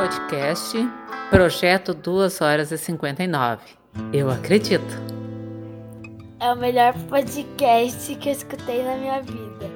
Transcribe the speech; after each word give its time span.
podcast 0.00 0.78
Projeto 1.28 1.92
2 1.92 2.40
horas 2.40 2.72
e 2.72 2.78
59. 2.78 3.60
Eu 4.14 4.30
acredito. 4.30 4.98
É 6.40 6.50
o 6.50 6.56
melhor 6.56 6.94
podcast 7.10 8.14
que 8.14 8.30
eu 8.30 8.32
escutei 8.32 8.82
na 8.82 8.96
minha 8.96 9.20
vida. 9.20 9.70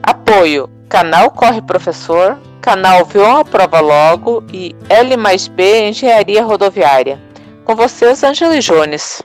Apoio: 0.00 0.70
Canal 0.88 1.32
Corre 1.32 1.60
Professor, 1.60 2.38
Canal 2.60 3.04
Vion 3.04 3.40
a 3.40 3.44
Prova 3.44 3.80
Logo 3.80 4.44
e 4.52 4.76
L 4.88 5.16
mais 5.16 5.48
B 5.48 5.88
Engenharia 5.88 6.44
Rodoviária. 6.44 7.20
Com 7.64 7.74
vocês, 7.74 8.22
Angela 8.22 8.60
Jones. 8.60 9.24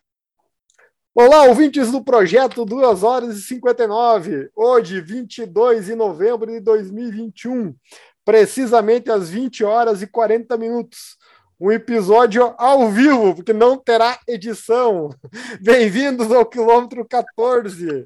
Olá, 1.14 1.46
ouvintes 1.46 1.92
do 1.92 2.04
projeto 2.04 2.66
2 2.66 3.04
horas 3.04 3.38
e 3.38 3.42
59. 3.42 4.50
Hoje, 4.56 5.00
22 5.00 5.86
de 5.86 5.96
novembro 5.96 6.46
de 6.46 6.60
2021 6.60 7.76
precisamente 8.28 9.10
às 9.10 9.30
20 9.30 9.64
horas 9.64 10.02
e 10.02 10.08
40 10.08 10.58
minutos. 10.58 11.16
Um 11.58 11.72
episódio 11.72 12.54
ao 12.58 12.90
vivo, 12.90 13.34
porque 13.34 13.54
não 13.54 13.78
terá 13.78 14.20
edição. 14.28 15.12
Bem-vindos 15.62 16.30
ao 16.30 16.46
quilômetro 16.46 17.08
14. 17.08 18.06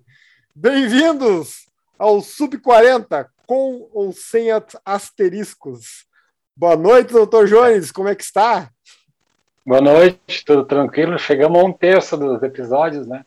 Bem-vindos 0.53 1.65
ao 1.97 2.21
Sub 2.21 2.55
40, 2.59 3.27
com 3.47 3.89
ou 3.91 4.13
sem 4.13 4.49
asteriscos. 4.85 6.05
Boa 6.55 6.75
noite, 6.75 7.13
doutor 7.13 7.47
Jones, 7.47 7.91
como 7.91 8.07
é 8.07 8.13
que 8.13 8.23
está? 8.23 8.69
Boa 9.65 9.81
noite, 9.81 10.45
tudo 10.45 10.65
tranquilo? 10.65 11.17
Chegamos 11.17 11.59
a 11.59 11.65
um 11.65 11.73
terço 11.73 12.15
dos 12.15 12.43
episódios, 12.43 13.07
né? 13.07 13.25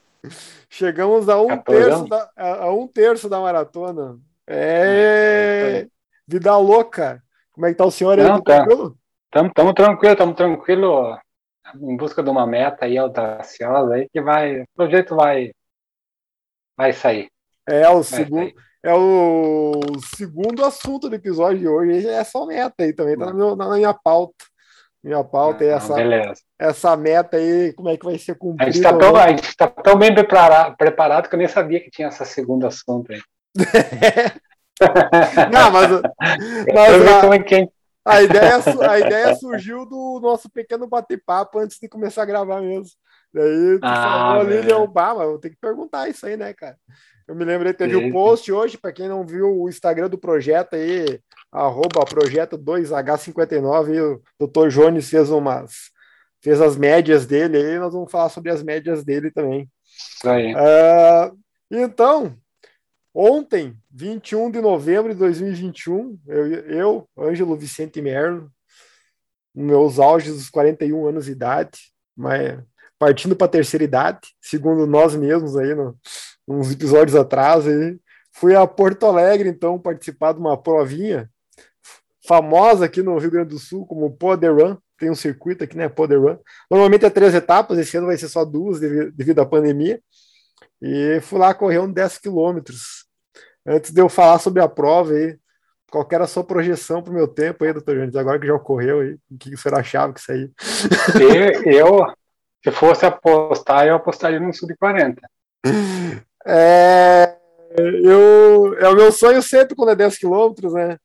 Chegamos 0.70 1.28
a 1.28 1.40
um, 1.40 1.58
terço 1.58 2.06
da, 2.06 2.30
a, 2.36 2.54
a 2.66 2.72
um 2.72 2.86
terço 2.86 3.28
da 3.28 3.40
maratona. 3.40 4.16
É, 4.46 5.88
Vida 6.26 6.56
louca. 6.56 7.22
Como 7.52 7.66
é 7.66 7.70
que 7.70 7.76
tá 7.76 7.84
o 7.84 7.90
senhor 7.90 8.18
aí? 8.18 8.26
Não, 8.26 8.42
tá. 8.42 8.64
tranquilo? 8.64 8.96
Estamos 9.26 9.74
tranquilo, 9.74 10.12
estamos 10.12 10.36
tranquilo 10.36 11.18
em 11.80 11.96
busca 11.96 12.22
de 12.22 12.30
uma 12.30 12.46
meta 12.46 12.84
aí 12.84 12.96
audaciosa 12.98 13.94
aí 13.94 14.08
que 14.08 14.20
vai, 14.20 14.60
o 14.60 14.64
projeto 14.74 15.16
vai 15.16 15.52
vai 16.76 16.92
sair. 16.92 17.28
É 17.66 17.88
o 17.88 18.02
segundo 18.02 18.52
é 18.82 18.92
o 18.92 19.80
segundo 20.14 20.62
assunto 20.62 21.08
do 21.08 21.16
episódio 21.16 21.58
de 21.58 21.68
hoje, 21.68 22.06
é 22.06 22.12
essa 22.16 22.44
meta 22.44 22.84
aí 22.84 22.92
também, 22.92 23.16
tá 23.16 23.26
na 23.26 23.32
minha, 23.32 23.56
na 23.56 23.70
minha 23.70 23.94
pauta. 23.94 24.44
Minha 25.02 25.24
pauta 25.24 25.64
é 25.64 25.68
essa, 25.68 25.94
beleza. 25.94 26.42
essa 26.58 26.96
meta 26.96 27.38
aí, 27.38 27.72
como 27.72 27.88
é 27.88 27.96
que 27.96 28.04
vai 28.04 28.18
ser 28.18 28.36
cumprida. 28.36 28.64
A 28.64 28.70
gente 28.70 28.84
está 28.84 28.96
tão, 28.96 29.16
a 29.16 29.28
gente 29.28 29.56
tá 29.56 29.68
tão 29.68 29.96
bem 29.96 30.14
preparado, 30.14 30.76
preparado 30.76 31.28
que 31.28 31.34
eu 31.34 31.38
nem 31.38 31.48
sabia 31.48 31.80
que 31.80 31.90
tinha 31.90 32.08
essa 32.08 32.26
segunda 32.26 32.68
assunto 32.68 33.10
aí. 33.12 33.20
Não, 35.52 35.70
mas, 35.70 35.90
mas 36.74 37.06
a, 37.06 38.12
a, 38.12 38.22
ideia, 38.22 38.90
a 38.90 38.98
ideia 38.98 39.34
surgiu 39.36 39.86
do 39.86 40.20
nosso 40.20 40.50
pequeno 40.50 40.86
bate-papo 40.86 41.58
antes 41.58 41.78
de 41.78 41.88
começar 41.88 42.22
a 42.22 42.26
gravar 42.26 42.60
mesmo. 42.60 42.90
Daí 43.32 43.78
tu 43.80 43.84
ah, 43.84 44.36
falou 44.36 44.40
ali, 44.42 44.70
eu, 44.70 44.86
bah, 44.86 45.14
mas 45.14 45.28
eu 45.28 45.38
tenho 45.38 45.54
que 45.54 45.60
perguntar 45.60 46.08
isso 46.08 46.24
aí, 46.26 46.36
né, 46.36 46.52
cara? 46.52 46.76
Eu 47.26 47.34
me 47.34 47.44
lembrei, 47.44 47.72
teve 47.72 47.96
o 47.96 48.06
um 48.06 48.12
post 48.12 48.52
hoje, 48.52 48.76
para 48.76 48.92
quem 48.92 49.08
não 49.08 49.26
viu 49.26 49.62
o 49.62 49.68
Instagram 49.68 50.08
do 50.08 50.18
projeto 50.18 50.74
aí, 50.74 51.18
arroba 51.50 52.04
projeto 52.04 52.58
2H59, 52.58 54.16
o 54.16 54.22
doutor 54.38 54.68
Jones 54.68 55.08
fez 55.08 55.30
umas, 55.30 55.90
fez 56.42 56.60
as 56.60 56.76
médias 56.76 57.26
dele 57.26 57.56
aí, 57.56 57.78
nós 57.78 57.94
vamos 57.94 58.10
falar 58.10 58.28
sobre 58.28 58.50
as 58.50 58.62
médias 58.62 59.02
dele 59.02 59.30
também. 59.30 59.68
Isso 59.84 60.28
aí. 60.28 60.54
Uh, 60.54 61.36
então, 61.70 62.36
Ontem, 63.14 63.76
21 63.92 64.50
de 64.50 64.60
novembro 64.60 65.12
de 65.12 65.18
2021, 65.20 66.18
eu, 66.26 66.46
eu 66.46 67.08
Ângelo 67.16 67.56
Vicente 67.56 68.02
Merlo, 68.02 68.50
meus 69.54 70.00
auges 70.00 70.34
dos 70.34 70.50
41 70.50 71.06
anos 71.06 71.26
de 71.26 71.30
idade, 71.30 71.92
mas 72.16 72.58
partindo 72.98 73.36
para 73.36 73.46
a 73.46 73.50
terceira 73.50 73.84
idade, 73.84 74.34
segundo 74.40 74.84
nós 74.84 75.14
mesmos 75.14 75.56
aí, 75.56 75.76
no, 75.76 75.96
uns 76.48 76.72
episódios 76.72 77.14
atrás, 77.14 77.68
aí, 77.68 77.96
fui 78.32 78.56
a 78.56 78.66
Porto 78.66 79.06
Alegre, 79.06 79.48
então, 79.48 79.78
participar 79.78 80.32
de 80.32 80.40
uma 80.40 80.60
provinha 80.60 81.30
famosa 82.26 82.86
aqui 82.86 83.00
no 83.00 83.16
Rio 83.18 83.30
Grande 83.30 83.50
do 83.50 83.60
Sul, 83.60 83.86
como 83.86 84.16
Poder 84.16 84.50
Run, 84.50 84.76
tem 84.98 85.08
um 85.08 85.14
circuito 85.14 85.62
aqui, 85.62 85.76
né, 85.76 85.88
Poder 85.88 86.18
Run. 86.18 86.36
Normalmente 86.68 87.04
é 87.04 87.10
três 87.10 87.32
etapas, 87.32 87.78
esse 87.78 87.96
ano 87.96 88.08
vai 88.08 88.16
ser 88.16 88.28
só 88.28 88.44
duas 88.44 88.80
devido, 88.80 89.38
à 89.38 89.46
pandemia. 89.46 90.00
E 90.82 91.20
fui 91.20 91.38
lá 91.38 91.54
correr 91.54 91.78
uns 91.78 91.92
10 91.92 92.18
quilômetros 92.18 93.03
antes 93.66 93.90
de 93.90 94.00
eu 94.00 94.08
falar 94.08 94.38
sobre 94.38 94.62
a 94.62 94.68
prova 94.68 95.12
aí, 95.12 95.36
qual 95.90 96.06
era 96.10 96.24
a 96.24 96.28
sua 96.28 96.42
projeção 96.42 97.02
para 97.02 97.12
o 97.12 97.14
meu 97.14 97.28
tempo 97.28 97.64
aí, 97.64 97.72
doutor 97.72 97.96
Jones? 97.96 98.16
Agora 98.16 98.38
que 98.38 98.46
já 98.46 98.54
ocorreu 98.54 99.00
aí, 99.00 99.16
o 99.30 99.38
que 99.38 99.56
senhor 99.56 99.78
achava 99.78 100.12
que 100.12 100.20
isso 100.20 100.32
aí? 100.32 100.50
Eu, 101.66 102.06
se 102.64 102.70
fosse 102.72 103.06
apostar, 103.06 103.86
eu 103.86 103.94
apostaria 103.94 104.40
no 104.40 104.52
sub-40. 104.52 105.18
É, 106.46 107.36
eu, 107.78 108.76
é 108.78 108.88
o 108.88 108.94
meu 108.94 109.10
sonho 109.10 109.42
sempre 109.42 109.74
quando 109.74 109.90
é 109.90 109.96
10 109.96 110.18
quilômetros, 110.18 110.72
né? 110.72 110.98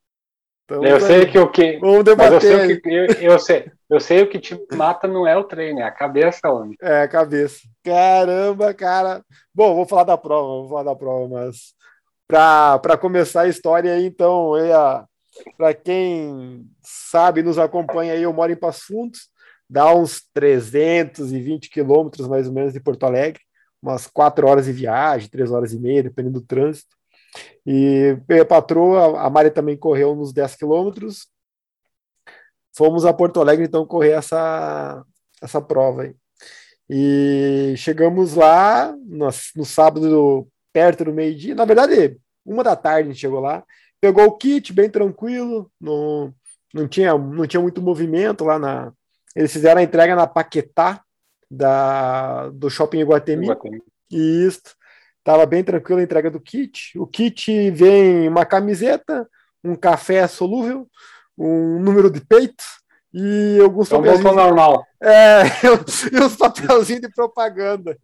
Então, 0.66 0.84
eu 0.84 1.00
sei 1.00 1.26
que 1.26 1.40
o 1.40 1.50
que. 1.50 1.80
Vamos 1.80 2.04
debater. 2.04 2.34
Eu 2.34 2.42
sei, 2.42 2.74
o 2.74 2.82
que, 2.82 2.90
eu, 2.90 3.06
eu, 3.32 3.40
sei, 3.40 3.72
eu 3.90 4.00
sei 4.00 4.22
o 4.22 4.30
que 4.30 4.38
te 4.38 4.60
mata 4.74 5.08
não 5.08 5.26
é 5.26 5.36
o 5.36 5.44
treino, 5.44 5.80
é 5.80 5.84
a 5.84 5.92
cabeça, 5.92 6.48
homem. 6.50 6.76
É, 6.82 7.02
a 7.02 7.08
cabeça. 7.08 7.60
Caramba, 7.84 8.72
cara. 8.74 9.24
Bom, 9.54 9.74
vou 9.74 9.88
falar 9.88 10.04
da 10.04 10.18
prova, 10.18 10.62
vou 10.62 10.70
falar 10.70 10.84
da 10.84 10.96
prova, 10.96 11.28
mas 11.28 11.74
para 12.30 12.96
começar 12.96 13.42
a 13.42 13.48
história 13.48 13.92
aí, 13.92 14.06
então, 14.06 14.52
para 15.58 15.74
quem 15.74 16.64
sabe, 16.80 17.42
nos 17.42 17.58
acompanha 17.58 18.14
aí, 18.14 18.22
eu 18.22 18.32
moro 18.32 18.52
em 18.52 18.56
Passo 18.56 18.86
Fundos, 18.86 19.30
dá 19.68 19.96
uns 19.96 20.22
320 20.32 21.72
quilômetros 21.72 22.28
mais 22.28 22.48
ou 22.48 22.54
menos 22.54 22.72
de 22.72 22.80
Porto 22.80 23.04
Alegre, 23.04 23.42
umas 23.82 24.06
quatro 24.06 24.48
horas 24.48 24.66
de 24.66 24.72
viagem, 24.74 25.28
três 25.28 25.52
horas 25.52 25.74
e 25.74 25.80
meia, 25.80 26.04
dependendo 26.04 26.40
do 26.40 26.46
trânsito. 26.46 26.96
E 27.66 28.16
a 28.40 28.46
patroa, 28.46 29.22
a 29.22 29.30
Mari 29.30 29.50
também 29.50 29.78
correu 29.78 30.12
uns 30.12 30.32
10 30.32 30.56
quilômetros. 30.56 31.28
Fomos 32.76 33.06
a 33.06 33.14
Porto 33.14 33.40
Alegre, 33.40 33.66
então, 33.66 33.86
correr 33.86 34.12
essa, 34.12 35.04
essa 35.42 35.62
prova 35.62 36.04
aí. 36.04 36.16
E 36.90 37.74
chegamos 37.78 38.36
lá 38.36 38.96
no, 39.06 39.30
no 39.56 39.66
sábado 39.66 40.48
perto 40.80 41.04
do 41.04 41.14
meio-dia. 41.14 41.54
Na 41.54 41.66
verdade, 41.66 42.18
uma 42.46 42.64
da 42.64 42.76
tarde 42.76 43.10
a 43.10 43.12
gente 43.12 43.20
chegou 43.20 43.42
lá. 43.42 43.64
Pegou 44.00 44.24
o 44.26 44.38
kit 44.38 44.72
bem 44.72 44.90
tranquilo, 44.90 45.70
não, 45.80 46.34
não, 46.74 46.88
tinha, 46.88 47.18
não 47.18 47.46
tinha 47.46 47.62
muito 47.62 47.82
movimento 47.82 48.46
lá 48.46 48.58
na. 48.58 48.94
Eles 49.36 49.52
fizeram 49.52 49.82
a 49.82 49.84
entrega 49.84 50.16
na 50.16 50.26
Paquetá 50.26 51.02
da, 51.52 52.50
do 52.52 52.70
shopping 52.70 53.00
Iguatemi. 53.00 53.44
Iguatemi. 53.44 53.82
Isso. 54.10 54.74
Tava 55.22 55.46
bem 55.46 55.66
tranquilo 55.66 56.00
a 56.00 56.04
entrega 56.04 56.32
do 56.32 56.40
kit. 56.40 56.98
O 56.98 57.06
kit 57.06 57.70
vem 57.72 58.30
uma 58.30 58.46
camiseta, 58.46 59.30
um 59.62 59.76
café 59.76 60.26
solúvel, 60.28 60.88
um 61.38 61.78
número 61.78 62.10
de 62.10 62.22
peito 62.22 62.64
e 63.14 63.58
é 63.60 63.64
um 63.64 63.86
papelzinhos. 63.86 64.36
normal. 64.36 64.86
É, 65.02 65.42
e 66.14 66.24
uns 66.24 66.36
papelzinhos 66.36 67.02
de 67.02 67.10
propaganda. 67.10 67.98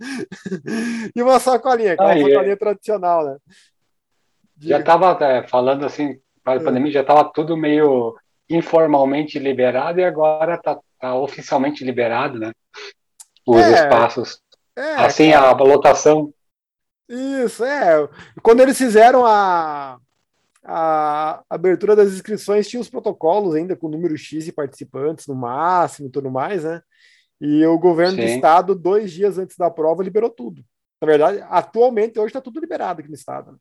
e 1.15 1.21
uma 1.21 1.39
sacolinha, 1.39 1.93
aquela 1.93 2.13
ah, 2.13 2.17
sacolinha 2.17 2.53
é... 2.53 2.55
tradicional, 2.55 3.25
né? 3.25 3.37
Já 4.59 4.79
estava 4.79 5.17
é, 5.23 5.47
falando 5.47 5.85
assim, 5.85 6.17
para 6.43 6.53
a 6.53 6.61
é. 6.61 6.63
pandemia, 6.63 6.91
já 6.91 7.01
estava 7.01 7.23
tudo 7.25 7.57
meio 7.57 8.15
informalmente 8.49 9.37
liberado 9.37 9.99
e 9.99 10.03
agora 10.03 10.55
está 10.55 10.79
tá 10.99 11.15
oficialmente 11.15 11.83
liberado, 11.83 12.39
né? 12.39 12.51
Os 13.45 13.61
é, 13.61 13.73
espaços. 13.73 14.39
É, 14.75 14.95
assim, 14.95 15.31
cara. 15.31 15.49
a 15.49 15.63
lotação. 15.63 16.33
Isso, 17.07 17.63
é. 17.63 18.09
Quando 18.41 18.61
eles 18.61 18.77
fizeram 18.77 19.25
a, 19.25 19.99
a 20.65 21.43
abertura 21.49 21.95
das 21.95 22.11
inscrições, 22.13 22.67
tinha 22.67 22.81
os 22.81 22.89
protocolos 22.89 23.53
ainda 23.55 23.75
com 23.75 23.87
número 23.87 24.17
X 24.17 24.45
de 24.45 24.51
participantes 24.51 25.27
no 25.27 25.35
máximo 25.35 26.07
e 26.07 26.11
tudo 26.11 26.31
mais, 26.31 26.63
né? 26.63 26.81
E 27.39 27.65
o 27.65 27.77
governo 27.77 28.15
Sim. 28.15 28.21
do 28.21 28.27
estado, 28.27 28.75
dois 28.75 29.11
dias 29.11 29.37
antes 29.37 29.55
da 29.57 29.69
prova, 29.69 30.03
liberou 30.03 30.29
tudo. 30.29 30.63
Na 31.01 31.07
verdade, 31.07 31.45
atualmente, 31.49 32.17
hoje 32.17 32.27
está 32.27 32.41
tudo 32.41 32.59
liberado 32.59 33.01
aqui 33.01 33.09
no 33.09 33.15
estado. 33.15 33.51
Né? 33.51 33.57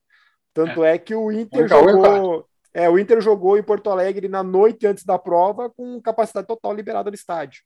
Tanto 0.54 0.84
é, 0.84 0.94
é 0.94 0.98
que 0.98 1.14
o 1.14 1.30
Inter 1.30 1.68
jogou. 1.68 2.46
É, 2.72 2.88
o 2.88 2.98
Inter 2.98 3.20
jogou 3.20 3.56
em 3.56 3.62
Porto 3.62 3.90
Alegre 3.90 4.26
na 4.26 4.42
noite 4.42 4.86
antes 4.86 5.04
da 5.04 5.16
prova 5.16 5.70
com 5.70 6.00
capacidade 6.00 6.46
total 6.46 6.72
liberada 6.72 7.10
no 7.10 7.14
estádio. 7.14 7.62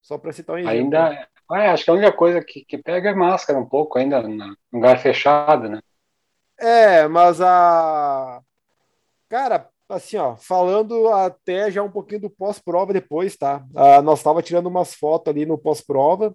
Só 0.00 0.18
para 0.18 0.32
citar 0.32 0.54
um 0.54 0.58
exemplo. 0.58 0.76
Ainda, 0.76 1.28
é, 1.52 1.68
acho 1.70 1.84
que 1.84 1.90
a 1.90 1.94
única 1.94 2.12
coisa 2.12 2.44
que, 2.44 2.64
que 2.64 2.78
pega 2.78 3.10
é 3.10 3.14
máscara 3.14 3.58
um 3.58 3.66
pouco 3.66 3.98
ainda 3.98 4.22
no 4.22 4.54
lugar 4.72 4.98
fechado, 4.98 5.68
né? 5.68 5.80
É, 6.58 7.08
mas 7.08 7.40
a. 7.40 8.40
Cara, 9.34 9.68
assim, 9.88 10.16
ó, 10.16 10.36
falando 10.36 11.08
até 11.08 11.68
já 11.68 11.82
um 11.82 11.90
pouquinho 11.90 12.20
do 12.20 12.30
pós-prova 12.30 12.92
depois, 12.92 13.36
tá? 13.36 13.66
Ah, 13.74 14.00
nós 14.00 14.22
tava 14.22 14.40
tirando 14.40 14.68
umas 14.68 14.94
fotos 14.94 15.28
ali 15.28 15.44
no 15.44 15.58
pós-prova 15.58 16.32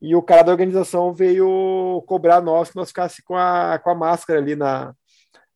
e 0.00 0.14
o 0.14 0.22
cara 0.22 0.44
da 0.44 0.52
organização 0.52 1.12
veio 1.12 2.04
cobrar 2.06 2.40
nós 2.40 2.70
que 2.70 2.76
nós 2.76 2.90
ficássemos 2.90 3.24
com 3.24 3.34
a, 3.34 3.80
com 3.80 3.90
a 3.90 3.96
máscara 3.96 4.38
ali 4.38 4.54
na, 4.54 4.94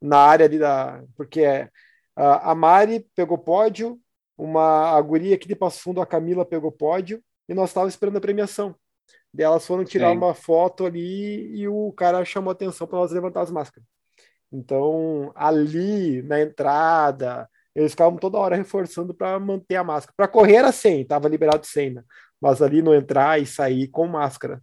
na 0.03 0.19
área 0.19 0.47
ali 0.47 0.59
da. 0.59 1.01
Porque 1.17 1.43
é, 1.43 1.71
a 2.17 2.57
Mari 2.57 3.07
pegou 3.15 3.39
pódio, 3.39 3.97
uma 4.37 4.97
a 4.97 5.01
guria 5.01 5.37
aqui 5.37 5.47
de 5.47 5.55
Passo 5.55 5.81
Fundo, 5.83 6.01
a 6.01 6.07
Camila, 6.07 6.45
pegou 6.45 6.73
pódio 6.73 7.23
e 7.49 7.55
nós 7.55 7.71
estávamos 7.71 7.95
esperando 7.95 8.17
a 8.17 8.21
premiação. 8.21 8.75
Daí 9.33 9.47
elas 9.47 9.65
foram 9.65 9.85
tirar 9.85 10.11
Sim. 10.11 10.17
uma 10.17 10.35
foto 10.35 10.87
ali 10.87 11.55
e 11.57 11.69
o 11.69 11.93
cara 11.93 12.25
chamou 12.25 12.51
atenção 12.51 12.85
para 12.85 12.99
nós 12.99 13.13
levantar 13.13 13.43
as 13.43 13.51
máscaras. 13.53 13.87
Então, 14.53 15.33
ali 15.35 16.23
na 16.23 16.41
entrada, 16.41 17.49
eles 17.75 17.93
ficavam 17.93 18.19
toda 18.19 18.39
hora 18.39 18.57
reforçando 18.57 19.15
para 19.15 19.39
manter 19.39 19.77
a 19.77 19.85
máscara. 19.85 20.15
Para 20.17 20.29
correr 20.29 20.57
era 20.57 20.73
100, 20.73 21.03
estava 21.03 21.29
liberado 21.29 21.67
100, 21.67 21.91
né? 21.95 22.03
mas 22.41 22.63
ali 22.63 22.83
no 22.83 22.95
entrar 22.95 23.41
e 23.41 23.47
sair 23.47 23.89
com 23.89 24.07
máscara. 24.07 24.61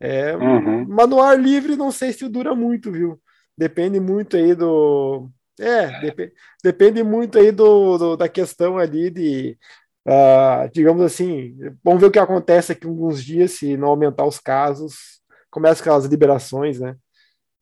É, 0.00 0.36
uhum. 0.36 0.84
Mas 0.88 1.08
no 1.08 1.20
ar 1.20 1.38
livre 1.38 1.76
não 1.76 1.92
sei 1.92 2.12
se 2.12 2.28
dura 2.28 2.54
muito, 2.54 2.90
viu? 2.90 3.20
Depende 3.56 4.00
muito 4.00 4.36
aí 4.36 4.54
do. 4.54 5.30
É, 5.60 6.00
dep 6.00 6.32
depende 6.64 7.02
muito 7.04 7.38
aí 7.38 7.52
do, 7.52 7.96
do, 7.98 8.16
da 8.16 8.28
questão 8.28 8.78
ali 8.78 9.10
de. 9.10 9.56
Uh, 10.04 10.68
digamos 10.74 11.00
assim, 11.04 11.56
vamos 11.84 12.00
ver 12.00 12.08
o 12.08 12.10
que 12.10 12.18
acontece 12.18 12.72
aqui 12.72 12.88
alguns 12.88 13.22
dias, 13.22 13.52
se 13.52 13.76
não 13.76 13.86
aumentar 13.86 14.26
os 14.26 14.40
casos, 14.40 15.20
começa 15.48 15.80
aquelas 15.80 16.06
liberações, 16.06 16.80
né? 16.80 16.96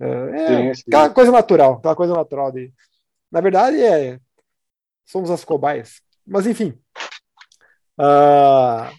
É 0.00 0.46
sim, 0.46 0.74
sim. 0.74 0.82
aquela 0.88 1.10
coisa 1.10 1.30
natural, 1.30 1.74
aquela 1.74 1.96
coisa 1.96 2.14
natural 2.14 2.50
de. 2.50 2.72
Na 3.30 3.40
verdade, 3.40 3.82
é. 3.82 4.18
Somos 5.04 5.30
as 5.30 5.44
cobaias. 5.44 6.00
Mas 6.26 6.46
enfim. 6.46 6.78
Uh, 7.98 8.90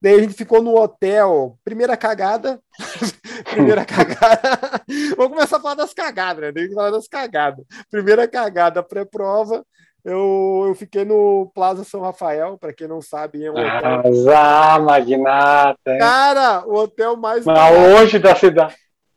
Daí 0.00 0.14
a 0.14 0.20
gente 0.20 0.34
ficou 0.34 0.62
no 0.62 0.76
hotel, 0.76 1.58
primeira 1.64 1.96
cagada. 1.96 2.60
primeira 3.50 3.82
cagada. 3.84 4.82
Vamos 5.16 5.32
começar 5.32 5.56
a 5.56 5.60
falar 5.60 5.74
das 5.74 5.94
cagadas, 5.94 6.42
né? 6.42 6.52
Tem 6.52 6.68
que 6.68 6.74
falar 6.74 6.90
das 6.90 7.08
cagadas. 7.08 7.64
Primeira 7.90 8.28
cagada 8.28 8.82
pré-prova. 8.82 9.64
Eu, 10.04 10.66
eu 10.68 10.74
fiquei 10.76 11.04
no 11.04 11.50
Plaza 11.52 11.82
São 11.82 12.00
Rafael, 12.00 12.56
para 12.56 12.72
quem 12.72 12.86
não 12.86 13.02
sabe, 13.02 13.44
é 13.44 13.50
um 13.50 13.54
hotel. 13.54 14.32
Ah, 14.32 14.78
magnata. 14.78 15.98
Cara, 15.98 16.64
o 16.64 16.74
hotel 16.74 17.16
mais. 17.16 17.44
Mas 17.44 17.74
longe 17.74 18.18
da 18.20 18.36
cidade. 18.36 18.76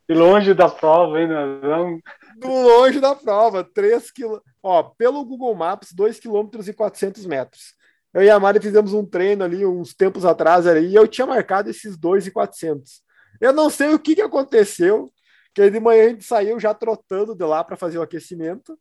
Longe 0.09 0.53
da 0.53 0.67
prova, 0.67 1.21
hein? 1.21 1.29
Do 2.38 2.47
longe 2.47 3.00
da 3.00 3.13
prova, 3.13 3.63
3 3.63 4.11
quilômetros. 4.11 4.53
Ó, 4.63 4.83
pelo 4.83 5.23
Google 5.23 5.53
Maps, 5.56 5.94
2 5.94 6.19
quilômetros 6.19 6.67
e 6.67 6.73
400 6.73 7.25
metros. 7.25 7.75
Eu 8.13 8.23
e 8.23 8.29
a 8.29 8.39
Mari 8.39 8.59
fizemos 8.59 8.94
um 8.94 9.06
treino 9.06 9.44
ali 9.44 9.65
uns 9.65 9.94
tempos 9.94 10.25
atrás 10.25 10.65
ali, 10.65 10.88
e 10.88 10.95
eu 10.95 11.07
tinha 11.07 11.27
marcado 11.27 11.69
esses 11.69 11.95
2,400. 11.95 13.03
Eu 13.39 13.53
não 13.53 13.69
sei 13.69 13.94
o 13.94 14.00
que, 14.00 14.15
que 14.15 14.21
aconteceu, 14.21 15.11
que 15.53 15.69
de 15.69 15.79
manhã 15.79 16.06
a 16.06 16.09
gente 16.09 16.23
saiu 16.23 16.59
já 16.59 16.73
trotando 16.73 17.35
de 17.35 17.45
lá 17.45 17.63
para 17.63 17.77
fazer 17.77 18.00
o 18.00 18.01
aquecimento. 18.01 18.77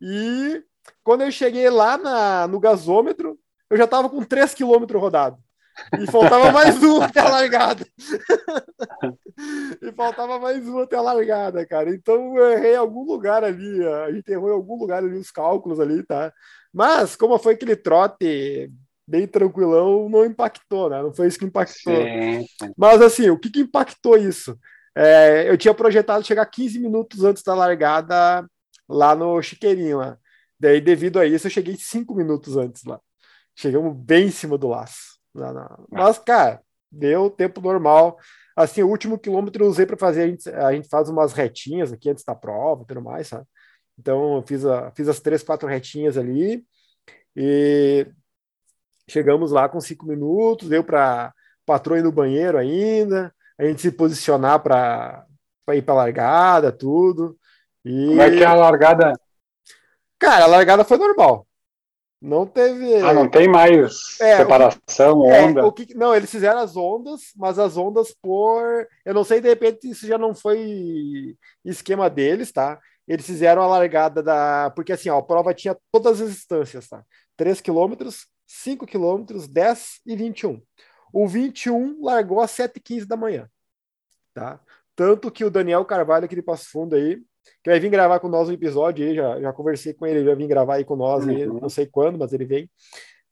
E 0.00 0.62
quando 1.02 1.22
eu 1.22 1.30
cheguei 1.32 1.68
lá 1.68 1.98
na, 1.98 2.46
no 2.46 2.60
gasômetro, 2.60 3.36
eu 3.68 3.76
já 3.76 3.84
estava 3.84 4.08
com 4.08 4.22
3 4.22 4.54
quilômetros 4.54 5.00
rodado. 5.00 5.38
E 6.00 6.06
faltava 6.10 6.52
mais 6.52 6.76
um 6.82 7.00
até 7.00 7.20
a 7.20 7.28
largada. 7.28 7.86
e 9.82 9.92
faltava 9.92 10.38
mais 10.38 10.66
um 10.68 10.80
até 10.80 10.96
a 10.96 11.00
largada, 11.00 11.66
cara. 11.66 11.94
Então 11.94 12.36
eu 12.36 12.52
errei 12.52 12.74
em 12.74 12.78
algum 12.78 13.04
lugar 13.04 13.44
ali. 13.44 13.86
A 13.86 14.12
gente 14.12 14.30
errou 14.30 14.50
em 14.50 14.54
algum 14.54 14.76
lugar 14.76 14.98
ali 14.98 15.16
os 15.16 15.30
cálculos 15.30 15.80
ali, 15.80 16.02
tá? 16.02 16.32
Mas, 16.72 17.16
como 17.16 17.38
foi 17.38 17.54
aquele 17.54 17.76
trote 17.76 18.70
bem 19.06 19.26
tranquilão, 19.26 20.08
não 20.08 20.24
impactou, 20.24 20.90
né? 20.90 21.02
Não 21.02 21.12
foi 21.12 21.28
isso 21.28 21.38
que 21.38 21.46
impactou. 21.46 21.94
Sim. 21.94 22.44
Mas, 22.76 23.00
assim, 23.00 23.30
o 23.30 23.38
que, 23.38 23.50
que 23.50 23.60
impactou 23.60 24.18
isso? 24.18 24.58
É, 24.94 25.48
eu 25.48 25.56
tinha 25.56 25.72
projetado 25.72 26.26
chegar 26.26 26.44
15 26.44 26.78
minutos 26.78 27.24
antes 27.24 27.42
da 27.42 27.54
largada 27.54 28.46
lá 28.88 29.14
no 29.14 29.40
Chiqueirinho, 29.40 29.98
lá. 29.98 30.18
Daí, 30.60 30.80
devido 30.80 31.18
a 31.18 31.26
isso, 31.26 31.46
eu 31.46 31.50
cheguei 31.50 31.76
5 31.76 32.14
minutos 32.14 32.56
antes 32.56 32.84
lá. 32.84 33.00
Chegamos 33.54 33.96
bem 33.96 34.26
em 34.26 34.30
cima 34.30 34.58
do 34.58 34.68
laço. 34.68 35.17
Mas, 35.90 36.18
cara, 36.18 36.60
deu 36.90 37.30
tempo 37.30 37.60
normal. 37.60 38.18
Assim, 38.56 38.82
o 38.82 38.88
último 38.88 39.18
quilômetro 39.18 39.64
eu 39.64 39.68
usei 39.68 39.86
para 39.86 39.96
fazer, 39.96 40.22
a 40.22 40.26
gente, 40.28 40.48
a 40.50 40.72
gente 40.72 40.88
faz 40.88 41.08
umas 41.08 41.32
retinhas 41.32 41.92
aqui 41.92 42.10
antes 42.10 42.24
da 42.24 42.34
prova 42.34 42.82
e 42.82 42.86
tudo 42.86 43.02
mais, 43.02 43.28
sabe? 43.28 43.46
Então, 43.98 44.36
eu 44.36 44.42
fiz, 44.42 44.64
a, 44.64 44.90
fiz 44.92 45.08
as 45.08 45.20
três, 45.20 45.42
quatro 45.42 45.68
retinhas 45.68 46.16
ali 46.16 46.64
e 47.36 48.06
chegamos 49.08 49.50
lá 49.50 49.68
com 49.68 49.80
cinco 49.80 50.06
minutos, 50.06 50.68
deu 50.68 50.84
para 50.84 51.32
patrão 51.64 51.96
ir 51.96 52.02
no 52.02 52.12
banheiro 52.12 52.58
ainda, 52.58 53.34
a 53.58 53.64
gente 53.64 53.80
se 53.80 53.90
posicionar 53.90 54.60
para 54.62 55.26
ir 55.70 55.82
para 55.82 55.94
a 55.94 55.96
largada, 55.96 56.72
tudo. 56.72 57.38
E... 57.84 58.08
Como 58.08 58.22
é 58.22 58.30
que 58.30 58.42
é 58.42 58.46
a 58.46 58.54
largada? 58.54 59.12
Cara, 60.18 60.44
a 60.44 60.48
largada 60.48 60.84
foi 60.84 60.98
normal. 60.98 61.47
Não 62.20 62.46
teve. 62.46 62.96
Ah, 62.96 63.14
não 63.14 63.28
tem 63.28 63.48
mais 63.48 64.20
é, 64.20 64.38
separação, 64.38 65.22
que, 65.22 65.28
onda. 65.28 65.60
É, 65.60 65.64
o 65.64 65.72
que, 65.72 65.94
não, 65.94 66.14
eles 66.14 66.30
fizeram 66.30 66.58
as 66.58 66.76
ondas, 66.76 67.32
mas 67.36 67.58
as 67.58 67.76
ondas 67.76 68.14
por. 68.20 68.88
Eu 69.04 69.14
não 69.14 69.22
sei, 69.22 69.40
de 69.40 69.48
repente, 69.48 69.88
isso 69.88 70.06
já 70.06 70.18
não 70.18 70.34
foi 70.34 71.36
esquema 71.64 72.10
deles, 72.10 72.50
tá? 72.50 72.80
eles 73.08 73.24
fizeram 73.24 73.62
a 73.62 73.66
largada 73.66 74.22
da. 74.22 74.70
Porque 74.76 74.92
assim, 74.92 75.08
ó, 75.08 75.18
a 75.18 75.22
prova 75.22 75.54
tinha 75.54 75.76
todas 75.90 76.20
as 76.20 76.30
distâncias, 76.30 76.88
tá? 76.88 77.02
3 77.36 77.60
quilômetros, 77.60 78.26
5 78.46 78.86
quilômetros, 78.86 79.48
10 79.48 80.00
e 80.06 80.14
21. 80.14 80.62
O 81.12 81.26
21 81.26 82.02
largou 82.02 82.40
às 82.40 82.50
7h15 82.50 83.06
da 83.06 83.16
manhã, 83.16 83.48
tá? 84.34 84.60
Tanto 84.94 85.30
que 85.30 85.44
o 85.44 85.50
Daniel 85.50 85.84
Carvalho, 85.86 86.26
aqui 86.26 86.34
de 86.34 86.42
Passo 86.42 86.70
Fundo 86.70 86.94
aí, 86.94 87.22
que 87.62 87.70
vai 87.70 87.80
vir 87.80 87.90
gravar 87.90 88.20
com 88.20 88.28
nós 88.28 88.48
um 88.48 88.52
episódio 88.52 89.06
aí, 89.06 89.14
já, 89.14 89.40
já 89.40 89.52
conversei 89.52 89.92
com 89.92 90.06
ele, 90.06 90.20
ele 90.20 90.26
vai 90.26 90.36
vir 90.36 90.46
gravar 90.46 90.74
aí 90.76 90.84
com 90.84 90.96
nós, 90.96 91.24
uhum. 91.24 91.30
aí, 91.30 91.46
não 91.46 91.68
sei 91.68 91.86
quando, 91.86 92.18
mas 92.18 92.32
ele 92.32 92.44
vem. 92.44 92.70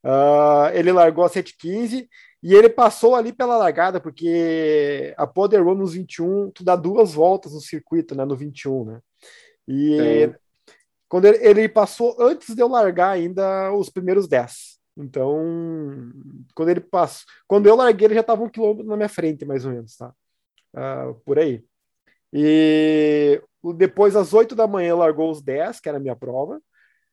Uh, 0.04 0.70
ele 0.74 0.92
largou 0.92 1.24
às 1.24 1.32
7h15 1.32 2.06
e 2.42 2.54
ele 2.54 2.68
passou 2.68 3.14
ali 3.16 3.32
pela 3.32 3.56
largada, 3.56 4.00
porque 4.00 5.14
a 5.16 5.26
Poder 5.26 5.60
Run 5.62 5.74
nos 5.74 5.94
21, 5.94 6.50
tu 6.52 6.62
dá 6.62 6.76
duas 6.76 7.14
voltas 7.14 7.52
no 7.52 7.60
circuito, 7.60 8.14
né, 8.14 8.24
no 8.24 8.36
21, 8.36 8.84
né? 8.84 9.00
E 9.66 10.00
é. 10.00 10.34
quando 11.08 11.24
ele, 11.24 11.38
ele, 11.44 11.68
passou 11.68 12.16
antes 12.20 12.54
de 12.54 12.62
eu 12.62 12.68
largar 12.68 13.10
ainda 13.10 13.72
os 13.72 13.90
primeiros 13.90 14.28
10. 14.28 14.76
Então, 14.96 15.42
quando 16.54 16.68
ele 16.68 16.80
passou, 16.80 17.26
quando 17.48 17.66
eu 17.66 17.74
larguei, 17.74 18.06
ele 18.06 18.14
já 18.14 18.20
estava 18.20 18.42
um 18.44 18.48
quilômetro 18.48 18.86
na 18.86 18.96
minha 18.96 19.08
frente, 19.08 19.44
mais 19.44 19.64
ou 19.66 19.72
menos, 19.72 19.96
tá? 19.96 20.14
Uh, 20.72 21.14
por 21.24 21.38
aí. 21.38 21.64
E 22.32 23.40
depois, 23.76 24.16
às 24.16 24.32
8 24.32 24.54
da 24.54 24.66
manhã, 24.66 24.94
largou 24.94 25.30
os 25.30 25.42
10, 25.42 25.80
que 25.80 25.88
era 25.88 25.98
a 25.98 26.00
minha 26.00 26.16
prova. 26.16 26.60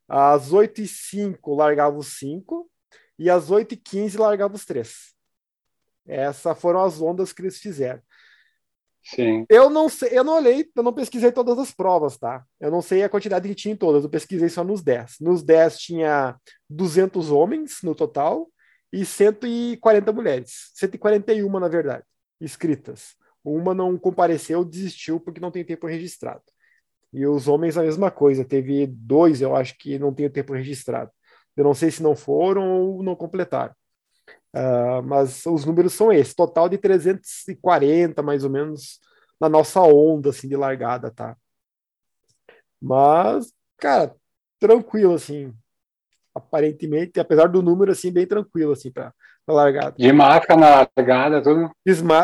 Às 0.08 0.52
8 0.52 0.82
e 0.82 0.88
5 0.88 1.56
largava 1.56 1.98
os 1.98 2.18
5. 2.20 2.70
E 3.18 3.30
às 3.30 3.50
8 3.50 3.74
e 3.74 3.78
15 3.78 4.18
largava 4.18 4.56
os 4.56 4.66
3. 4.66 5.14
Essas 6.06 6.60
foram 6.60 6.84
as 6.84 7.02
ondas 7.02 7.32
que 7.32 7.42
eles 7.42 7.58
fizeram. 7.58 8.02
Sim. 9.04 9.46
Eu 9.50 9.70
não 9.70 9.90
sei, 9.90 10.18
eu 10.18 10.24
não 10.24 10.36
olhei, 10.36 10.70
eu 10.74 10.84
não 10.84 10.94
pesquisei 10.94 11.32
todas 11.32 11.60
as 11.60 11.72
provas, 11.72 12.18
tá? 12.18 12.44
Eu 12.60 12.72
não 12.72 12.82
sei 12.82 13.04
a 13.04 13.10
quantidade 13.10 13.48
que 13.50 13.56
tinha 13.56 13.74
em 13.74 13.78
todas, 13.78 14.04
eu 14.04 14.10
pesquisei 14.10 14.48
só 14.48 14.64
nos 14.64 14.82
10. 14.82 15.18
Nos 15.20 15.44
10 15.44 15.78
tinha 15.78 16.38
200 16.70 17.30
homens 17.30 17.80
no 17.84 17.94
total 17.94 18.50
e 18.92 19.06
140 19.06 20.12
mulheres. 20.14 20.72
141, 20.74 21.60
na 21.60 21.68
verdade, 21.68 22.06
inscritas. 22.40 23.16
Uma 23.44 23.74
não 23.74 23.98
compareceu, 23.98 24.64
desistiu 24.64 25.20
porque 25.20 25.42
não 25.42 25.52
tem 25.52 25.66
tempo 25.66 25.88
registrado. 25.88 26.44
E 27.12 27.28
os 27.28 27.48
homens 27.48 27.78
a 27.78 27.84
mesma 27.84 28.10
coisa, 28.10 28.44
teve 28.44 28.88
dois, 28.88 29.42
eu 29.42 29.56
acho 29.56 29.78
que 29.78 30.00
não 30.00 30.14
tem 30.14 30.30
tempo 30.30 30.54
registrado. 30.54 31.12
Eu 31.56 31.64
não 31.64 31.74
sei 31.74 31.92
se 31.92 32.02
não 32.02 32.16
foram 32.16 32.82
ou 32.82 33.04
não 33.04 33.16
completaram. 33.16 33.74
Uh, 34.56 35.02
mas 35.04 35.46
os 35.46 35.66
números 35.66 35.94
são 35.94 36.12
esses, 36.12 36.34
total 36.34 36.70
de 36.70 36.78
340 36.78 38.22
mais 38.22 38.44
ou 38.44 38.50
menos 38.50 39.00
na 39.40 39.50
nossa 39.50 39.82
onda 39.82 40.30
assim 40.30 40.48
de 40.48 40.56
largada, 40.56 41.12
tá? 41.12 41.36
Mas, 42.82 43.54
cara, 43.78 44.16
tranquilo 44.60 45.14
assim. 45.16 45.54
Aparentemente, 46.36 47.20
apesar 47.20 47.48
do 47.48 47.62
número 47.62 47.92
assim 47.92 48.12
bem 48.12 48.26
tranquilo 48.26 48.74
assim 48.74 48.92
para 48.92 49.14
largada. 49.52 49.96
De 49.98 50.12
máscara 50.14 50.60
na 50.60 50.88
largada, 50.98 51.42
tudo. 51.42 51.72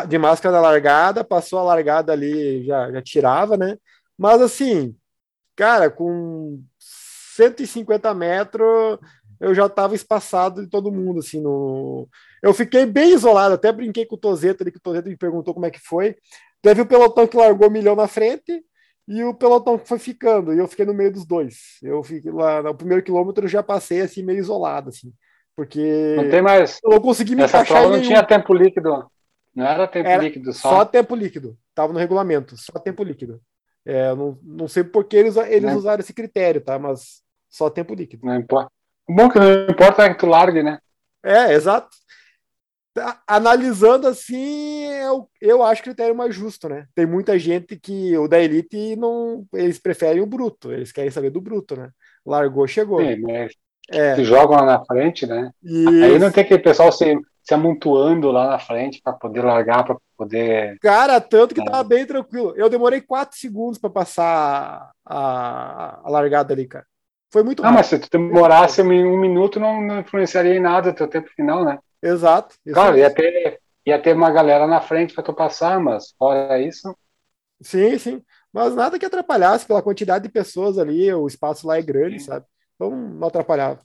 De 0.08 0.18
máscara 0.18 0.54
na 0.54 0.60
largada, 0.60 1.22
passou 1.22 1.58
a 1.58 1.64
largada 1.64 2.12
ali, 2.12 2.64
já 2.64 2.90
já 2.90 3.02
tirava, 3.02 3.56
né? 3.56 3.76
Mas 4.16 4.40
assim, 4.40 4.96
cara, 5.56 5.90
com 5.90 6.62
150 6.78 8.14
metros 8.14 8.98
eu 9.40 9.54
já 9.54 9.66
estava 9.66 9.94
espaçado 9.94 10.62
de 10.62 10.68
todo 10.68 10.92
mundo, 10.92 11.20
assim, 11.20 11.40
no... 11.40 12.06
Eu 12.42 12.52
fiquei 12.52 12.84
bem 12.84 13.14
isolado, 13.14 13.54
até 13.54 13.72
brinquei 13.72 14.04
com 14.04 14.14
o 14.14 14.18
Tozeto 14.18 14.62
ali, 14.62 14.70
que 14.70 14.76
o 14.76 14.82
Tozeto 14.82 15.08
me 15.08 15.16
perguntou 15.16 15.54
como 15.54 15.64
é 15.64 15.70
que 15.70 15.80
foi. 15.80 16.14
Teve 16.60 16.82
o 16.82 16.86
pelotão 16.86 17.26
que 17.26 17.38
largou 17.38 17.68
um 17.68 17.72
milhão 17.72 17.96
na 17.96 18.06
frente 18.06 18.62
e 19.08 19.24
o 19.24 19.32
pelotão 19.32 19.78
que 19.78 19.88
foi 19.88 19.98
ficando, 19.98 20.52
e 20.52 20.58
eu 20.58 20.68
fiquei 20.68 20.84
no 20.84 20.92
meio 20.92 21.10
dos 21.10 21.24
dois. 21.24 21.78
Eu 21.82 22.02
fiquei 22.02 22.30
lá, 22.30 22.62
no 22.62 22.74
primeiro 22.74 23.02
quilômetro 23.02 23.46
eu 23.46 23.48
já 23.48 23.62
passei, 23.62 24.02
assim, 24.02 24.22
meio 24.22 24.38
isolado, 24.40 24.90
assim, 24.90 25.10
porque... 25.60 26.14
Não 26.16 26.30
tem 26.30 26.40
mais... 26.40 26.78
Eu 26.82 26.92
não 26.92 27.00
consegui 27.02 27.36
me 27.36 27.42
Essa 27.42 27.58
encaixar 27.58 27.82
prova 27.82 27.94
não 27.98 28.02
tinha 28.02 28.22
tempo 28.22 28.54
líquido, 28.54 29.10
não 29.54 29.66
era 29.66 29.86
tempo 29.86 30.08
era 30.08 30.22
líquido 30.22 30.54
só? 30.54 30.70
Só 30.70 30.84
tempo 30.86 31.14
líquido, 31.14 31.54
tava 31.74 31.92
no 31.92 31.98
regulamento, 31.98 32.56
só 32.56 32.78
tempo 32.78 33.04
líquido. 33.04 33.42
É, 33.84 34.14
não, 34.14 34.38
não 34.42 34.66
sei 34.66 34.82
por 34.82 35.04
que 35.04 35.18
eles, 35.18 35.36
eles 35.36 35.64
né? 35.64 35.74
usaram 35.74 36.00
esse 36.00 36.14
critério, 36.14 36.62
tá? 36.62 36.78
Mas 36.78 37.22
só 37.46 37.68
tempo 37.68 37.94
líquido. 37.94 38.24
Não 38.24 38.36
importa. 38.36 38.72
O 39.06 39.14
bom 39.14 39.28
que 39.28 39.38
não 39.38 39.66
importa 39.66 40.02
é 40.04 40.14
que 40.14 40.18
tu 40.18 40.24
largue, 40.24 40.62
né? 40.62 40.78
É, 41.22 41.52
exato. 41.52 41.90
Tá, 42.94 43.22
analisando 43.26 44.08
assim, 44.08 44.86
eu, 44.86 45.28
eu 45.42 45.62
acho 45.62 45.82
critério 45.82 46.16
mais 46.16 46.34
justo, 46.34 46.70
né? 46.70 46.86
Tem 46.94 47.04
muita 47.04 47.38
gente 47.38 47.78
que 47.78 48.16
o 48.16 48.26
da 48.26 48.40
elite 48.40 48.96
não. 48.96 49.46
Eles 49.52 49.78
preferem 49.78 50.22
o 50.22 50.26
bruto, 50.26 50.72
eles 50.72 50.90
querem 50.90 51.10
saber 51.10 51.28
do 51.28 51.40
bruto, 51.42 51.76
né? 51.76 51.90
Largou, 52.24 52.66
chegou. 52.66 53.00
Sim, 53.02 53.20
mas 53.20 53.52
é. 53.90 54.14
se 54.14 54.24
jogam 54.24 54.56
lá 54.56 54.64
na 54.64 54.84
frente, 54.84 55.26
né? 55.26 55.50
Isso. 55.62 55.88
Aí 55.88 56.18
não 56.18 56.30
tem 56.30 56.44
aquele 56.44 56.62
pessoal 56.62 56.90
se, 56.92 57.16
se 57.42 57.54
amontoando 57.54 58.30
lá 58.30 58.48
na 58.48 58.58
frente 58.58 59.00
para 59.02 59.12
poder 59.12 59.42
largar, 59.42 59.84
para 59.84 59.96
poder. 60.16 60.78
Cara, 60.80 61.20
tanto 61.20 61.54
que 61.54 61.60
é. 61.60 61.64
tava 61.64 61.82
bem 61.82 62.06
tranquilo. 62.06 62.52
Eu 62.56 62.68
demorei 62.68 63.00
quatro 63.00 63.36
segundos 63.38 63.78
para 63.78 63.90
passar 63.90 64.90
a, 65.04 66.00
a 66.04 66.10
largada 66.10 66.52
ali, 66.52 66.66
cara. 66.66 66.86
Foi 67.32 67.42
muito 67.42 67.62
rápido. 67.62 67.74
Ah, 67.74 67.78
mas 67.78 67.86
se 67.86 67.98
tu 67.98 68.08
demorasse 68.10 68.82
um 68.82 69.18
minuto, 69.18 69.60
não, 69.60 69.80
não 69.80 70.00
influenciaria 70.00 70.54
em 70.54 70.60
nada 70.60 70.90
o 70.90 70.94
teu 70.94 71.06
tempo 71.06 71.28
final, 71.30 71.64
né? 71.64 71.78
Exato. 72.02 72.56
Claro, 72.72 72.98
ia 72.98 73.12
ter, 73.12 73.60
ia 73.86 73.98
ter 74.00 74.14
uma 74.14 74.30
galera 74.30 74.66
na 74.66 74.80
frente 74.80 75.14
para 75.14 75.22
tu 75.22 75.32
passar, 75.32 75.78
mas 75.78 76.12
fora 76.18 76.60
isso. 76.60 76.96
Sim, 77.60 77.98
sim. 77.98 78.22
Mas 78.52 78.74
nada 78.74 78.98
que 78.98 79.06
atrapalhasse 79.06 79.64
pela 79.64 79.82
quantidade 79.82 80.24
de 80.24 80.32
pessoas 80.32 80.76
ali, 80.76 81.12
o 81.12 81.26
espaço 81.26 81.66
lá 81.66 81.78
é 81.78 81.82
grande, 81.82 82.18
sim. 82.18 82.26
sabe? 82.26 82.44
Então 82.80 82.96
não 82.96 83.28
atrapalhava. 83.28 83.80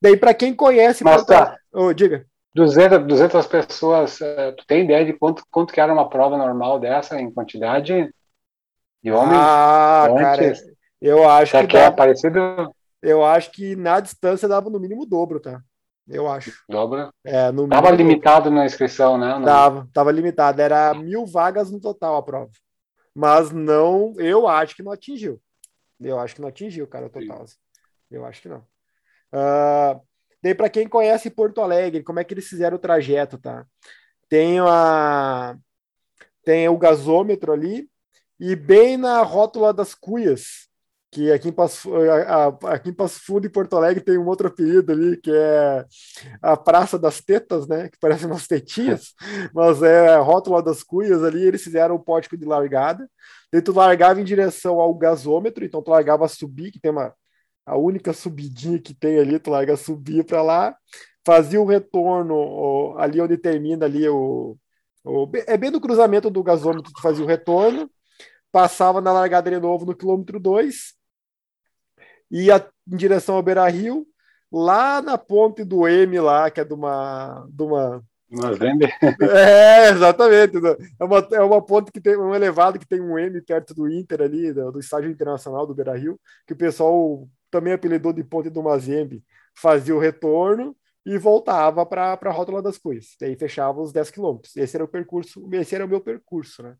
Daí, 0.00 0.16
para 0.16 0.32
quem 0.32 0.54
conhece. 0.54 1.04
Mas 1.04 1.24
tá. 1.26 1.58
Oh, 1.70 1.92
diga. 1.92 2.24
200, 2.54 3.06
200 3.06 3.46
pessoas, 3.46 4.20
eh, 4.20 4.52
tu 4.52 4.66
tem 4.66 4.82
ideia 4.82 5.04
de 5.04 5.12
quanto, 5.12 5.44
quanto 5.52 5.72
que 5.72 5.80
era 5.80 5.92
uma 5.92 6.08
prova 6.08 6.36
normal 6.36 6.80
dessa 6.80 7.20
em 7.20 7.30
quantidade 7.30 8.12
de 9.04 9.12
homens? 9.12 9.38
Ah, 9.40 10.08
antes? 10.10 10.20
cara, 10.60 10.74
eu 11.00 11.28
acho 11.28 11.60
que. 11.60 11.66
que 11.68 11.76
é 11.76 11.90
parecido? 11.90 12.40
Eu 13.00 13.24
acho 13.24 13.52
que 13.52 13.76
na 13.76 14.00
distância 14.00 14.48
dava 14.48 14.68
no 14.68 14.80
mínimo 14.80 15.02
o 15.02 15.06
dobro, 15.06 15.38
tá? 15.38 15.60
Eu 16.08 16.28
acho. 16.28 16.52
Dobra? 16.68 17.10
É, 17.22 17.52
no 17.52 17.68
tava 17.68 17.90
limitado 17.90 18.50
na 18.50 18.66
inscrição, 18.66 19.16
né? 19.16 19.38
Não. 19.38 19.44
Tava, 19.44 19.88
tava 19.92 20.10
limitado. 20.10 20.60
Era 20.60 20.92
mil 20.92 21.24
vagas 21.24 21.70
no 21.70 21.78
total 21.78 22.16
a 22.16 22.22
prova. 22.22 22.50
Mas 23.14 23.52
não, 23.52 24.14
eu 24.18 24.48
acho 24.48 24.74
que 24.74 24.82
não 24.82 24.90
atingiu. 24.90 25.40
Eu 26.00 26.18
acho 26.18 26.34
que 26.34 26.40
não 26.40 26.48
atingiu, 26.48 26.86
cara, 26.88 27.06
o 27.06 27.10
total. 27.10 27.42
Assim. 27.42 27.56
Eu 28.10 28.24
acho 28.24 28.42
que 28.42 28.48
não. 28.48 28.66
Uh, 29.32 30.00
daí, 30.42 30.54
para 30.54 30.68
quem 30.68 30.88
conhece 30.88 31.30
Porto 31.30 31.60
Alegre, 31.60 32.02
como 32.02 32.18
é 32.18 32.24
que 32.24 32.34
eles 32.34 32.48
fizeram 32.48 32.76
o 32.76 32.80
trajeto, 32.80 33.38
tá? 33.38 33.64
Tem, 34.28 34.58
a, 34.60 35.56
tem 36.44 36.68
o 36.68 36.78
gasômetro 36.78 37.52
ali, 37.52 37.88
e 38.38 38.56
bem 38.56 38.96
na 38.96 39.22
rótula 39.22 39.72
das 39.72 39.94
cuias, 39.94 40.68
que 41.10 41.30
aqui 41.32 41.48
em, 41.48 41.52
Passo, 41.52 41.90
aqui 42.66 42.90
em 42.90 42.94
Passo 42.94 43.20
Fundo 43.24 43.44
e 43.44 43.50
Porto 43.50 43.76
Alegre 43.76 44.02
tem 44.02 44.16
um 44.16 44.26
outro 44.26 44.46
apelido 44.46 44.92
ali, 44.92 45.16
que 45.16 45.30
é 45.32 45.84
a 46.40 46.56
Praça 46.56 46.98
das 46.98 47.20
Tetas, 47.20 47.66
né? 47.66 47.88
Que 47.88 47.98
parece 48.00 48.26
umas 48.26 48.46
tetinhas, 48.46 49.12
mas 49.52 49.82
é 49.82 50.16
rótula 50.16 50.62
das 50.62 50.82
cuias 50.82 51.24
ali, 51.24 51.42
eles 51.44 51.62
fizeram 51.62 51.96
o 51.96 52.02
pórtico 52.02 52.36
de 52.36 52.44
largada. 52.44 53.08
Daí 53.52 53.60
tu 53.60 53.72
largava 53.72 54.20
em 54.20 54.24
direção 54.24 54.80
ao 54.80 54.94
gasômetro, 54.94 55.64
então 55.64 55.82
tu 55.82 55.90
largava 55.90 56.24
a 56.24 56.28
subir, 56.28 56.70
que 56.70 56.80
tem 56.80 56.92
uma 56.92 57.12
a 57.64 57.76
única 57.76 58.12
subidinha 58.12 58.80
que 58.80 58.94
tem 58.94 59.18
ali, 59.18 59.38
tu 59.38 59.50
larga 59.50 59.76
subir 59.76 60.24
para 60.24 60.42
lá, 60.42 60.76
fazia 61.24 61.60
o 61.60 61.66
retorno 61.66 62.96
ali 62.98 63.20
onde 63.20 63.36
termina 63.36 63.86
ali 63.86 64.08
o, 64.08 64.56
o, 65.04 65.30
é 65.46 65.56
bem 65.56 65.70
no 65.70 65.80
cruzamento 65.80 66.30
do 66.30 66.42
gasômetro 66.42 66.92
tu 66.92 67.00
fazia 67.00 67.24
o 67.24 67.28
retorno, 67.28 67.90
passava 68.50 69.00
na 69.00 69.12
largada 69.12 69.50
de 69.50 69.58
novo 69.58 69.86
no 69.86 69.94
quilômetro 69.94 70.40
2, 70.40 70.94
ia 72.30 72.66
em 72.90 72.96
direção 72.96 73.36
ao 73.36 73.42
Beira 73.42 73.68
Rio, 73.68 74.06
lá 74.50 75.00
na 75.00 75.16
ponte 75.16 75.64
do 75.64 75.86
M 75.86 76.18
lá, 76.20 76.50
que 76.50 76.60
é 76.60 76.64
de 76.64 76.74
uma, 76.74 77.46
de 77.48 77.62
uma 77.62 78.04
uma 78.30 78.52
venda? 78.52 78.88
É, 79.36 79.90
exatamente. 79.90 80.56
É 81.00 81.04
uma, 81.04 81.28
é 81.32 81.40
uma 81.40 81.60
ponte 81.60 81.90
que 81.90 82.00
tem 82.00 82.16
um 82.16 82.32
elevado 82.32 82.78
que 82.78 82.86
tem 82.86 83.00
um 83.00 83.18
M 83.18 83.42
perto 83.42 83.74
do 83.74 83.90
Inter 83.90 84.22
ali, 84.22 84.52
do, 84.52 84.70
do 84.70 84.78
estádio 84.78 85.10
internacional 85.10 85.66
do 85.66 85.74
Beira 85.74 85.96
Rio, 85.96 86.18
que 86.46 86.52
o 86.52 86.56
pessoal 86.56 87.28
também 87.50 87.72
apelidou 87.72 88.12
de 88.12 88.22
Ponte 88.24 88.48
do 88.50 88.62
Mazembe, 88.62 89.24
fazia 89.54 89.94
o 89.94 89.98
retorno 89.98 90.76
e 91.04 91.18
voltava 91.18 91.84
para 91.84 92.12
a 92.12 92.30
Rótula 92.30 92.62
das 92.62 92.78
Coisas. 92.78 93.16
Daí 93.20 93.36
fechava 93.36 93.80
os 93.80 93.92
10 93.92 94.10
quilômetros. 94.10 94.56
Esse 94.56 94.76
era 94.76 94.84
o 94.84 94.88
percurso, 94.88 95.48
esse 95.52 95.74
era 95.74 95.84
o 95.84 95.88
meu 95.88 96.00
percurso, 96.00 96.62
né? 96.62 96.76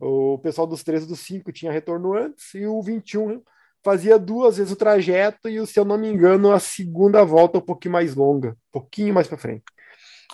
O 0.00 0.38
pessoal 0.38 0.66
dos 0.66 0.82
13 0.82 1.06
dos 1.06 1.20
5 1.20 1.52
tinha 1.52 1.72
retorno 1.72 2.14
antes 2.14 2.54
e 2.54 2.64
o 2.66 2.80
21 2.80 3.42
fazia 3.82 4.18
duas 4.18 4.56
vezes 4.56 4.72
o 4.72 4.76
trajeto 4.76 5.48
e, 5.48 5.64
se 5.66 5.78
eu 5.78 5.84
não 5.84 5.98
me 5.98 6.08
engano, 6.08 6.52
a 6.52 6.60
segunda 6.60 7.24
volta 7.24 7.58
um 7.58 7.62
pouquinho 7.62 7.92
mais 7.92 8.14
longa, 8.14 8.50
um 8.50 8.72
pouquinho 8.72 9.14
mais 9.14 9.26
para 9.26 9.38
frente, 9.38 9.64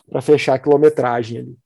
para 0.08 0.20
fechar 0.20 0.54
a 0.54 0.58
quilometragem 0.58 1.38
ali. 1.38 1.58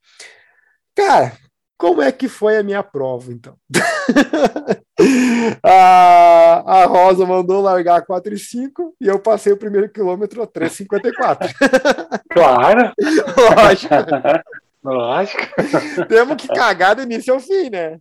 Cara, 0.95 1.37
como 1.77 2.03
é 2.03 2.11
que 2.13 2.29
foi 2.29 2.57
a 2.59 2.63
minha 2.63 2.83
prova, 2.83 3.33
então? 3.33 3.57
a, 5.63 6.83
a 6.83 6.85
Rosa 6.87 7.25
mandou 7.25 7.61
largar 7.61 8.05
4 8.05 8.35
e 8.35 8.39
5 8.39 8.97
e 9.01 9.07
eu 9.07 9.19
passei 9.19 9.53
o 9.53 9.57
primeiro 9.57 9.89
quilômetro 9.89 10.43
a 10.43 10.47
3,54. 10.47 11.55
Claro! 12.31 12.93
Lógico. 13.57 13.95
Lógico. 14.83 15.43
Temos 16.09 16.37
que 16.37 16.49
cagar 16.49 16.97
do 16.97 17.03
início 17.03 17.35
ao 17.35 17.41
fim, 17.41 17.71
né? 17.71 18.01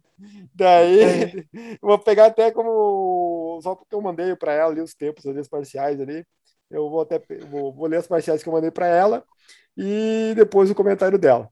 Daí, 0.54 1.02
é. 1.02 1.78
vou 1.82 2.00
pegar 2.00 2.28
até 2.28 2.52
como. 2.52 3.60
Só 3.62 3.76
porque 3.76 3.94
eu 3.94 4.02
mandei 4.02 4.36
para 4.36 4.54
ela 4.54 4.72
ali 4.72 4.82
os 4.82 4.94
tempos 4.94 5.26
ali, 5.26 5.40
os 5.40 5.48
parciais 5.48 6.00
ali. 6.00 6.26
Eu 6.70 6.90
vou 6.90 7.02
até 7.02 7.22
vou, 7.50 7.74
vou 7.74 7.88
ler 7.88 7.98
as 7.98 8.08
parciais 8.08 8.44
que 8.44 8.50
eu 8.50 8.54
mandei 8.54 8.72
para 8.72 8.88
ela 8.88 9.24
e 9.76 10.34
depois 10.36 10.70
o 10.70 10.76
comentário 10.76 11.18
dela. 11.18 11.50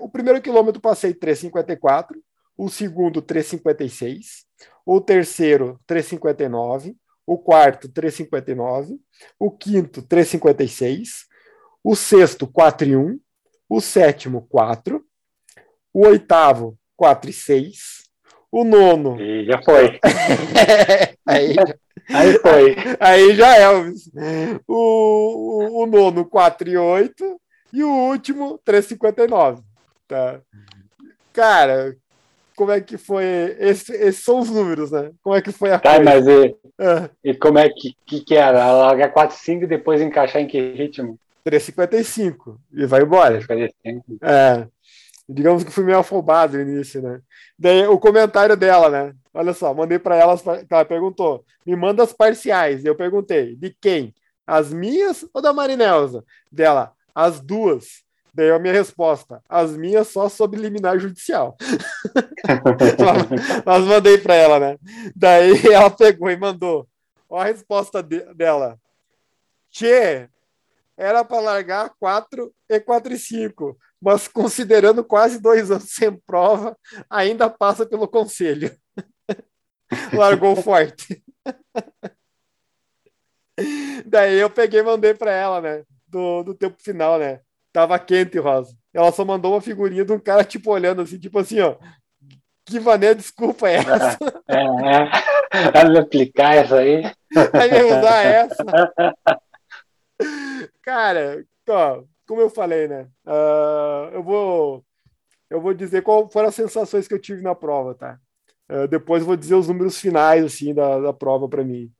o 0.00 0.08
primeiro 0.08 0.40
quilômetro 0.40 0.80
passei 0.80 1.12
3,54 1.12 2.16
o 2.56 2.68
segundo 2.68 3.20
3,56, 3.22 4.44
o 4.86 5.00
terceiro 5.00 5.80
3,59, 5.88 6.94
o 7.26 7.38
quarto 7.38 7.88
3,59, 7.88 8.98
o 9.38 9.50
quinto 9.50 10.02
3,56, 10.02 11.26
o 11.82 11.96
sexto 11.96 12.46
4,1, 12.46 13.18
o 13.68 13.80
sétimo 13.80 14.46
4, 14.48 15.04
o 15.92 16.06
oitavo 16.06 16.78
4,6, 17.00 18.04
o 18.50 18.64
nono. 18.64 19.20
E 19.20 19.44
já 19.46 19.60
foi. 19.62 19.98
aí, 21.26 21.56
aí 22.10 22.38
foi. 22.38 22.76
Aí 23.00 23.34
já 23.34 23.56
é, 23.56 23.68
o, 23.68 24.60
o, 24.68 25.82
o 25.82 25.86
nono 25.86 26.24
4,8 26.24 27.12
e 27.72 27.82
o 27.82 27.90
último 27.90 28.60
3,59. 28.64 29.62
Tá? 30.06 30.40
Cara, 31.32 31.96
como 32.56 32.70
é 32.70 32.80
que 32.80 32.96
foi. 32.96 33.24
Esse, 33.58 33.92
esses 33.92 34.24
são 34.24 34.40
os 34.40 34.50
números, 34.50 34.90
né? 34.90 35.10
Como 35.22 35.34
é 35.34 35.42
que 35.42 35.52
foi 35.52 35.72
a 35.72 35.78
tá, 35.78 35.96
coisa? 35.96 36.04
mas 36.04 36.26
e, 36.26 36.56
é. 36.78 37.10
e 37.22 37.34
como 37.34 37.58
é 37.58 37.68
que, 37.68 37.94
que, 38.06 38.20
que 38.20 38.34
era? 38.34 38.72
Largar 38.72 39.12
4,5 39.12 39.62
e 39.62 39.66
depois 39.66 40.00
encaixar 40.00 40.40
em 40.40 40.46
que 40.46 40.72
ritmo? 40.72 41.18
3,55 41.46 42.56
e 42.72 42.86
vai 42.86 43.02
embora. 43.02 43.38
3,55. 43.40 44.02
É. 44.22 44.66
Digamos 45.28 45.64
que 45.64 45.70
fui 45.70 45.84
meio 45.84 45.98
afobado 45.98 46.56
no 46.56 46.62
início, 46.62 47.00
né? 47.00 47.20
Daí 47.58 47.86
o 47.86 47.98
comentário 47.98 48.56
dela, 48.56 48.90
né? 48.90 49.14
Olha 49.32 49.54
só, 49.54 49.72
mandei 49.72 49.98
para 49.98 50.16
ela, 50.16 50.38
ela 50.70 50.84
perguntou: 50.84 51.44
me 51.64 51.74
manda 51.74 52.02
as 52.02 52.12
parciais. 52.12 52.84
Eu 52.84 52.94
perguntei: 52.94 53.56
de 53.56 53.74
quem? 53.80 54.14
As 54.46 54.72
minhas 54.72 55.26
ou 55.32 55.40
da 55.40 55.52
Marinelza? 55.52 56.22
Dela, 56.52 56.92
as 57.14 57.40
duas. 57.40 58.03
Daí 58.34 58.50
a 58.50 58.58
minha 58.58 58.74
resposta, 58.74 59.40
as 59.48 59.76
minhas 59.76 60.08
só 60.08 60.28
sob 60.28 60.56
liminar 60.56 60.98
judicial. 60.98 61.56
Mas 63.64 63.84
mandei 63.84 64.18
para 64.18 64.34
ela, 64.34 64.58
né? 64.58 64.78
Daí 65.14 65.54
ela 65.72 65.88
pegou 65.88 66.28
e 66.28 66.36
mandou. 66.36 66.88
Olha 67.28 67.44
a 67.44 67.52
resposta 67.52 68.02
de, 68.02 68.20
dela. 68.34 68.76
Tchê, 69.70 70.28
era 70.96 71.24
para 71.24 71.40
largar 71.40 71.94
4 71.98 72.52
e 72.68 72.80
4 72.80 73.14
e 73.14 73.18
5, 73.18 73.78
mas 74.00 74.26
considerando 74.26 75.04
quase 75.04 75.40
dois 75.40 75.70
anos 75.70 75.94
sem 75.94 76.16
prova, 76.26 76.76
ainda 77.08 77.48
passa 77.48 77.86
pelo 77.86 78.08
conselho. 78.08 78.76
Largou 80.12 80.56
forte. 80.56 81.22
Daí 84.04 84.40
eu 84.40 84.50
peguei 84.50 84.80
e 84.80 84.82
mandei 84.82 85.14
para 85.14 85.30
ela, 85.30 85.60
né? 85.60 85.84
Do, 86.08 86.42
do 86.42 86.54
tempo 86.54 86.76
final, 86.82 87.18
né? 87.18 87.40
Tava 87.74 87.98
quente, 87.98 88.38
Rosa. 88.38 88.72
Ela 88.92 89.10
só 89.10 89.24
mandou 89.24 89.52
uma 89.52 89.60
figurinha 89.60 90.04
de 90.04 90.12
um 90.12 90.18
cara, 90.20 90.44
tipo, 90.44 90.70
olhando 90.70 91.02
assim, 91.02 91.18
tipo 91.18 91.40
assim, 91.40 91.58
ó. 91.58 91.76
Que 92.64 92.78
maneira 92.78 93.16
desculpa 93.16 93.68
é 93.68 93.74
essa? 93.74 94.16
É, 94.46 94.60
é. 94.60 95.70
Vai 95.72 95.88
me 95.88 95.98
aplicar 95.98 96.54
essa 96.54 96.76
aí. 96.76 97.02
Vai 97.50 97.68
me 97.70 97.82
usar 97.82 98.22
essa. 98.22 98.64
Cara, 100.82 101.44
ó, 101.66 102.04
como 102.26 102.42
eu 102.42 102.50
falei, 102.50 102.86
né? 102.86 103.08
Uh, 103.26 104.10
eu 104.12 104.22
vou 104.22 104.84
eu 105.50 105.60
vou 105.60 105.72
dizer 105.72 106.02
qual 106.02 106.28
foram 106.28 106.48
as 106.48 106.54
sensações 106.54 107.08
que 107.08 107.14
eu 107.14 107.20
tive 107.20 107.42
na 107.42 107.54
prova, 107.54 107.94
tá? 107.94 108.18
Uh, 108.70 108.86
depois 108.86 109.22
eu 109.22 109.26
vou 109.26 109.36
dizer 109.36 109.54
os 109.54 109.66
números 109.66 109.98
finais, 109.98 110.44
assim, 110.44 110.74
da, 110.74 111.00
da 111.00 111.12
prova 111.12 111.48
para 111.48 111.64
mim. 111.64 111.90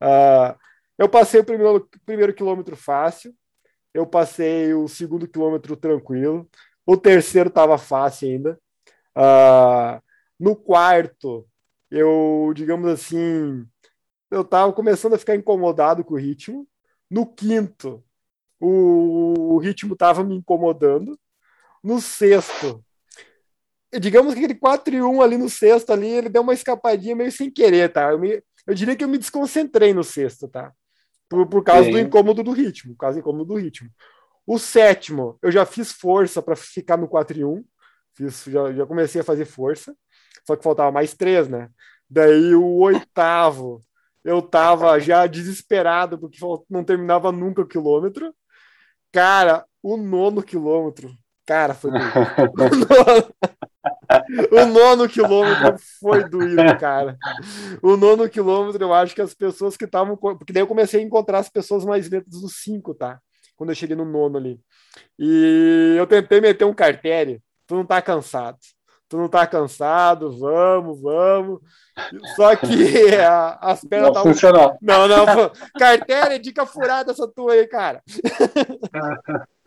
Uh, 0.00 0.54
eu 0.98 1.08
passei 1.08 1.40
o 1.40 1.44
primeiro, 1.44 1.88
primeiro 2.04 2.34
quilômetro 2.34 2.76
fácil, 2.76 3.34
eu 3.94 4.06
passei 4.06 4.72
o 4.74 4.88
segundo 4.88 5.28
quilômetro 5.28 5.76
tranquilo. 5.76 6.48
O 6.86 6.96
terceiro 6.96 7.48
estava 7.48 7.78
fácil 7.78 8.28
ainda. 8.28 8.60
Uh, 9.16 10.02
no 10.38 10.56
quarto, 10.56 11.46
eu, 11.90 12.52
digamos 12.54 12.88
assim, 12.90 13.66
eu 14.30 14.42
estava 14.42 14.72
começando 14.72 15.14
a 15.14 15.18
ficar 15.18 15.34
incomodado 15.34 16.04
com 16.04 16.14
o 16.14 16.18
ritmo. 16.18 16.66
No 17.10 17.26
quinto, 17.26 18.04
o, 18.60 19.54
o 19.54 19.58
ritmo 19.58 19.94
estava 19.94 20.22
me 20.22 20.36
incomodando. 20.36 21.18
No 21.82 22.00
sexto, 22.00 22.84
digamos 23.98 24.34
que 24.34 24.40
aquele 24.40 24.54
4 24.54 24.94
e 24.94 25.02
1 25.02 25.22
ali 25.22 25.36
no 25.36 25.48
sexto 25.48 25.92
ali, 25.92 26.08
ele 26.08 26.28
deu 26.28 26.42
uma 26.42 26.54
escapadinha 26.54 27.16
meio 27.16 27.32
sem 27.32 27.50
querer, 27.50 27.92
tá? 27.92 28.10
Eu, 28.12 28.18
me, 28.18 28.42
eu 28.66 28.74
diria 28.74 28.94
que 28.94 29.02
eu 29.02 29.08
me 29.08 29.18
desconcentrei 29.18 29.92
no 29.94 30.04
sexto, 30.04 30.46
tá? 30.46 30.72
Por, 31.30 31.46
por 31.46 31.62
causa 31.62 31.84
Sim. 31.84 31.92
do 31.92 31.98
incômodo 31.98 32.42
do 32.42 32.50
ritmo, 32.50 32.92
por 32.92 33.02
causa 33.02 33.16
do 33.16 33.20
incômodo 33.20 33.44
do 33.44 33.54
ritmo. 33.54 33.88
O 34.44 34.58
sétimo, 34.58 35.38
eu 35.40 35.52
já 35.52 35.64
fiz 35.64 35.92
força 35.92 36.42
para 36.42 36.56
ficar 36.56 36.96
no 36.96 37.06
4 37.06 37.38
e 37.38 37.44
1. 37.44 37.64
Fiz, 38.14 38.44
já, 38.44 38.72
já 38.72 38.84
comecei 38.84 39.20
a 39.20 39.24
fazer 39.24 39.44
força. 39.44 39.94
Só 40.44 40.56
que 40.56 40.64
faltava 40.64 40.90
mais 40.90 41.14
três, 41.14 41.48
né? 41.48 41.70
Daí 42.08 42.52
o 42.56 42.66
oitavo, 42.80 43.80
eu 44.24 44.42
tava 44.42 44.98
já 44.98 45.24
desesperado, 45.28 46.18
porque 46.18 46.38
não 46.68 46.82
terminava 46.82 47.30
nunca 47.30 47.62
o 47.62 47.66
quilômetro. 47.66 48.34
Cara, 49.12 49.64
o 49.80 49.96
nono 49.96 50.42
quilômetro, 50.42 51.12
cara, 51.46 51.74
foi 51.74 51.92
o 54.50 54.66
nono 54.66 55.08
quilômetro 55.08 55.76
foi 56.00 56.28
doído, 56.28 56.56
cara. 56.78 57.16
O 57.82 57.96
nono 57.96 58.28
quilômetro, 58.28 58.82
eu 58.82 58.92
acho 58.92 59.14
que 59.14 59.22
as 59.22 59.34
pessoas 59.34 59.76
que 59.76 59.84
estavam. 59.84 60.16
Porque 60.16 60.52
daí 60.52 60.62
eu 60.62 60.66
comecei 60.66 61.00
a 61.00 61.04
encontrar 61.04 61.38
as 61.38 61.48
pessoas 61.48 61.84
mais 61.84 62.08
lentas 62.08 62.40
dos 62.40 62.56
cinco, 62.62 62.94
tá? 62.94 63.20
Quando 63.56 63.70
eu 63.70 63.76
cheguei 63.76 63.96
no 63.96 64.04
nono 64.04 64.38
ali. 64.38 64.58
E 65.18 65.94
eu 65.98 66.06
tentei 66.06 66.40
meter 66.40 66.64
um 66.64 66.74
cartério. 66.74 67.42
Tu 67.66 67.74
não 67.74 67.84
tá 67.84 68.00
cansado 68.02 68.58
tu 69.10 69.16
não 69.18 69.28
tá 69.28 69.44
cansado, 69.44 70.30
vamos, 70.38 71.02
vamos. 71.02 71.60
Só 72.36 72.54
que 72.54 72.66
a, 73.20 73.58
as 73.60 73.84
pernas 73.84 74.14
não 74.14 74.22
funcionou. 74.22 74.78
Não, 74.80 75.08
não, 75.08 75.50
carteira 75.76 76.36
é 76.36 76.38
dica 76.38 76.64
furada 76.64 77.10
essa 77.10 77.26
tua 77.26 77.54
aí, 77.54 77.66
cara. 77.66 78.00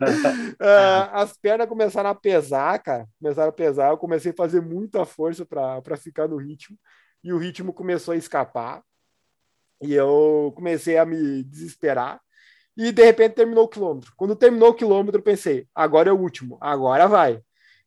as 1.12 1.36
pernas 1.36 1.68
começaram 1.68 2.08
a 2.08 2.14
pesar, 2.14 2.78
cara, 2.78 3.06
começaram 3.20 3.50
a 3.50 3.52
pesar, 3.52 3.90
eu 3.90 3.98
comecei 3.98 4.32
a 4.32 4.36
fazer 4.36 4.62
muita 4.62 5.04
força 5.04 5.44
para 5.44 5.96
ficar 5.98 6.26
no 6.26 6.38
ritmo, 6.38 6.78
e 7.22 7.30
o 7.30 7.38
ritmo 7.38 7.74
começou 7.74 8.14
a 8.14 8.16
escapar, 8.16 8.82
e 9.82 9.92
eu 9.92 10.54
comecei 10.56 10.96
a 10.96 11.04
me 11.04 11.44
desesperar, 11.44 12.18
e 12.74 12.90
de 12.90 13.04
repente 13.04 13.34
terminou 13.34 13.64
o 13.64 13.68
quilômetro. 13.68 14.10
Quando 14.16 14.34
terminou 14.34 14.70
o 14.70 14.74
quilômetro, 14.74 15.20
eu 15.20 15.24
pensei, 15.24 15.68
agora 15.74 16.08
é 16.08 16.12
o 16.14 16.18
último, 16.18 16.56
agora 16.62 17.06
vai. 17.06 17.42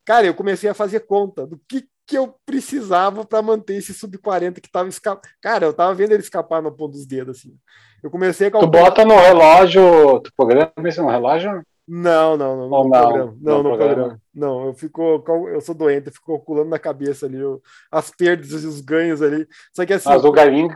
Cara, 0.08 0.26
eu 0.26 0.34
comecei 0.34 0.70
a 0.70 0.74
fazer 0.74 1.02
conta 1.02 1.46
do 1.46 1.60
que, 1.68 1.86
que 2.06 2.18
eu 2.18 2.34
precisava 2.46 3.26
para 3.26 3.42
manter 3.42 3.76
esse 3.76 3.94
sub-40 3.94 4.62
que 4.62 4.72
tava 4.72 4.88
escapando. 4.88 5.30
Cara, 5.42 5.66
eu 5.66 5.74
tava 5.74 5.94
vendo 5.94 6.14
ele 6.14 6.24
escapar 6.24 6.62
no 6.62 6.72
ponto 6.72 6.94
dos 6.94 7.06
dedos, 7.06 7.40
assim. 7.40 7.54
Eu 8.02 8.10
comecei 8.10 8.48
a 8.48 8.52
calcular... 8.52 8.72
Tu 8.72 8.86
bota 8.86 9.04
no 9.04 9.18
relógio, 9.18 10.22
tu 10.22 10.32
programa 10.34 10.72
isso 10.86 11.02
no 11.04 11.10
relógio? 11.10 11.62
Não, 11.86 12.38
não, 12.38 12.56
não, 12.56 12.70
não, 12.70 12.84
não, 12.84 12.90
programa. 12.90 13.38
Não, 13.42 13.58
no 13.58 13.64
programa. 13.64 13.96
programa. 13.96 14.22
Não, 14.34 14.66
eu 14.68 14.74
fico, 14.74 15.24
eu 15.54 15.60
sou 15.60 15.76
doente, 15.76 16.08
eu 16.08 16.14
fico 16.14 16.38
calculando 16.38 16.70
na 16.70 16.80
cabeça 16.80 17.26
ali 17.26 17.40
eu, 17.40 17.62
as 17.92 18.10
perdas 18.10 18.64
e 18.64 18.68
os 18.68 18.80
ganhos 18.80 19.22
ali. 19.22 19.46
Só 19.74 19.86
que 19.86 19.92
assim. 19.92 20.08
Mas 20.08 20.24
o 20.24 20.32
Garmin, 20.32 20.70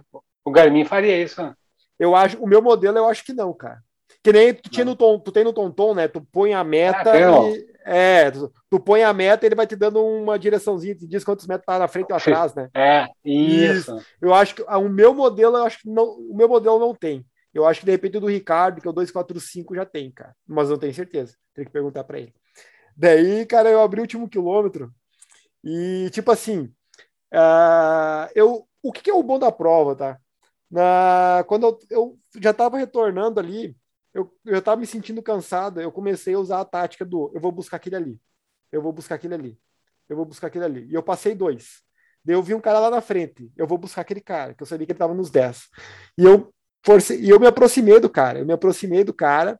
o 0.43 0.51
Garmin 0.51 0.83
faria 0.83 1.23
isso. 1.23 1.41
Eu 1.97 2.17
acho, 2.17 2.37
o 2.37 2.47
meu 2.47 2.61
modelo 2.61 2.97
eu 2.97 3.07
acho 3.07 3.23
que 3.23 3.31
não, 3.31 3.53
cara. 3.53 3.81
Que 4.21 4.33
nem 4.33 4.53
tu, 4.53 4.69
tinha 4.69 4.85
no 4.85 4.95
tom, 4.95 5.17
tu 5.19 5.31
tem 5.31 5.43
no 5.45 5.53
Tonton, 5.53 5.95
né? 5.95 6.07
Tu 6.07 6.21
põe 6.21 6.53
a 6.53 6.63
meta 6.63 7.11
ah, 7.11 7.49
e, 7.49 7.70
é, 7.85 8.31
tu, 8.31 8.51
tu, 8.69 8.79
põe 8.79 9.03
a 9.03 9.13
meta 9.13 9.45
ele 9.45 9.55
vai 9.55 9.65
te 9.65 9.75
dando 9.75 10.03
uma 10.03 10.37
direçãozinha, 10.37 10.95
te 10.95 11.07
diz 11.07 11.23
quantos 11.23 11.47
metros 11.47 11.65
tá 11.65 11.79
na 11.79 11.87
frente 11.87 12.11
ou 12.11 12.17
atrás, 12.17 12.53
né? 12.53 12.69
É, 12.75 13.07
isso. 13.25 13.95
isso. 13.95 14.05
Eu 14.21 14.33
acho 14.33 14.55
que 14.55 14.63
o 14.63 14.89
meu 14.89 15.13
modelo, 15.13 15.57
eu 15.57 15.65
acho 15.65 15.79
que 15.79 15.89
não, 15.89 16.03
o 16.03 16.35
meu 16.35 16.47
modelo 16.47 16.79
não 16.79 16.93
tem. 16.93 17.25
Eu 17.53 17.65
acho 17.65 17.81
que 17.81 17.85
de 17.85 17.91
repente 17.91 18.17
o 18.17 18.21
do 18.21 18.27
Ricardo, 18.27 18.79
que 18.79 18.87
é 18.87 18.89
o 18.89 18.93
245, 18.93 19.75
já 19.75 19.85
tem, 19.85 20.11
cara. 20.11 20.33
Mas 20.47 20.69
não 20.69 20.77
tenho 20.77 20.93
certeza. 20.93 21.35
Tem 21.53 21.65
que 21.65 21.71
perguntar 21.71 22.03
para 22.03 22.19
ele. 22.19 22.33
Daí, 22.95 23.45
cara, 23.45 23.69
eu 23.69 23.81
abri 23.81 23.99
o 23.99 24.03
último 24.03 24.29
quilômetro 24.29 24.93
e, 25.63 26.09
tipo 26.11 26.31
assim, 26.31 26.71
uh, 27.33 28.29
eu, 28.35 28.67
o 28.81 28.91
que, 28.91 29.01
que, 29.01 29.11
é 29.11 29.13
o 29.13 29.23
bom 29.23 29.37
da 29.37 29.51
prova, 29.51 29.95
tá? 29.95 30.19
Na, 30.69 31.43
quando 31.47 31.65
eu, 31.65 31.79
eu 31.89 32.19
já 32.39 32.51
estava 32.51 32.77
retornando 32.77 33.39
ali, 33.39 33.75
eu, 34.13 34.31
eu 34.45 34.61
tava 34.61 34.79
me 34.79 34.87
sentindo 34.87 35.21
cansado, 35.21 35.81
eu 35.81 35.91
comecei 35.91 36.33
a 36.33 36.39
usar 36.39 36.61
a 36.61 36.65
tática 36.65 37.05
do 37.05 37.31
eu 37.33 37.39
vou 37.39 37.51
buscar 37.51 37.77
aquele 37.77 37.95
ali, 37.95 38.21
eu 38.71 38.81
vou 38.81 38.91
buscar 38.91 39.15
aquele 39.15 39.33
ali, 39.33 39.59
eu 40.09 40.15
vou 40.15 40.25
buscar 40.25 40.47
aquele 40.47 40.65
ali. 40.65 40.87
E 40.89 40.93
eu 40.93 41.03
passei 41.03 41.35
dois. 41.35 41.81
Daí 42.23 42.35
eu 42.35 42.43
vi 42.43 42.53
um 42.53 42.61
cara 42.61 42.79
lá 42.79 42.89
na 42.89 43.01
frente, 43.01 43.51
eu 43.57 43.65
vou 43.65 43.77
buscar 43.77 44.01
aquele 44.01 44.21
cara, 44.21 44.53
que 44.53 44.61
eu 44.61 44.67
sabia 44.67 44.85
que 44.85 44.91
ele 44.91 44.99
tava 44.99 45.13
nos 45.13 45.29
10. 45.31 45.69
E 46.17 46.23
eu 46.23 46.53
forcei, 46.85 47.19
e 47.19 47.29
eu 47.29 47.39
me 47.39 47.47
aproximei 47.47 47.99
do 47.99 48.09
cara, 48.09 48.39
eu 48.39 48.45
me 48.45 48.53
aproximei 48.53 49.03
do 49.03 49.13
cara, 49.13 49.59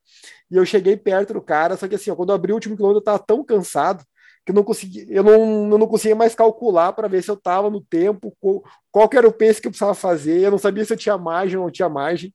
e 0.49 0.57
eu 0.57 0.65
cheguei 0.65 0.95
perto 0.97 1.33
do 1.33 1.41
cara, 1.41 1.75
só 1.77 1.87
que 1.87 1.95
assim, 1.95 2.11
ó, 2.11 2.15
quando 2.15 2.29
eu 2.29 2.35
abri 2.35 2.51
o 2.51 2.55
último 2.55 2.75
quilômetro, 2.75 2.99
eu 2.99 3.03
tava 3.03 3.19
tão 3.19 3.43
cansado 3.43 4.05
que 4.45 4.51
eu 4.51 4.55
não 4.55 4.63
consegui, 4.63 5.05
eu 5.09 5.23
não, 5.23 5.69
eu 5.71 5.77
não 5.77 5.87
conseguia 5.87 6.15
mais 6.15 6.33
calcular 6.33 6.93
para 6.93 7.07
ver 7.07 7.21
se 7.21 7.29
eu 7.29 7.35
estava 7.35 7.69
no 7.69 7.81
tempo, 7.81 8.35
qual, 8.39 8.63
qual 8.91 9.09
era 9.13 9.27
o 9.27 9.33
pace 9.33 9.61
que 9.61 9.67
eu 9.67 9.71
precisava 9.71 9.93
fazer, 9.93 10.41
eu 10.41 10.51
não 10.51 10.57
sabia 10.57 10.83
se 10.83 10.93
eu 10.93 10.97
tinha 10.97 11.17
margem 11.17 11.57
ou 11.57 11.65
não 11.65 11.71
tinha 11.71 11.89
margem. 11.89 12.33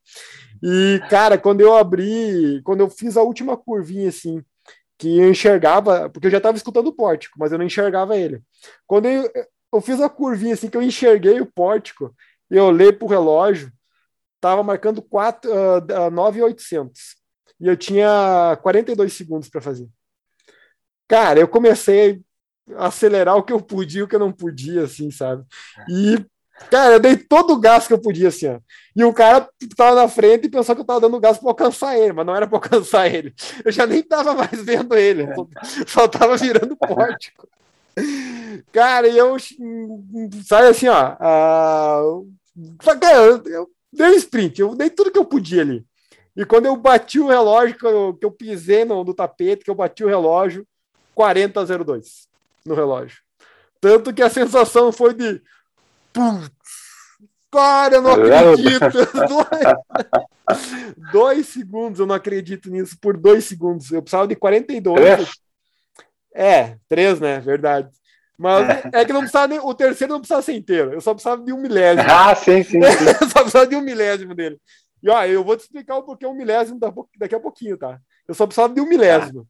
E, 0.62 1.00
cara, 1.10 1.36
quando 1.36 1.60
eu 1.60 1.76
abri, 1.76 2.60
quando 2.64 2.80
eu 2.80 2.88
fiz 2.88 3.16
a 3.16 3.22
última 3.22 3.56
curvinha 3.56 4.08
assim, 4.08 4.42
que 4.98 5.18
eu 5.18 5.30
enxergava, 5.30 6.08
porque 6.08 6.28
eu 6.28 6.30
já 6.30 6.38
estava 6.38 6.56
escutando 6.56 6.88
o 6.88 6.92
pórtico, 6.94 7.38
mas 7.38 7.52
eu 7.52 7.58
não 7.58 7.66
enxergava 7.66 8.16
ele. 8.16 8.40
Quando 8.86 9.06
eu, 9.06 9.30
eu 9.74 9.80
fiz 9.80 10.00
a 10.00 10.08
curvinha 10.08 10.54
assim, 10.54 10.70
que 10.70 10.76
eu 10.76 10.82
enxerguei 10.82 11.40
o 11.40 11.46
pórtico, 11.46 12.14
eu 12.50 12.64
olhei 12.66 12.92
pro 12.92 13.06
relógio, 13.06 13.72
tava 14.40 14.62
marcando 14.62 15.02
4, 15.02 15.50
uh, 15.50 16.10
9,800. 16.10 17.16
E 17.60 17.66
eu 17.66 17.76
tinha 17.76 18.58
42 18.62 19.12
segundos 19.12 19.48
para 19.48 19.60
fazer. 19.60 19.88
Cara, 21.08 21.40
eu 21.40 21.48
comecei 21.48 22.20
a 22.76 22.86
acelerar 22.86 23.36
o 23.36 23.42
que 23.42 23.52
eu 23.52 23.60
podia 23.60 24.00
e 24.00 24.02
o 24.02 24.08
que 24.08 24.16
eu 24.16 24.20
não 24.20 24.32
podia, 24.32 24.84
assim, 24.84 25.10
sabe? 25.10 25.44
E 25.88 26.24
Cara, 26.70 26.94
eu 26.94 27.00
dei 27.00 27.16
todo 27.16 27.52
o 27.52 27.60
gás 27.60 27.86
que 27.86 27.92
eu 27.92 28.00
podia, 28.00 28.28
assim, 28.28 28.48
ó. 28.48 28.58
E 28.94 29.04
o 29.04 29.12
cara 29.12 29.48
tava 29.76 29.94
na 29.94 30.08
frente 30.08 30.46
e 30.46 30.50
pensou 30.50 30.74
que 30.74 30.80
eu 30.80 30.86
tava 30.86 31.00
dando 31.00 31.20
gás 31.20 31.38
para 31.38 31.50
alcançar 31.50 31.98
ele, 31.98 32.12
mas 32.12 32.26
não 32.26 32.34
era 32.34 32.46
para 32.46 32.56
alcançar 32.56 33.12
ele. 33.12 33.34
Eu 33.64 33.70
já 33.70 33.86
nem 33.86 34.02
tava 34.02 34.34
mais 34.34 34.62
vendo 34.64 34.94
ele, 34.96 35.24
é. 35.24 35.34
só 35.86 36.08
tava 36.08 36.36
virando 36.36 36.76
pórtico. 36.76 37.46
Cara, 38.72 39.06
e 39.06 39.16
eu, 39.16 39.36
sabe 40.44 40.68
assim, 40.68 40.88
ó. 40.88 41.12
Uh, 41.14 42.32
cara, 43.00 43.18
eu, 43.18 43.42
eu 43.44 43.70
dei 43.92 44.08
um 44.08 44.14
sprint, 44.14 44.60
eu 44.60 44.74
dei 44.74 44.90
tudo 44.90 45.10
que 45.10 45.18
eu 45.18 45.24
podia 45.24 45.60
ali. 45.60 45.84
E 46.34 46.44
quando 46.44 46.66
eu 46.66 46.76
bati 46.76 47.20
o 47.20 47.28
relógio, 47.28 47.78
que 47.78 47.86
eu, 47.86 48.14
que 48.14 48.26
eu 48.26 48.30
pisei 48.30 48.84
no, 48.84 49.04
no 49.04 49.14
tapete, 49.14 49.64
que 49.64 49.70
eu 49.70 49.74
bati 49.74 50.04
o 50.04 50.08
relógio, 50.08 50.66
40,02 51.16 52.26
no 52.64 52.74
relógio. 52.74 53.18
Tanto 53.80 54.12
que 54.12 54.22
a 54.22 54.30
sensação 54.30 54.90
foi 54.92 55.14
de 55.14 55.40
Putz, 56.12 56.50
cara, 57.50 57.96
eu 57.96 58.02
não 58.02 58.12
acredito. 58.12 58.80
dois, 59.28 60.24
dois 61.12 61.46
segundos, 61.48 62.00
eu 62.00 62.06
não 62.06 62.14
acredito 62.14 62.70
nisso, 62.70 62.96
por 63.00 63.16
dois 63.16 63.44
segundos. 63.44 63.90
Eu 63.90 64.02
precisava 64.02 64.26
de 64.26 64.34
42. 64.34 64.96
Três? 64.98 65.30
É, 66.34 66.76
três, 66.88 67.20
né? 67.20 67.38
Verdade. 67.40 67.90
Mas 68.38 68.68
é. 68.68 69.00
é 69.00 69.04
que 69.04 69.12
não 69.12 69.20
precisava 69.20 69.48
nem, 69.48 69.58
o 69.58 69.74
terceiro 69.74 70.12
não 70.12 70.20
precisava 70.20 70.42
ser 70.42 70.54
inteiro, 70.54 70.92
eu 70.92 71.00
só 71.00 71.14
precisava 71.14 71.42
de 71.42 71.52
um 71.52 71.60
milésimo. 71.60 72.08
Ah, 72.10 72.34
sim, 72.34 72.62
sim. 72.62 72.80
sim. 72.80 72.80
eu 73.20 73.28
só 73.28 73.40
precisava 73.40 73.66
de 73.66 73.76
um 73.76 73.80
milésimo 73.80 74.34
dele. 74.34 74.58
E 75.02 75.08
ó, 75.08 75.24
eu 75.24 75.44
vou 75.44 75.56
te 75.56 75.60
explicar 75.60 75.96
o 75.96 76.02
porquê 76.02 76.26
um 76.26 76.34
milésimo 76.34 76.78
daqui 77.16 77.34
a 77.34 77.40
pouquinho, 77.40 77.76
tá? 77.76 77.98
Eu 78.28 78.34
só 78.34 78.46
precisava 78.46 78.74
de 78.74 78.80
um 78.80 78.88
milésimo. 78.88 79.46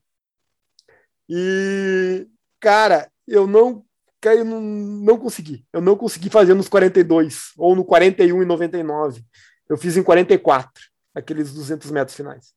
E, 1.29 2.27
cara, 2.61 3.11
eu 3.27 3.47
não 3.47 3.85
eu 4.25 4.45
não, 4.45 4.61
não 4.61 5.19
consegui. 5.19 5.65
Eu 5.73 5.81
não 5.81 5.97
consegui 5.97 6.31
fazer 6.31 6.55
nos 6.55 6.69
42 6.69 7.53
ou 7.57 7.77
no 7.77 7.85
41 7.85 8.43
e 8.43 8.45
99. 8.45 9.23
Eu 9.69 9.77
fiz 9.77 9.97
em 9.97 10.03
44, 10.03 10.73
aqueles 11.15 11.53
200 11.53 11.91
metros 11.91 12.17
finais. 12.17 12.55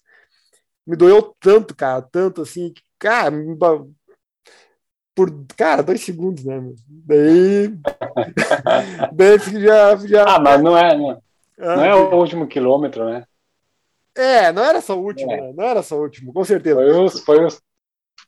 Me 0.86 0.96
doeu 0.96 1.36
tanto, 1.40 1.76
cara, 1.76 2.02
tanto 2.02 2.42
assim, 2.42 2.72
que, 2.74 2.82
cara, 2.98 3.32
por, 5.14 5.46
cara, 5.56 5.84
dois 5.84 6.02
segundos, 6.02 6.44
né? 6.46 6.60
Daí, 6.88 7.68
daí 9.14 9.40
já, 9.62 9.96
já. 9.98 10.24
Ah, 10.24 10.40
mas 10.40 10.62
não 10.62 10.78
é, 10.78 10.98
não, 10.98 11.22
não 11.58 11.86
é 11.86 11.94
o 11.94 12.16
último 12.16 12.48
quilômetro, 12.48 13.06
né? 13.06 13.26
É, 14.16 14.52
não 14.52 14.64
era 14.64 14.82
só 14.82 14.98
o 14.98 15.04
último, 15.04 15.32
é. 15.32 15.42
né? 15.42 15.54
Não 15.56 15.64
era 15.64 15.84
só 15.84 15.98
o 15.98 16.02
último, 16.02 16.34
com 16.34 16.44
certeza. 16.44 16.76
Foi 16.76 17.04
os, 17.04 17.20
foi 17.22 17.46
os 17.46 17.62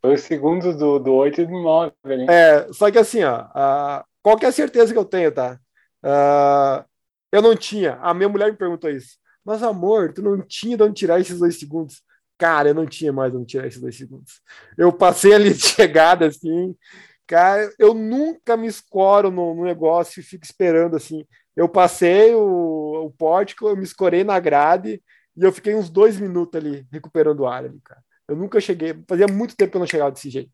foi 0.01 0.15
os 0.15 0.21
segundos 0.21 0.75
do, 0.75 0.99
do 0.99 1.13
8 1.13 1.41
e 1.41 1.45
do 1.45 1.61
9. 1.61 1.93
Né? 2.03 2.25
É, 2.29 2.73
só 2.73 2.91
que 2.91 2.97
assim, 2.97 3.23
ó, 3.23 3.43
uh, 3.43 4.03
qual 4.21 4.37
é 4.41 4.45
a 4.47 4.51
certeza 4.51 4.91
que 4.91 4.99
eu 4.99 5.05
tenho, 5.05 5.31
tá? 5.31 5.59
Uh, 6.03 6.83
eu 7.31 7.41
não 7.41 7.55
tinha. 7.55 7.95
A 8.01 8.13
minha 8.13 8.27
mulher 8.27 8.51
me 8.51 8.57
perguntou 8.57 8.89
isso. 8.89 9.17
Mas, 9.45 9.63
amor, 9.63 10.13
tu 10.13 10.21
não 10.21 10.41
tinha 10.41 10.75
de 10.77 10.83
onde 10.83 10.93
tirar 10.93 11.19
esses 11.19 11.39
dois 11.39 11.59
segundos? 11.59 12.03
cara, 12.41 12.69
eu 12.69 12.73
não 12.73 12.87
tinha 12.87 13.13
mais 13.13 13.35
onde 13.35 13.45
tirar 13.45 13.67
esses 13.67 13.79
dois 13.79 13.95
segundos. 13.95 14.41
Eu 14.75 14.91
passei 14.91 15.31
ali 15.35 15.53
de 15.53 15.61
chegada, 15.61 16.25
assim, 16.25 16.75
cara, 17.27 17.71
eu 17.77 17.93
nunca 17.93 18.57
me 18.57 18.65
escoro 18.65 19.29
no, 19.29 19.53
no 19.53 19.63
negócio 19.63 20.19
e 20.19 20.23
fico 20.23 20.43
esperando, 20.43 20.95
assim. 20.95 21.23
Eu 21.55 21.69
passei 21.69 22.33
o, 22.33 23.05
o 23.05 23.11
pórtico, 23.11 23.67
eu 23.67 23.77
me 23.77 23.83
escorei 23.83 24.23
na 24.23 24.39
grade 24.39 25.03
e 25.37 25.43
eu 25.43 25.51
fiquei 25.51 25.75
uns 25.75 25.87
dois 25.87 26.19
minutos 26.19 26.59
ali 26.59 26.87
recuperando 26.91 27.41
o 27.41 27.47
ar 27.47 27.63
ali, 27.63 27.79
cara. 27.83 28.01
Eu 28.31 28.37
nunca 28.37 28.61
cheguei, 28.61 28.95
fazia 29.07 29.27
muito 29.27 29.57
tempo 29.57 29.71
que 29.71 29.77
eu 29.77 29.79
não 29.79 29.87
chegava 29.87 30.11
desse 30.11 30.29
jeito. 30.29 30.53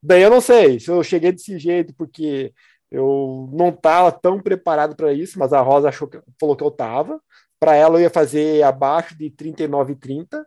Daí 0.00 0.22
eu 0.22 0.30
não 0.30 0.40
sei 0.40 0.78
se 0.78 0.88
eu 0.88 1.02
cheguei 1.02 1.32
desse 1.32 1.58
jeito 1.58 1.92
porque 1.96 2.52
eu 2.90 3.50
não 3.52 3.70
estava 3.70 4.12
tão 4.12 4.40
preparado 4.40 4.94
para 4.94 5.12
isso, 5.12 5.36
mas 5.36 5.52
a 5.52 5.60
Rosa 5.60 5.88
achou 5.88 6.06
que, 6.06 6.20
falou 6.40 6.56
que 6.56 6.62
eu 6.62 6.68
estava. 6.68 7.20
Para 7.58 7.74
ela 7.74 7.98
eu 7.98 8.02
ia 8.02 8.10
fazer 8.10 8.62
abaixo 8.62 9.18
de 9.18 9.30
39,30. 9.30 10.44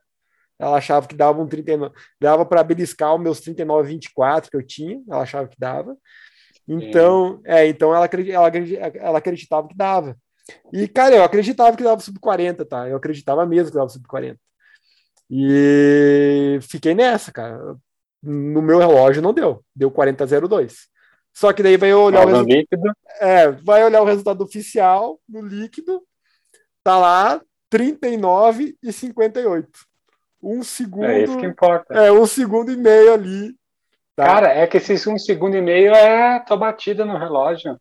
Ela 0.58 0.78
achava 0.78 1.08
que 1.08 1.16
dava 1.16 1.42
um 1.42 1.48
39, 1.48 1.94
dava 2.22 2.46
para 2.46 2.64
beliscar 2.64 3.14
os 3.16 3.22
meus 3.22 3.42
39,24 3.42 4.50
que 4.50 4.56
eu 4.56 4.66
tinha. 4.66 5.02
Ela 5.10 5.24
achava 5.24 5.50
que 5.50 5.60
dava. 5.60 5.98
Então, 6.68 7.42
é, 7.44 7.68
então 7.68 7.94
ela, 7.94 8.06
ela, 8.08 8.52
ela 8.96 9.18
acreditava 9.18 9.68
que 9.68 9.76
dava. 9.76 10.16
E, 10.72 10.88
cara, 10.88 11.16
eu 11.16 11.24
acreditava 11.24 11.76
que 11.76 11.84
dava 11.84 12.00
sub 12.00 12.18
40, 12.18 12.66
tá? 12.66 12.88
Eu 12.88 12.96
acreditava 12.96 13.46
mesmo 13.46 13.72
que 13.72 13.78
dava 13.78 13.90
sub 13.90 14.08
40. 14.08 14.40
E 15.32 16.60
fiquei 16.64 16.94
nessa, 16.94 17.32
cara. 17.32 17.78
No 18.22 18.62
meu 18.62 18.78
relógio 18.78 19.22
não 19.22 19.34
deu. 19.34 19.64
Deu 19.74 19.90
40,02. 19.90 20.74
Só 21.34 21.54
que 21.54 21.64
daí 21.64 21.78
vai 21.78 21.94
olhar 21.94 22.28
o 22.28 22.42
líquido. 22.42 22.92
É, 23.22 23.50
vai 23.50 23.84
olhar 23.86 24.02
o 24.02 24.06
resultado 24.06 24.44
oficial 24.44 25.18
no 25.30 25.42
líquido. 25.42 26.04
Tá 26.84 26.98
lá 26.98 27.42
39 27.70 28.76
e 28.84 28.92
58. 28.92 29.70
Um 30.44 30.62
segundo. 30.64 31.06
É 31.06 31.24
isso 31.24 31.38
que 31.38 31.46
importa. 31.46 31.94
É, 31.94 32.12
um 32.12 32.26
segundo 32.26 32.70
e 32.70 32.76
meio 32.76 33.14
ali. 33.14 33.56
Tá? 34.16 34.26
Cara, 34.26 34.50
é 34.50 34.68
que 34.68 34.78
esses 34.78 35.08
um 35.08 35.18
segundo 35.18 35.56
e 35.56 35.62
meio 35.62 35.94
é 35.94 36.40
tua 36.40 36.58
batida 36.58 37.06
no 37.06 37.18
relógio. 37.18 37.80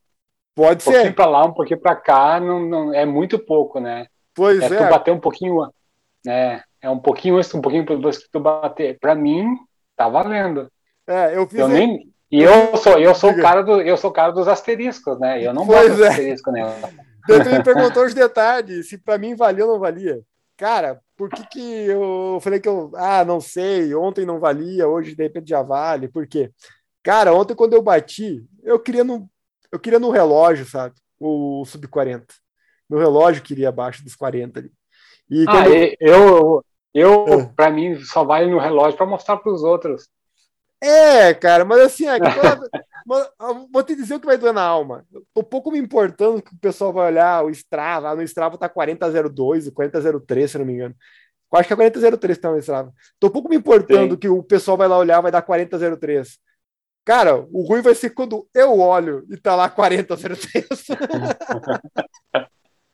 Pode 0.55 0.83
um 0.83 0.85
ser. 0.85 0.91
Um 0.91 0.93
pouquinho 0.93 1.15
pra 1.15 1.27
lá, 1.27 1.45
um 1.45 1.53
pouquinho 1.53 1.81
pra 1.81 1.97
cá, 1.97 2.39
não, 2.39 2.61
não, 2.61 2.95
é 2.95 3.05
muito 3.05 3.39
pouco, 3.39 3.81
né? 3.81 4.07
Pois 4.35 4.63
é. 4.63 4.67
É, 4.67 4.69
tu 4.69 4.91
bater 4.91 5.11
um 5.11 5.19
pouquinho. 5.19 5.69
né? 6.25 6.63
É 6.83 6.90
um 6.90 6.99
pouquinho 6.99 7.37
antes, 7.37 7.55
um 7.55 7.61
pouquinho 7.61 7.85
depois 7.85 8.19
que 8.19 8.31
tu 8.31 8.40
bater. 8.40 8.99
Pra 8.99 9.14
mim, 9.14 9.57
tá 9.97 10.09
valendo. 10.09 10.71
É, 11.07 11.37
eu 11.37 11.47
fiz. 11.47 11.61
Eu 11.61 11.69
nem, 11.69 12.11
e 12.31 12.43
eu 12.43 12.77
sou, 12.77 12.99
eu 12.99 13.14
sou 13.14 13.33
o 13.33 13.40
cara 13.40 13.62
do, 13.62 13.83
eu 13.83 13.97
sou 13.97 14.11
o 14.11 14.12
cara 14.12 14.31
dos 14.31 14.47
asteriscos, 14.47 15.19
né? 15.19 15.45
Eu 15.45 15.53
não 15.53 15.66
pois 15.66 15.90
boto 15.90 16.05
é. 16.05 16.09
asterisco 16.09 16.53
nela. 16.53 16.75
Tu 17.27 17.51
me 17.51 17.62
perguntou 17.62 18.05
os 18.05 18.14
detalhes, 18.14 18.88
se 18.88 18.97
para 18.97 19.19
mim 19.19 19.35
valia 19.35 19.66
ou 19.66 19.73
não 19.73 19.79
valia. 19.79 20.21
Cara, 20.57 21.01
por 21.16 21.29
que 21.29 21.47
que 21.47 21.61
eu 21.61 22.38
falei 22.40 22.59
que 22.59 22.69
eu, 22.69 22.90
ah, 22.97 23.25
não 23.25 23.40
sei, 23.40 23.95
ontem 23.95 24.25
não 24.25 24.40
valia, 24.40 24.88
hoje 24.88 25.14
de 25.14 25.23
repente 25.23 25.51
já 25.51 25.62
vale, 25.62 26.09
por 26.09 26.27
quê? 26.27 26.51
Cara, 27.03 27.33
ontem 27.33 27.55
quando 27.55 27.75
eu 27.75 27.83
bati, 27.83 28.45
eu 28.62 28.79
queria 28.79 29.05
no, 29.05 29.29
eu 29.71 29.79
queria 29.79 29.99
no 29.99 30.11
relógio, 30.11 30.66
sabe? 30.66 30.95
O, 31.19 31.64
sub 31.66 31.87
40. 31.87 32.27
Meu 32.88 32.99
relógio 32.99 33.43
queria 33.43 33.69
abaixo 33.69 34.03
dos 34.03 34.16
40 34.16 34.61
ali. 34.61 34.73
E 35.31 35.45
ah, 35.47 35.69
eu, 35.69 35.97
eu, 36.01 36.64
eu 36.94 37.24
ah. 37.33 37.53
para 37.55 37.70
mim, 37.70 37.98
só 38.00 38.24
vale 38.24 38.50
no 38.50 38.59
relógio 38.59 38.96
para 38.96 39.07
mostrar 39.07 39.37
para 39.37 39.53
os 39.53 39.62
outros. 39.62 40.09
É, 40.83 41.35
cara, 41.35 41.64
mas 41.64 41.81
assim, 41.81 42.07
é, 42.07 42.18
vou 43.70 43.83
te 43.83 43.94
dizer 43.94 44.14
o 44.14 44.20
que 44.20 44.26
vai 44.26 44.38
doer 44.38 44.55
na 44.55 44.62
alma. 44.62 45.05
Eu 45.12 45.22
tô 45.35 45.42
pouco 45.42 45.70
me 45.70 45.79
importando 45.79 46.40
que 46.42 46.55
o 46.55 46.59
pessoal 46.59 46.92
vai 46.92 47.09
olhar 47.09 47.44
o 47.44 47.50
Strava. 47.50 48.14
No 48.14 48.22
Strava 48.22 48.57
tá 48.57 48.68
4002, 48.68 49.68
4003, 49.70 50.50
se 50.50 50.59
não 50.59 50.64
me 50.64 50.72
engano. 50.72 50.94
Eu 51.53 51.59
acho 51.59 51.66
que 51.66 51.72
é 51.72 51.76
4003 51.76 52.38
que 52.38 52.42
tá 52.42 52.50
no 52.50 52.59
Strava. 52.59 52.94
Tô 53.18 53.31
pouco 53.31 53.48
me 53.48 53.57
importando 53.57 54.14
Sim. 54.14 54.20
que 54.20 54.29
o 54.29 54.42
pessoal 54.42 54.76
vai 54.76 54.88
lá 54.88 54.96
olhar, 54.96 55.20
vai 55.20 55.31
dar 55.31 55.42
4003. 55.42 56.38
Cara, 57.05 57.46
o 57.53 57.62
ruim 57.62 57.83
vai 57.83 57.94
ser 57.94 58.11
quando 58.11 58.48
eu 58.55 58.79
olho 58.79 59.26
e 59.31 59.37
tá 59.37 59.55
lá 59.55 59.68
4003. 59.68 60.66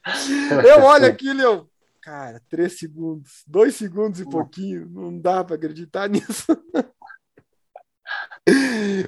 eu 0.66 0.82
olho 0.84 1.06
aquilo 1.06 1.40
e 1.40 1.42
eu. 1.44 1.68
Cara, 2.06 2.40
3 2.48 2.78
segundos, 2.78 3.42
2 3.48 3.74
segundos 3.74 4.20
e 4.20 4.30
pouquinho, 4.30 4.88
não 4.88 5.18
dá 5.18 5.42
para 5.42 5.56
acreditar 5.56 6.06
nisso. 6.08 6.56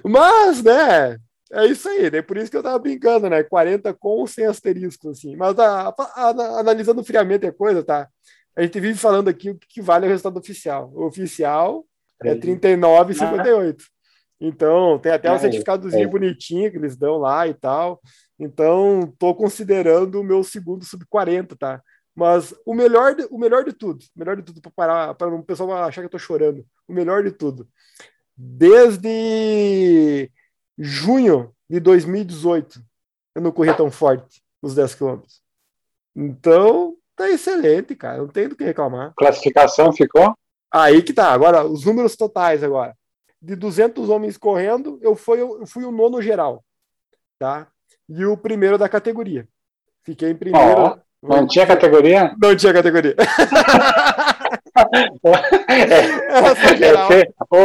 Mas, 0.02 0.64
né, 0.64 1.16
é 1.52 1.66
isso 1.66 1.88
aí, 1.88 2.10
né? 2.10 2.22
Por 2.22 2.36
isso 2.36 2.50
que 2.50 2.56
eu 2.56 2.62
tava 2.62 2.76
brincando, 2.76 3.30
né? 3.30 3.44
40 3.44 3.94
com 3.94 4.08
ou 4.08 4.26
sem 4.26 4.46
asterisco, 4.46 5.10
assim. 5.10 5.36
Mas 5.36 5.56
a, 5.60 5.90
a, 5.90 5.94
a, 5.96 6.58
analisando 6.58 7.04
friamente 7.04 7.46
a 7.46 7.52
coisa, 7.52 7.84
tá? 7.84 8.08
A 8.56 8.62
gente 8.62 8.80
vive 8.80 8.98
falando 8.98 9.28
aqui 9.28 9.50
o 9.50 9.56
que 9.56 9.80
vale 9.80 10.04
o 10.04 10.08
resultado 10.08 10.36
oficial. 10.36 10.90
O 10.92 11.06
oficial 11.06 11.86
é 12.20 12.34
39,58. 12.34 13.76
Então, 14.40 14.98
tem 14.98 15.12
até 15.12 15.30
um 15.30 15.38
certificadozinho 15.38 16.02
é. 16.02 16.10
bonitinho 16.10 16.68
que 16.68 16.76
eles 16.76 16.96
dão 16.96 17.16
lá 17.16 17.46
e 17.46 17.54
tal. 17.54 18.00
Então, 18.36 19.14
tô 19.20 19.36
considerando 19.36 20.20
o 20.20 20.24
meu 20.24 20.42
segundo 20.42 20.84
sub 20.84 21.06
40, 21.08 21.54
tá? 21.54 21.80
Mas 22.18 22.52
o 22.66 22.74
melhor, 22.74 23.14
de, 23.14 23.28
o 23.30 23.38
melhor 23.38 23.64
de 23.64 23.72
tudo, 23.72 24.02
o 24.02 24.18
melhor 24.18 24.36
de 24.36 24.42
tudo 24.42 24.60
para 24.60 24.72
parar, 24.72 25.14
para 25.14 25.28
o 25.28 25.42
pessoal 25.42 25.72
achar 25.84 26.00
que 26.00 26.06
eu 26.06 26.10
tô 26.10 26.18
chorando. 26.18 26.66
O 26.86 26.92
melhor 26.92 27.22
de 27.22 27.30
tudo 27.30 27.68
desde 28.38 30.30
junho 30.78 31.52
de 31.68 31.80
2018 31.80 32.80
eu 33.34 33.42
não 33.42 33.50
corria 33.50 33.74
tão 33.74 33.90
forte 33.90 34.42
nos 34.62 34.76
10 34.76 34.94
quilômetros. 34.94 35.42
Então, 36.14 36.96
tá 37.16 37.28
excelente, 37.28 37.96
cara. 37.96 38.18
Não 38.18 38.28
tem 38.28 38.48
do 38.48 38.56
que 38.56 38.64
reclamar. 38.64 39.12
Classificação 39.16 39.92
ficou? 39.92 40.36
Aí 40.72 41.02
que 41.02 41.12
tá. 41.12 41.32
Agora, 41.32 41.64
os 41.64 41.84
números 41.84 42.16
totais 42.16 42.62
agora. 42.62 42.96
De 43.40 43.54
200 43.54 44.08
homens 44.08 44.36
correndo, 44.36 44.98
eu 45.00 45.14
fui, 45.14 45.40
eu 45.40 45.66
fui 45.66 45.84
o 45.84 45.92
nono 45.92 46.20
geral, 46.20 46.64
tá? 47.38 47.68
E 48.08 48.24
o 48.24 48.36
primeiro 48.36 48.76
da 48.76 48.88
categoria. 48.88 49.48
Fiquei 50.02 50.30
em 50.30 50.36
primeiro. 50.36 50.96
Oh, 50.96 50.98
não 51.22 51.46
tinha 51.46 51.66
categoria? 51.66 52.34
Não 52.40 52.54
tinha 52.54 52.72
categoria. 52.72 53.14
Essa 56.28 56.76
geral. 56.76 57.08
Ô, 57.50 57.56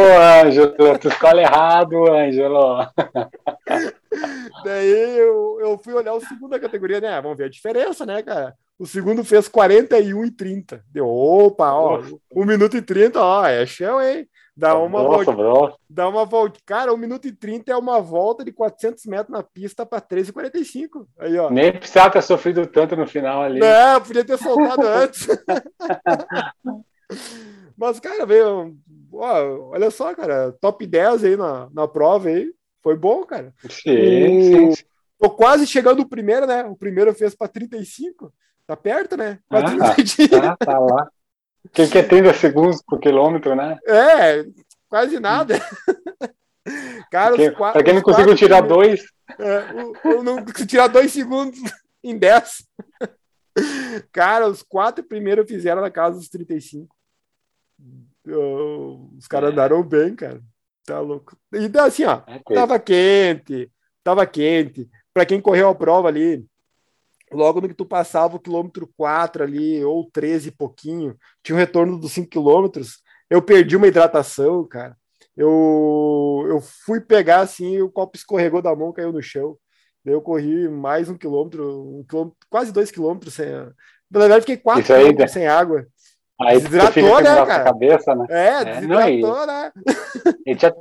Ângelo, 0.46 0.98
tu 0.98 1.08
escolhe 1.08 1.40
errado, 1.40 2.10
Ângelo. 2.10 2.86
Daí 4.64 5.18
eu, 5.18 5.58
eu 5.60 5.78
fui 5.78 5.92
olhar 5.94 6.14
o 6.14 6.20
segundo 6.20 6.50
da 6.50 6.58
categoria, 6.58 7.00
né? 7.00 7.20
Vamos 7.20 7.36
ver 7.36 7.44
a 7.44 7.50
diferença, 7.50 8.04
né, 8.06 8.22
cara? 8.22 8.54
O 8.78 8.86
segundo 8.86 9.24
fez 9.24 9.46
41 9.46 10.24
e 10.24 10.30
30. 10.30 10.82
Deu, 10.90 11.06
opa, 11.06 11.72
ó, 11.72 12.02
1 12.34 12.44
minuto 12.44 12.76
e 12.76 12.82
30, 12.82 13.20
ó, 13.20 13.46
é 13.46 13.64
chão, 13.66 14.02
hein? 14.02 14.26
Dá 14.56 14.78
uma 14.78 15.02
Nossa, 15.02 15.32
volta. 15.32 15.76
Dá 15.90 16.08
uma 16.08 16.24
volta. 16.24 16.60
Cara, 16.64 16.94
1 16.94 16.96
minuto 16.96 17.26
e 17.26 17.32
30 17.32 17.72
é 17.72 17.76
uma 17.76 18.00
volta 18.00 18.44
de 18.44 18.52
400 18.52 19.04
metros 19.06 19.36
na 19.36 19.42
pista 19.42 19.84
para 19.84 20.00
13,45. 20.00 21.06
Aí, 21.18 21.36
ó. 21.36 21.50
Nem 21.50 21.72
precisava 21.72 22.10
ter 22.10 22.22
sofrido 22.22 22.64
tanto 22.66 22.94
no 22.94 23.06
final 23.06 23.42
ali. 23.42 23.58
Não, 23.58 24.00
podia 24.00 24.24
ter 24.24 24.38
soltado 24.38 24.86
antes. 24.86 25.26
Mas, 27.76 27.98
cara, 27.98 28.24
veio. 28.24 28.76
Ó, 29.12 29.70
olha 29.72 29.90
só, 29.90 30.14
cara, 30.14 30.52
top 30.60 30.86
10 30.86 31.24
aí 31.24 31.36
na, 31.36 31.68
na 31.72 31.88
prova 31.88 32.28
aí. 32.28 32.52
Foi 32.80 32.96
bom, 32.96 33.24
cara. 33.24 33.52
Sim, 33.68 34.68
o... 34.68 34.74
sim. 34.74 34.84
Tô 35.18 35.30
quase 35.30 35.66
chegando 35.66 36.00
o 36.00 36.08
primeiro, 36.08 36.46
né? 36.46 36.64
O 36.64 36.76
primeiro 36.76 37.12
fez 37.14 37.34
para 37.34 37.48
35. 37.48 38.32
Tá 38.66 38.76
perto, 38.76 39.16
né? 39.16 39.38
Ah, 39.50 39.62
tá, 39.62 40.56
tá 40.56 40.78
lá. 40.78 41.08
Quem 41.72 41.88
quer 41.88 42.08
30 42.08 42.34
segundos 42.34 42.82
por 42.82 43.00
quilômetro, 43.00 43.54
né? 43.54 43.78
É, 43.86 44.44
quase 44.88 45.18
nada. 45.18 45.54
Cara, 47.10 47.36
quem, 47.36 47.52
quatro, 47.52 47.72
pra 47.74 47.82
quem 47.82 47.94
não 47.94 48.02
conseguiu 48.02 48.34
tirar 48.34 48.60
dois. 48.62 49.04
É, 49.38 50.08
eu 50.08 50.22
não 50.22 50.44
tirar 50.44 50.88
dois 50.88 51.12
segundos 51.12 51.58
em 52.02 52.16
10. 52.16 52.66
Cara, 54.12 54.48
os 54.48 54.62
quatro 54.62 55.04
primeiros 55.04 55.46
fizeram 55.46 55.82
na 55.82 55.90
casa 55.90 56.18
dos 56.18 56.28
35. 56.28 56.94
Os 59.18 59.26
caras 59.26 59.50
andaram 59.50 59.82
bem, 59.82 60.14
cara. 60.14 60.40
Tá 60.86 61.00
louco. 61.00 61.36
E 61.52 61.70
assim, 61.78 62.04
ó, 62.04 62.22
é 62.26 62.38
tava 62.54 62.78
quente, 62.78 63.70
tava 64.02 64.26
quente. 64.26 64.88
Para 65.12 65.24
quem 65.24 65.40
correu 65.40 65.68
a 65.68 65.74
prova 65.74 66.08
ali, 66.08 66.44
logo 67.34 67.60
no 67.60 67.68
que 67.68 67.74
tu 67.74 67.84
passava 67.84 68.36
o 68.36 68.40
quilômetro 68.40 68.88
4 68.96 69.42
ali, 69.42 69.84
ou 69.84 70.08
13 70.10 70.48
e 70.48 70.52
pouquinho, 70.52 71.16
tinha 71.42 71.56
um 71.56 71.58
retorno 71.58 71.98
dos 71.98 72.12
5 72.12 72.28
quilômetros, 72.28 73.02
eu 73.28 73.42
perdi 73.42 73.76
uma 73.76 73.86
hidratação, 73.86 74.66
cara. 74.66 74.96
Eu, 75.36 76.46
eu 76.48 76.60
fui 76.60 77.00
pegar 77.00 77.40
assim, 77.40 77.80
o 77.80 77.90
copo 77.90 78.16
escorregou 78.16 78.62
da 78.62 78.74
mão, 78.74 78.92
caiu 78.92 79.12
no 79.12 79.22
chão. 79.22 79.56
Eu 80.04 80.20
corri 80.20 80.68
mais 80.68 81.08
um 81.08 81.16
quilômetro, 81.16 81.98
um 81.98 82.04
quilômetro 82.08 82.36
quase 82.48 82.72
dois 82.72 82.90
quilômetros 82.90 83.34
sem. 83.34 83.50
Na 84.10 84.20
verdade, 84.20 84.42
fiquei 84.42 84.58
quatro 84.58 84.84
quilômetros 84.84 85.32
sem 85.32 85.46
água. 85.46 85.86
Aí 86.40 86.58
desidratou, 86.58 87.20
né, 87.22 87.46
cara? 87.46 87.64
Cabeça, 87.64 88.14
né? 88.14 88.26
É, 88.28 88.64
desidratou, 88.64 89.08
é, 89.08 89.20
não, 89.20 89.46
né? 89.46 89.72
E, 90.46 90.54
já, 90.54 90.72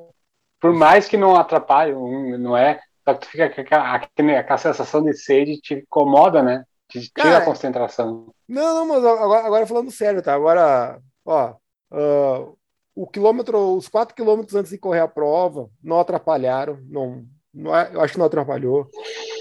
por 0.59 0.73
mais 0.73 1.07
que 1.07 1.15
não 1.15 1.35
atrapalhe, 1.35 1.93
não 2.37 2.55
é? 2.55 2.79
Só 3.03 3.13
que 3.13 3.21
tu 3.21 3.27
fica 3.27 3.49
com 3.49 3.61
aquela 3.61 4.57
sensação 4.57 5.03
de 5.03 5.13
sede 5.13 5.59
te 5.59 5.73
incomoda, 5.75 6.41
né? 6.41 6.63
Te 6.87 7.01
tira 7.01 7.11
cara, 7.13 7.37
a 7.39 7.45
concentração. 7.45 8.33
Não, 8.47 8.75
não, 8.75 8.87
mas 8.87 9.03
agora, 9.03 9.45
agora 9.45 9.67
falando 9.67 9.91
sério, 9.91 10.21
tá? 10.21 10.33
Agora, 10.33 10.99
ó, 11.25 11.55
Uh, 11.93 12.57
o 12.95 13.05
quilômetro, 13.05 13.75
os 13.75 13.87
quatro 13.87 14.15
quilômetros 14.15 14.55
antes 14.55 14.71
de 14.71 14.79
correr 14.79 14.99
a 14.99 15.07
prova, 15.07 15.69
não 15.81 15.99
atrapalharam, 15.99 16.79
não, 16.89 17.23
não 17.53 17.75
eu 17.75 18.01
acho 18.01 18.13
que 18.13 18.19
não 18.19 18.25
atrapalhou. 18.25 18.89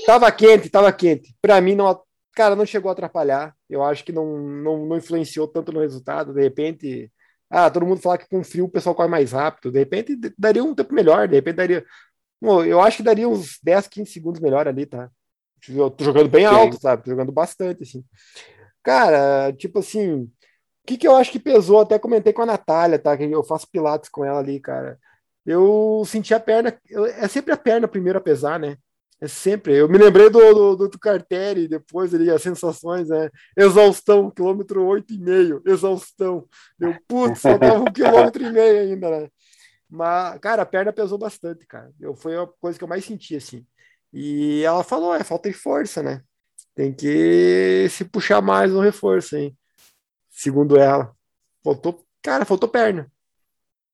Tava 0.06 0.30
quente, 0.30 0.68
tava 0.68 0.92
quente. 0.92 1.34
Para 1.40 1.60
mim 1.60 1.74
não, 1.74 1.98
cara, 2.34 2.54
não 2.54 2.66
chegou 2.66 2.90
a 2.90 2.92
atrapalhar. 2.92 3.54
Eu 3.68 3.82
acho 3.82 4.04
que 4.04 4.12
não, 4.12 4.38
não, 4.38 4.86
não 4.86 4.96
influenciou 4.98 5.48
tanto 5.48 5.72
no 5.72 5.80
resultado. 5.80 6.34
De 6.34 6.42
repente, 6.42 7.10
ah, 7.48 7.70
todo 7.70 7.86
mundo 7.86 8.02
fala 8.02 8.18
que 8.18 8.28
com 8.28 8.44
frio 8.44 8.66
o 8.66 8.70
pessoal 8.70 8.94
corre 8.94 9.08
mais 9.08 9.32
rápido. 9.32 9.72
De 9.72 9.78
repente 9.78 10.18
daria 10.36 10.64
um 10.64 10.74
tempo 10.74 10.94
melhor, 10.94 11.26
de 11.26 11.36
repente 11.36 11.56
daria. 11.56 11.84
Eu 12.42 12.80
acho 12.80 12.98
que 12.98 13.02
daria 13.02 13.28
uns 13.28 13.58
10, 13.62 13.86
15 13.88 14.10
segundos 14.10 14.40
melhor 14.40 14.66
ali, 14.66 14.84
tá? 14.84 15.08
Eu 15.68 15.90
tô 15.90 16.04
jogando 16.04 16.28
bem 16.28 16.46
Sim. 16.46 16.54
alto, 16.54 16.80
sabe? 16.80 17.04
Tô 17.04 17.10
jogando 17.10 17.30
bastante, 17.30 17.84
assim. 17.84 18.04
Cara, 18.82 19.52
tipo 19.52 19.78
assim, 19.78 20.22
o 20.22 20.30
que, 20.86 20.96
que 20.96 21.06
eu 21.06 21.14
acho 21.14 21.30
que 21.30 21.38
pesou? 21.38 21.80
Até 21.80 21.98
comentei 21.98 22.32
com 22.32 22.42
a 22.42 22.46
Natália, 22.46 22.98
tá? 22.98 23.16
Que 23.16 23.24
eu 23.24 23.44
faço 23.44 23.68
pilates 23.70 24.10
com 24.10 24.24
ela 24.24 24.40
ali, 24.40 24.58
cara. 24.58 24.98
Eu 25.46 26.02
senti 26.06 26.34
a 26.34 26.40
perna. 26.40 26.76
É 27.18 27.28
sempre 27.28 27.52
a 27.52 27.56
perna 27.56 27.86
primeiro 27.86 28.18
a 28.18 28.22
pesar, 28.22 28.58
né? 28.58 28.76
É 29.20 29.28
sempre. 29.28 29.76
Eu 29.76 29.88
me 29.88 29.98
lembrei 29.98 30.28
do, 30.28 30.74
do, 30.74 30.88
do 30.88 30.98
Carteri, 30.98 31.68
depois 31.68 32.12
ali, 32.12 32.28
as 32.28 32.42
sensações, 32.42 33.08
né? 33.08 33.30
Exaustão, 33.56 34.28
quilômetro 34.28 34.84
oito 34.84 35.14
e 35.14 35.18
meio, 35.18 35.62
exaustão. 35.64 36.44
Eu, 36.80 36.96
putz, 37.06 37.40
faltava 37.40 37.78
um 37.78 37.84
quilômetro 37.84 38.42
e 38.42 38.50
meio 38.50 38.80
ainda, 38.80 39.20
né? 39.20 39.28
Mas, 39.94 40.38
cara, 40.38 40.62
a 40.62 40.66
perna 40.66 40.90
pesou 40.90 41.18
bastante, 41.18 41.66
cara. 41.66 41.92
Eu, 42.00 42.14
foi 42.14 42.34
a 42.34 42.46
coisa 42.46 42.78
que 42.78 42.82
eu 42.82 42.88
mais 42.88 43.04
senti, 43.04 43.36
assim. 43.36 43.66
E 44.10 44.62
ela 44.62 44.82
falou, 44.82 45.14
é 45.14 45.22
falta 45.22 45.50
de 45.50 45.54
força, 45.54 46.02
né? 46.02 46.22
Tem 46.74 46.94
que 46.94 47.86
se 47.90 48.02
puxar 48.06 48.40
mais 48.40 48.72
no 48.72 48.80
reforço, 48.80 49.36
hein? 49.36 49.54
Segundo 50.30 50.78
ela. 50.78 51.14
Faltou, 51.62 52.02
cara, 52.22 52.46
faltou 52.46 52.70
perna. 52.70 53.12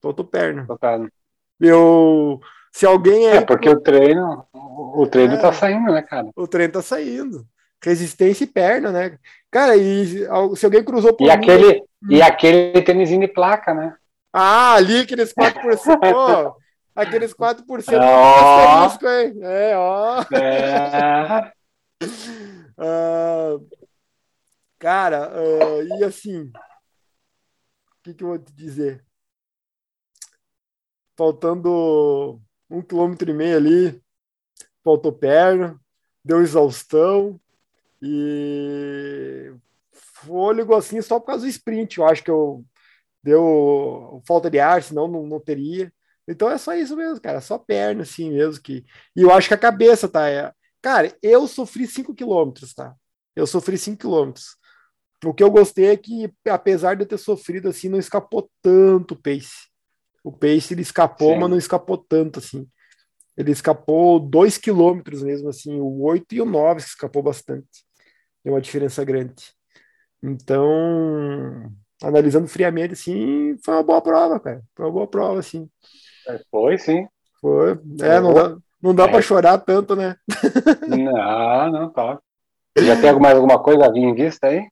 Faltou 0.00 0.24
perna. 0.24 0.66
Faltou 0.66 0.78
perna. 0.78 1.12
Eu 1.58 2.40
se 2.72 2.87
alguém 2.87 3.28
aí... 3.28 3.38
É, 3.38 3.44
porque 3.44 3.68
o 3.68 3.80
treino, 3.80 4.46
o 4.52 5.04
treino 5.11 5.34
é, 5.34 5.38
tá 5.38 5.52
saindo, 5.52 5.90
né, 5.90 6.00
cara? 6.00 6.28
O 6.37 6.46
treino 6.46 6.74
tá 6.74 6.82
saindo. 6.82 7.44
Resistência 7.84 8.44
e 8.44 8.46
perna, 8.46 8.92
né? 8.92 9.18
Cara, 9.50 9.76
e 9.76 10.06
se 10.56 10.64
alguém 10.64 10.84
cruzou 10.84 11.12
por. 11.12 11.24
E, 11.24 11.26
mim, 11.26 11.32
aquele, 11.32 11.84
e 12.08 12.22
aquele 12.22 12.82
tênisinho 12.82 13.22
de 13.22 13.28
placa, 13.28 13.74
né? 13.74 13.96
Ah, 14.32 14.74
ali 14.74 15.00
aqueles 15.00 15.32
4%. 15.32 15.98
ó, 16.14 16.56
aqueles 16.94 17.32
4% 17.32 17.64
oh. 17.66 18.84
asterisco, 18.84 19.06
hein? 19.08 19.38
É, 19.42 19.76
ó. 19.76 20.22
É. 20.34 21.52
uh, 22.78 23.68
cara, 24.78 25.30
uh, 25.30 25.98
e 25.98 26.04
assim. 26.04 26.42
O 26.44 28.02
que, 28.02 28.14
que 28.14 28.24
eu 28.24 28.28
vou 28.28 28.38
te 28.38 28.52
dizer? 28.52 29.04
Faltando 31.16 32.40
um 32.70 32.80
quilômetro 32.80 33.30
e 33.30 33.34
meio 33.34 33.56
ali, 33.56 34.02
faltou 34.84 35.12
perna, 35.12 35.78
deu 36.24 36.40
exaustão 36.40 37.40
e 38.00 39.52
fôlego 39.92 40.74
assim 40.74 41.02
só 41.02 41.18
por 41.18 41.26
causa 41.26 41.42
do 41.42 41.48
sprint. 41.48 41.98
Eu 41.98 42.06
acho 42.06 42.22
que 42.22 42.30
eu 42.30 42.64
deu 43.22 44.22
falta 44.26 44.50
de 44.50 44.59
ar, 44.59 44.83
senão 44.83 45.09
não, 45.09 45.26
não 45.26 45.40
teria. 45.40 45.92
Então 46.26 46.50
é 46.50 46.59
só 46.59 46.74
isso 46.74 46.96
mesmo, 46.96 47.20
cara, 47.20 47.40
só 47.40 47.59
perna 47.59 48.02
assim 48.02 48.31
mesmo 48.31 48.62
que. 48.62 48.85
E 49.16 49.22
eu 49.22 49.33
acho 49.33 49.48
que 49.48 49.54
a 49.54 49.59
cabeça 49.59 50.09
tá. 50.09 50.28
É... 50.28 50.52
Cara, 50.83 51.16
eu 51.22 51.46
sofri 51.46 51.87
5 51.87 52.14
quilômetros, 52.14 52.74
tá? 52.74 52.94
Eu 53.35 53.46
sofri 53.46 53.78
5 53.78 53.98
quilômetros. 53.98 54.57
O 55.24 55.35
que 55.35 55.42
eu 55.42 55.50
gostei 55.50 55.87
é 55.87 55.96
que, 55.96 56.33
apesar 56.48 56.94
de 56.94 57.02
eu 57.02 57.09
ter 57.09 57.18
sofrido 57.18 57.68
assim, 57.68 57.88
não 57.88 57.98
escapou 57.98 58.48
tanto 58.62 59.14
o 59.14 59.16
pace. 59.16 59.68
O 60.22 60.31
pace 60.31 60.74
ele 60.74 60.83
escapou, 60.83 61.35
Sim. 61.35 61.40
mas 61.40 61.50
não 61.50 61.59
escapou 61.59 61.98
tanto 61.98 62.38
assim. 62.38 62.68
Ele 63.37 63.50
escapou 63.50 64.20
dois 64.20 64.59
quilômetros 64.59 65.22
mesmo, 65.22 65.48
assim, 65.48 65.81
o 65.81 66.02
8 66.02 66.35
e 66.35 66.40
o 66.40 66.44
9 66.44 66.81
escapou 66.81 67.22
bastante. 67.22 67.85
Tem 68.42 68.52
uma 68.52 68.61
diferença 68.61 69.04
grande. 69.04 69.52
Então, 70.22 71.72
analisando 72.02 72.48
friamente, 72.48 72.92
assim, 72.92 73.56
foi 73.64 73.74
uma 73.74 73.82
boa 73.82 74.00
prova, 74.00 74.40
cara. 74.40 74.62
Foi 74.74 74.87
uma 74.87 74.92
boa 74.92 75.06
prova, 75.06 75.40
assim. 75.40 75.68
É, 76.28 76.40
foi, 76.50 76.78
sim. 76.78 77.06
Foi. 77.40 77.78
É, 78.00 78.20
não 78.20 78.34
dá, 78.34 78.56
não 78.82 78.94
dá 78.94 79.04
é. 79.04 79.08
para 79.08 79.22
chorar 79.22 79.58
tanto, 79.58 79.96
né? 79.96 80.16
Não, 80.88 81.72
não 81.72 81.90
tá. 81.90 82.18
Já 82.78 83.00
tem 83.00 83.18
mais 83.18 83.34
alguma 83.34 83.58
coisa 83.61 83.87
a 83.87 83.90
vir 83.92 84.02
em 84.02 84.14
vista 84.14 84.46
aí? 84.46 84.66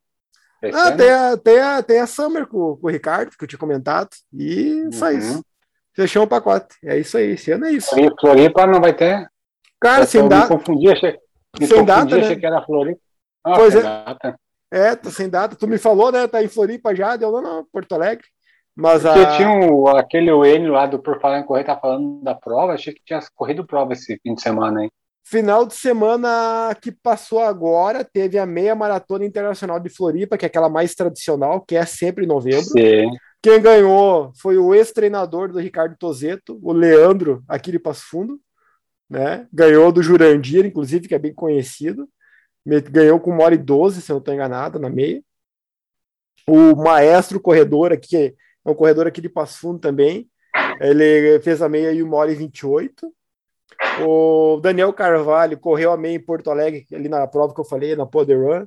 Ah, 0.72 0.92
tem, 0.92 1.10
a, 1.10 1.36
tem, 1.36 1.58
a, 1.58 1.82
tem 1.82 2.00
a 2.00 2.06
Summer 2.06 2.46
com, 2.46 2.76
com 2.76 2.86
o 2.86 2.90
Ricardo, 2.90 3.30
que 3.36 3.44
eu 3.44 3.48
tinha 3.48 3.58
comentado, 3.58 4.10
e 4.32 4.82
uhum. 4.82 4.92
só 4.92 5.10
isso. 5.10 5.44
Fechou 5.94 6.24
o 6.24 6.28
pacote. 6.28 6.76
É 6.84 6.98
isso 6.98 7.16
aí, 7.16 7.32
esse 7.32 7.50
ano 7.52 7.66
é 7.66 7.72
isso. 7.72 7.94
Floripa 8.20 8.66
não 8.66 8.80
vai 8.80 8.94
ter? 8.94 9.28
Cara, 9.80 10.02
eu 10.02 10.06
sem 10.06 10.28
data. 10.28 10.52
Me 10.52 10.58
confundi, 10.58 10.88
achei, 10.90 11.18
me 11.58 11.66
sem 11.66 11.84
data, 11.84 12.16
né? 12.16 12.22
achei 12.22 12.36
que 12.36 12.46
era 12.46 12.62
Floripa. 12.62 13.00
Ah, 13.44 13.54
pois 13.54 13.74
é. 13.74 13.82
Data. 13.82 14.40
É, 14.70 14.96
tá 14.96 15.10
sem 15.10 15.28
data. 15.28 15.56
Tu 15.56 15.66
me 15.66 15.78
falou, 15.78 16.10
né? 16.10 16.26
Tá 16.26 16.42
em 16.42 16.48
Floripa 16.48 16.94
já, 16.94 17.16
deu 17.16 17.30
não, 17.30 17.42
não, 17.42 17.64
Porto 17.72 17.94
Alegre. 17.94 18.26
Mas 18.74 19.02
Porque 19.02 19.20
a... 19.20 19.36
tinha 19.36 19.48
um, 19.48 19.86
aquele 19.88 20.30
Wayne 20.30 20.68
lá 20.68 20.86
do 20.86 20.98
Por 20.98 21.18
Falar 21.18 21.40
em 21.40 21.44
Correr, 21.44 21.64
tá 21.64 21.76
falando 21.76 22.22
da 22.22 22.34
prova, 22.34 22.74
achei 22.74 22.92
que 22.92 23.00
tinha 23.04 23.20
corrido 23.34 23.66
prova 23.66 23.94
esse 23.94 24.18
fim 24.22 24.34
de 24.34 24.42
semana, 24.42 24.84
hein? 24.84 24.90
Final 25.24 25.66
de 25.66 25.74
semana 25.74 26.76
que 26.80 26.92
passou 26.92 27.40
agora, 27.40 28.04
teve 28.04 28.38
a 28.38 28.46
meia 28.46 28.76
maratona 28.76 29.24
internacional 29.24 29.80
de 29.80 29.88
Floripa, 29.88 30.38
que 30.38 30.44
é 30.44 30.48
aquela 30.48 30.68
mais 30.68 30.94
tradicional, 30.94 31.62
que 31.62 31.74
é 31.74 31.84
sempre 31.84 32.24
em 32.24 32.28
novembro. 32.28 32.62
Sim. 32.62 33.10
Quem 33.42 33.60
ganhou 33.60 34.30
foi 34.40 34.56
o 34.56 34.74
ex-treinador 34.74 35.50
do 35.50 35.58
Ricardo 35.58 35.96
Tozeto, 35.98 36.58
o 36.62 36.72
Leandro, 36.72 37.42
aqui 37.48 37.72
de 37.72 37.78
Passo 37.78 38.04
Fundo, 38.08 38.38
né? 39.10 39.48
Ganhou 39.52 39.90
do 39.90 40.02
Jurandir, 40.02 40.64
inclusive, 40.64 41.08
que 41.08 41.14
é 41.14 41.18
bem 41.18 41.34
conhecido. 41.34 42.08
Ganhou 42.66 43.20
com 43.20 43.30
uma 43.30 43.44
hora 43.44 43.54
e 43.54 43.58
doze, 43.58 44.02
se 44.02 44.10
eu 44.10 44.14
não 44.14 44.18
estou 44.18 44.34
enganado, 44.34 44.78
na 44.78 44.90
meia. 44.90 45.22
O 46.48 46.74
maestro 46.74 47.40
corredor 47.40 47.92
aqui, 47.92 48.16
é 48.16 48.34
um 48.64 48.74
corredor 48.74 49.06
aqui 49.06 49.20
de 49.20 49.28
Passo 49.28 49.60
Fundo 49.60 49.78
também, 49.78 50.28
ele 50.80 51.40
fez 51.40 51.62
a 51.62 51.68
meia 51.68 51.92
em 51.92 52.02
uma 52.02 52.16
hora 52.16 52.32
e 52.32 52.34
vinte 52.34 52.58
e 52.60 52.66
oito. 52.66 53.12
O 54.06 54.58
Daniel 54.60 54.92
Carvalho 54.92 55.58
correu 55.58 55.92
a 55.92 55.96
meia 55.96 56.16
em 56.16 56.24
Porto 56.24 56.50
Alegre, 56.50 56.86
ali 56.92 57.08
na 57.08 57.26
prova 57.26 57.54
que 57.54 57.60
eu 57.60 57.64
falei, 57.64 57.96
na 57.96 58.06
Poder 58.06 58.36
Run, 58.36 58.66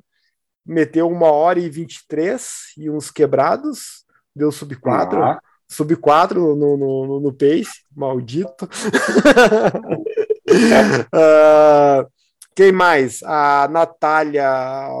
meteu 0.64 1.08
uma 1.08 1.30
hora 1.30 1.58
e 1.58 1.68
23 1.68 2.74
e 2.76 2.90
uns 2.90 3.10
quebrados, 3.10 4.04
deu 4.34 4.52
sub 4.52 4.76
4, 4.76 5.22
ah. 5.22 5.40
sub 5.68 5.96
4 5.96 6.54
no, 6.54 6.76
no, 6.76 7.20
no, 7.20 7.32
pace, 7.32 7.84
maldito. 7.94 8.68
uh, 11.14 12.06
quem 12.54 12.72
mais? 12.72 13.22
A 13.22 13.68
Natália 13.68 14.44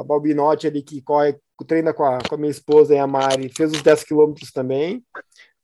Balbinotti 0.06 0.66
ali 0.66 0.82
que 0.82 1.02
corre, 1.02 1.36
treina 1.66 1.92
com 1.92 2.04
a, 2.04 2.18
com 2.26 2.34
a 2.34 2.38
minha 2.38 2.50
esposa 2.50 2.94
e 2.94 2.98
a 2.98 3.06
Mari, 3.06 3.50
fez 3.54 3.72
os 3.72 3.82
10 3.82 4.04
quilômetros 4.04 4.50
também, 4.50 5.02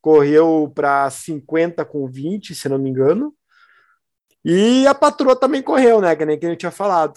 correu 0.00 0.70
para 0.74 1.08
50 1.10 1.84
com 1.84 2.06
20, 2.06 2.54
se 2.54 2.68
não 2.68 2.78
me 2.78 2.90
engano. 2.90 3.32
E 4.44 4.86
a 4.86 4.94
patroa 4.94 5.34
também 5.34 5.60
correu, 5.60 6.00
né? 6.00 6.14
Que 6.14 6.24
nem 6.24 6.38
que 6.38 6.46
eu 6.46 6.56
tinha 6.56 6.70
falado. 6.70 7.14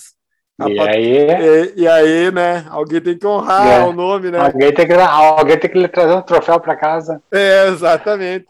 e, 0.67 0.75
pat... 0.75 0.89
aí... 0.89 1.27
E, 1.27 1.81
e, 1.81 1.87
aí, 1.87 2.31
né? 2.31 2.65
Alguém 2.69 2.99
tem 2.99 3.17
que 3.17 3.27
honrar 3.27 3.81
é. 3.81 3.83
o 3.83 3.93
nome, 3.93 4.31
né? 4.31 4.39
Alguém 4.39 4.73
tem 4.73 4.87
que, 4.87 4.93
alguém 4.93 5.59
tem 5.59 5.69
que 5.69 5.87
trazer 5.87 6.15
um 6.15 6.23
troféu 6.23 6.59
para 6.59 6.75
casa. 6.75 7.21
É, 7.31 7.67
exatamente. 7.67 8.47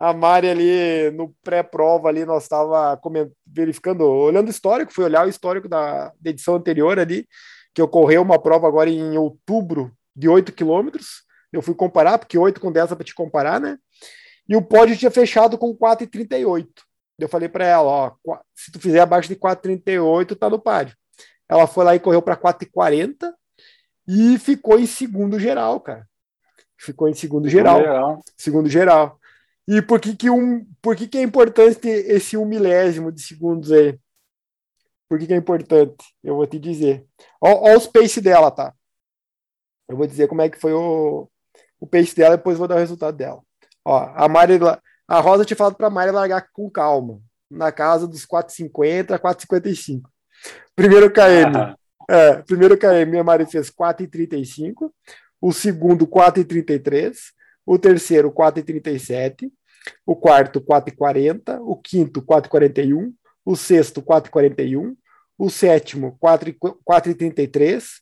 A 0.00 0.14
Mari 0.14 0.48
ali 0.48 1.10
no 1.10 1.36
pré-prova 1.42 2.08
ali, 2.08 2.24
nós 2.24 2.44
estava 2.44 2.98
verificando, 3.46 4.00
olhando 4.00 4.46
o 4.46 4.50
histórico, 4.50 4.94
fui 4.94 5.04
olhar 5.04 5.26
o 5.26 5.28
histórico 5.28 5.68
da, 5.68 6.10
da, 6.18 6.30
edição 6.30 6.54
anterior 6.54 6.98
ali, 6.98 7.28
que 7.74 7.82
ocorreu 7.82 8.22
uma 8.22 8.40
prova 8.40 8.66
agora 8.66 8.88
em 8.88 9.18
outubro 9.18 9.92
de 10.16 10.26
8 10.26 10.52
quilômetros. 10.52 11.22
Eu 11.52 11.60
fui 11.60 11.74
comparar, 11.74 12.16
porque 12.16 12.38
8 12.38 12.58
com 12.58 12.72
10 12.72 12.92
é 12.92 12.94
para 12.94 13.04
te 13.04 13.14
comparar, 13.14 13.60
né? 13.60 13.76
E 14.48 14.56
o 14.56 14.62
pódio 14.62 14.96
tinha 14.96 15.10
fechado 15.10 15.58
com 15.58 15.76
4,38. 15.76 16.66
Eu 17.18 17.28
falei 17.28 17.48
para 17.48 17.66
ela, 17.66 18.16
ó, 18.26 18.38
se 18.54 18.72
tu 18.72 18.80
fizer 18.80 19.00
abaixo 19.00 19.28
de 19.28 19.36
4,38, 19.36 20.34
tá 20.34 20.48
no 20.48 20.58
páreo. 20.58 20.96
Ela 21.46 21.66
foi 21.66 21.84
lá 21.84 21.94
e 21.94 22.00
correu 22.00 22.22
para 22.22 22.36
4,40 22.36 23.32
e 24.08 24.38
ficou 24.38 24.78
em 24.78 24.86
segundo 24.86 25.38
geral, 25.38 25.78
cara. 25.80 26.08
Ficou 26.78 27.06
em 27.06 27.14
segundo 27.14 27.48
geral. 27.48 27.80
geral. 27.80 28.20
Segundo 28.36 28.68
geral. 28.68 29.19
E 29.72 29.80
por 29.80 30.00
que 30.00 30.16
que, 30.16 30.28
um, 30.28 30.66
por 30.82 30.96
que 30.96 31.06
que 31.06 31.16
é 31.16 31.22
importante 31.22 31.86
esse 31.86 32.36
um 32.36 32.44
milésimo 32.44 33.12
de 33.12 33.22
segundos 33.22 33.70
aí? 33.70 33.96
Por 35.08 35.16
que 35.16 35.28
que 35.28 35.32
é 35.32 35.36
importante? 35.36 36.04
Eu 36.24 36.34
vou 36.34 36.44
te 36.44 36.58
dizer. 36.58 37.06
Olha 37.40 37.78
os 37.78 37.86
pace 37.86 38.20
dela, 38.20 38.50
tá? 38.50 38.74
Eu 39.88 39.96
vou 39.96 40.08
dizer 40.08 40.26
como 40.26 40.42
é 40.42 40.50
que 40.50 40.58
foi 40.58 40.72
o, 40.72 41.30
o 41.78 41.86
pace 41.86 42.16
dela, 42.16 42.36
depois 42.36 42.58
vou 42.58 42.66
dar 42.66 42.74
o 42.74 42.78
resultado 42.80 43.16
dela. 43.16 43.40
Ó, 43.84 43.96
a 43.96 44.28
Mari, 44.28 44.58
a 45.06 45.20
Rosa 45.20 45.44
tinha 45.44 45.56
falado 45.56 45.76
para 45.76 45.86
a 45.86 45.90
Mari 45.90 46.10
largar 46.10 46.48
com 46.52 46.68
calma, 46.68 47.22
na 47.48 47.70
casa 47.70 48.08
dos 48.08 48.26
4,50 48.26 49.12
a 49.12 49.20
4,55. 49.20 50.02
Primeiro 50.74 51.12
KM. 51.12 51.56
Ah. 51.56 51.76
É, 52.10 52.42
primeiro 52.42 52.76
KM, 52.76 53.20
a 53.20 53.22
Mari 53.22 53.46
fez 53.46 53.70
4,35. 53.70 54.92
O 55.40 55.52
segundo, 55.52 56.08
4,33. 56.08 57.16
o 57.64 57.78
terceiro 57.78 58.32
4,37, 58.32 59.48
o 60.04 60.14
quarto 60.16 60.60
4,40, 60.60 61.60
o 61.62 61.76
quinto 61.76 62.22
4,41, 62.22 63.12
o 63.44 63.56
sexto 63.56 64.02
4,41, 64.02 64.96
o 65.38 65.48
sétimo 65.48 66.18
4,33. 66.22 68.00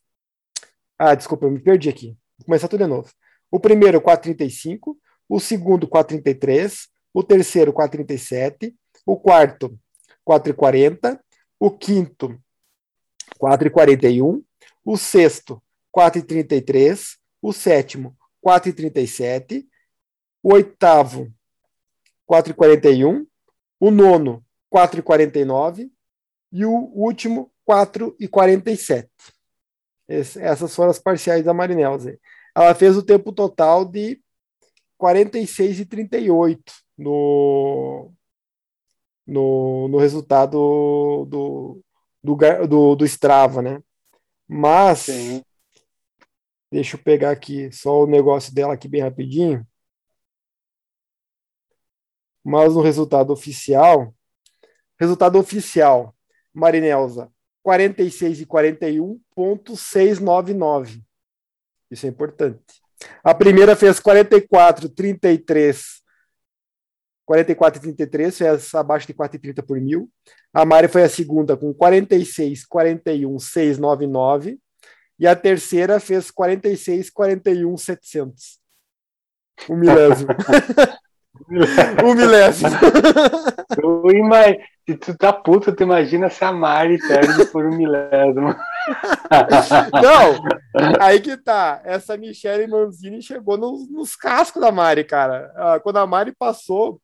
Ah, 0.97 1.15
desculpa, 1.15 1.45
eu 1.45 1.51
me 1.51 1.59
perdi 1.59 1.89
aqui. 1.89 2.17
Vou 2.37 2.45
começar 2.45 2.67
tudo 2.67 2.83
de 2.83 2.89
novo. 2.89 3.09
O 3.51 3.59
primeiro 3.59 4.01
4,35, 4.01 4.95
o 5.27 5.39
segundo 5.39 5.87
4,33, 5.87 6.87
o 7.13 7.23
terceiro 7.23 7.73
4,37, 7.73 8.73
o 9.05 9.17
quarto 9.17 9.79
4,40, 10.27 11.19
o 11.59 11.71
quinto 11.71 12.39
4,41, 13.41 14.43
o 14.85 14.97
sexto 14.97 15.61
4,33, 15.95 17.17
o 17.41 17.53
sétimo 17.53 18.15
4,37, 18.45 19.65
o 20.43 20.53
oitavo 20.53 21.31
4,41, 22.29 23.25
o 23.79 23.89
nono 23.89 24.43
4,49 24.71 25.89
e 26.51 26.65
o 26.65 26.71
último 26.93 27.51
4,47. 27.67 29.09
Essas 30.07 30.75
foram 30.75 30.91
as 30.91 30.99
parciais 30.99 31.43
da 31.43 31.53
Marinelza. 31.53 32.19
Ela 32.55 32.73
fez 32.75 32.97
o 32.97 33.03
tempo 33.03 33.31
total 33.31 33.85
de 33.85 34.21
46,38 34.99 36.59
no, 36.97 38.11
no, 39.25 39.87
no 39.87 39.97
resultado 39.97 41.25
do, 41.29 41.81
do, 42.23 42.67
do, 42.67 42.95
do 42.95 43.05
Strava, 43.05 43.61
né? 43.61 43.81
Mas, 44.47 44.99
Sim. 44.99 45.43
deixa 46.71 46.97
eu 46.97 47.03
pegar 47.03 47.31
aqui 47.31 47.71
só 47.71 48.03
o 48.03 48.07
negócio 48.07 48.53
dela 48.53 48.73
aqui 48.73 48.87
bem 48.87 49.01
rapidinho. 49.01 49.65
Mas 52.43 52.73
no 52.73 52.81
resultado 52.81 53.31
oficial, 53.31 54.11
resultado 54.99 55.37
oficial, 55.37 56.15
Marinelza, 56.53 57.31
46 57.63 58.41
e 58.41 58.45
41.699. 58.45 61.01
Isso 61.91 62.05
é 62.05 62.09
importante. 62.09 62.59
A 63.23 63.33
primeira 63.33 63.75
fez 63.75 63.99
44, 63.99 64.89
33 64.89 65.99
44,33, 67.29 68.31
fez 68.31 68.73
abaixo 68.73 69.05
de 69.05 69.13
4,30 69.13 69.63
por 69.63 69.79
mil. 69.79 70.09
A 70.51 70.65
Mari 70.65 70.87
foi 70.87 71.03
a 71.03 71.09
segunda 71.09 71.55
com 71.55 71.71
46, 71.71 72.65
41, 72.65 73.37
699. 73.37 74.59
E 75.19 75.27
a 75.27 75.35
terceira 75.35 75.99
fez 75.99 76.31
46, 76.31 77.11
41, 77.11 77.77
700. 77.77 78.59
Um 79.69 79.75
milésimo. 79.75 80.31
um 82.03 82.13
milésimo. 82.13 82.69
se 84.87 84.95
tu 84.95 85.17
tá 85.17 85.31
puto, 85.31 85.73
tu 85.73 85.83
imagina 85.83 86.29
se 86.29 86.43
a 86.43 86.51
Mari 86.51 86.97
perde 86.97 87.45
por 87.45 87.65
um 87.65 87.75
milésimo. 87.75 88.55
Não, 90.01 90.99
aí 90.99 91.19
que 91.19 91.37
tá. 91.37 91.81
Essa 91.83 92.17
Michelle 92.17 92.67
Manzini 92.67 93.21
chegou 93.21 93.57
nos, 93.57 93.89
nos 93.89 94.15
cascos 94.15 94.61
da 94.61 94.71
Mari, 94.71 95.03
cara. 95.03 95.51
Ah, 95.55 95.79
quando 95.79 95.97
a 95.97 96.07
Mari 96.07 96.33
passou, 96.37 96.99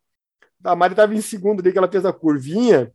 a 0.63 0.75
Mari 0.75 0.93
estava 0.93 1.13
em 1.13 1.21
segundo 1.21 1.61
ali, 1.61 1.71
que 1.71 1.77
ela 1.77 1.91
fez 1.91 2.05
a 2.05 2.13
curvinha. 2.13 2.91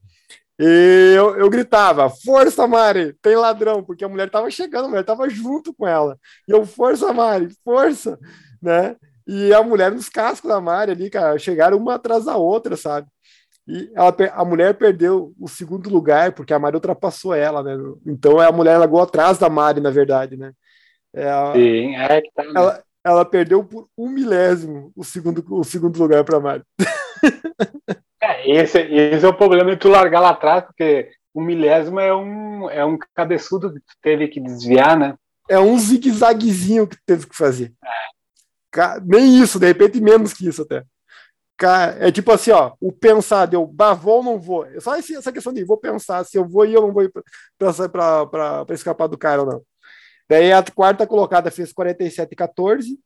E 0.59 1.15
eu, 1.17 1.37
eu 1.39 1.49
gritava, 1.49 2.11
força, 2.11 2.67
Mari, 2.67 3.15
tem 3.23 3.35
ladrão, 3.35 3.83
porque 3.83 4.05
a 4.05 4.09
mulher 4.09 4.27
estava 4.27 4.51
chegando, 4.51 4.85
a 4.85 4.89
mulher 4.89 5.01
estava 5.01 5.27
junto 5.31 5.73
com 5.73 5.87
ela. 5.89 6.19
E 6.47 6.53
eu, 6.53 6.67
força, 6.67 7.15
Mari, 7.15 7.49
força, 7.65 8.19
né? 8.61 8.95
E 9.27 9.53
a 9.53 9.63
mulher 9.63 9.93
nos 9.93 10.09
cascos 10.09 10.49
da 10.49 10.61
Mari 10.61 10.93
ali, 10.93 11.11
cara, 11.11 11.39
chegaram 11.39 11.79
uma 11.79 11.95
atrás 11.95 12.25
da 12.25 12.37
outra, 12.37 12.77
sabe? 12.77 13.07
E 13.67 13.91
ela, 13.95 14.15
a 14.33 14.45
mulher 14.45 14.75
perdeu 14.75 15.33
o 15.39 15.47
segundo 15.47 15.89
lugar, 15.89 16.33
porque 16.33 16.53
a 16.53 16.59
Mari 16.59 16.77
ultrapassou 16.77 17.35
ela, 17.35 17.63
né? 17.63 17.77
Então 18.07 18.41
a 18.41 18.51
mulher 18.51 18.79
largou 18.79 19.01
atrás 19.01 19.39
da 19.39 19.49
Mari, 19.49 19.81
na 19.81 19.91
verdade, 19.91 20.37
né? 20.37 20.53
É, 21.15 21.31
Sim, 21.53 21.97
é 21.97 22.21
que 22.21 22.31
tá. 22.35 22.45
Ela, 22.45 22.83
ela 23.05 23.25
perdeu 23.25 23.65
por 23.65 23.89
um 23.97 24.09
milésimo 24.09 24.93
o 24.97 25.05
segundo, 25.05 25.45
o 25.51 25.65
segundo 25.65 25.99
lugar 25.99 26.25
para 26.25 26.37
a 26.37 26.41
Mari. 26.41 26.63
É, 28.23 28.51
esse, 28.51 28.79
esse 28.79 29.25
é 29.25 29.29
o 29.29 29.37
problema 29.37 29.71
de 29.71 29.79
tu 29.79 29.89
largar 29.89 30.21
lá 30.21 30.31
atrás, 30.31 30.63
porque 30.63 31.11
um 31.35 31.43
milésimo 31.43 31.99
é 31.99 32.15
um, 32.15 32.69
é 32.69 32.85
um 32.85 32.99
cabeçudo 33.15 33.73
que 33.73 33.81
tu 33.81 33.95
teve 34.03 34.29
que 34.29 34.39
desviar, 34.39 34.99
né? 34.99 35.15
É 35.49 35.59
um 35.59 35.79
zigue-zaguezinho 35.79 36.87
que 36.87 36.97
tu 36.97 37.03
teve 37.07 37.27
que 37.27 37.35
fazer. 37.35 37.73
É. 37.83 37.89
Nem 39.05 39.41
isso, 39.41 39.59
de 39.59 39.67
repente 39.67 40.01
menos 40.01 40.33
que 40.33 40.47
isso 40.47 40.63
até. 40.63 40.85
É 41.99 42.11
tipo 42.11 42.33
assim, 42.33 42.53
ó, 42.53 42.73
o 42.81 42.91
pensar, 42.91 43.45
deu, 43.45 43.67
bah, 43.67 43.93
vou 43.93 44.19
ou 44.19 44.23
não 44.23 44.39
vou. 44.41 44.65
É 44.65 44.81
só 44.81 44.97
essa 44.97 45.31
questão 45.31 45.53
de 45.53 45.63
vou 45.63 45.77
pensar 45.77 46.25
se 46.25 46.39
eu 46.39 46.49
vou 46.49 46.65
e 46.65 46.73
eu 46.73 46.81
não 46.81 46.93
vou 46.93 47.07
para 47.59 48.65
escapar 48.71 49.07
do 49.09 49.19
cara 49.19 49.43
ou 49.43 49.47
não. 49.47 49.63
Daí 50.29 50.53
a 50.53 50.63
quarta 50.63 51.07
colocada 51.07 51.51
fez 51.51 51.73
47,14 51.73 52.99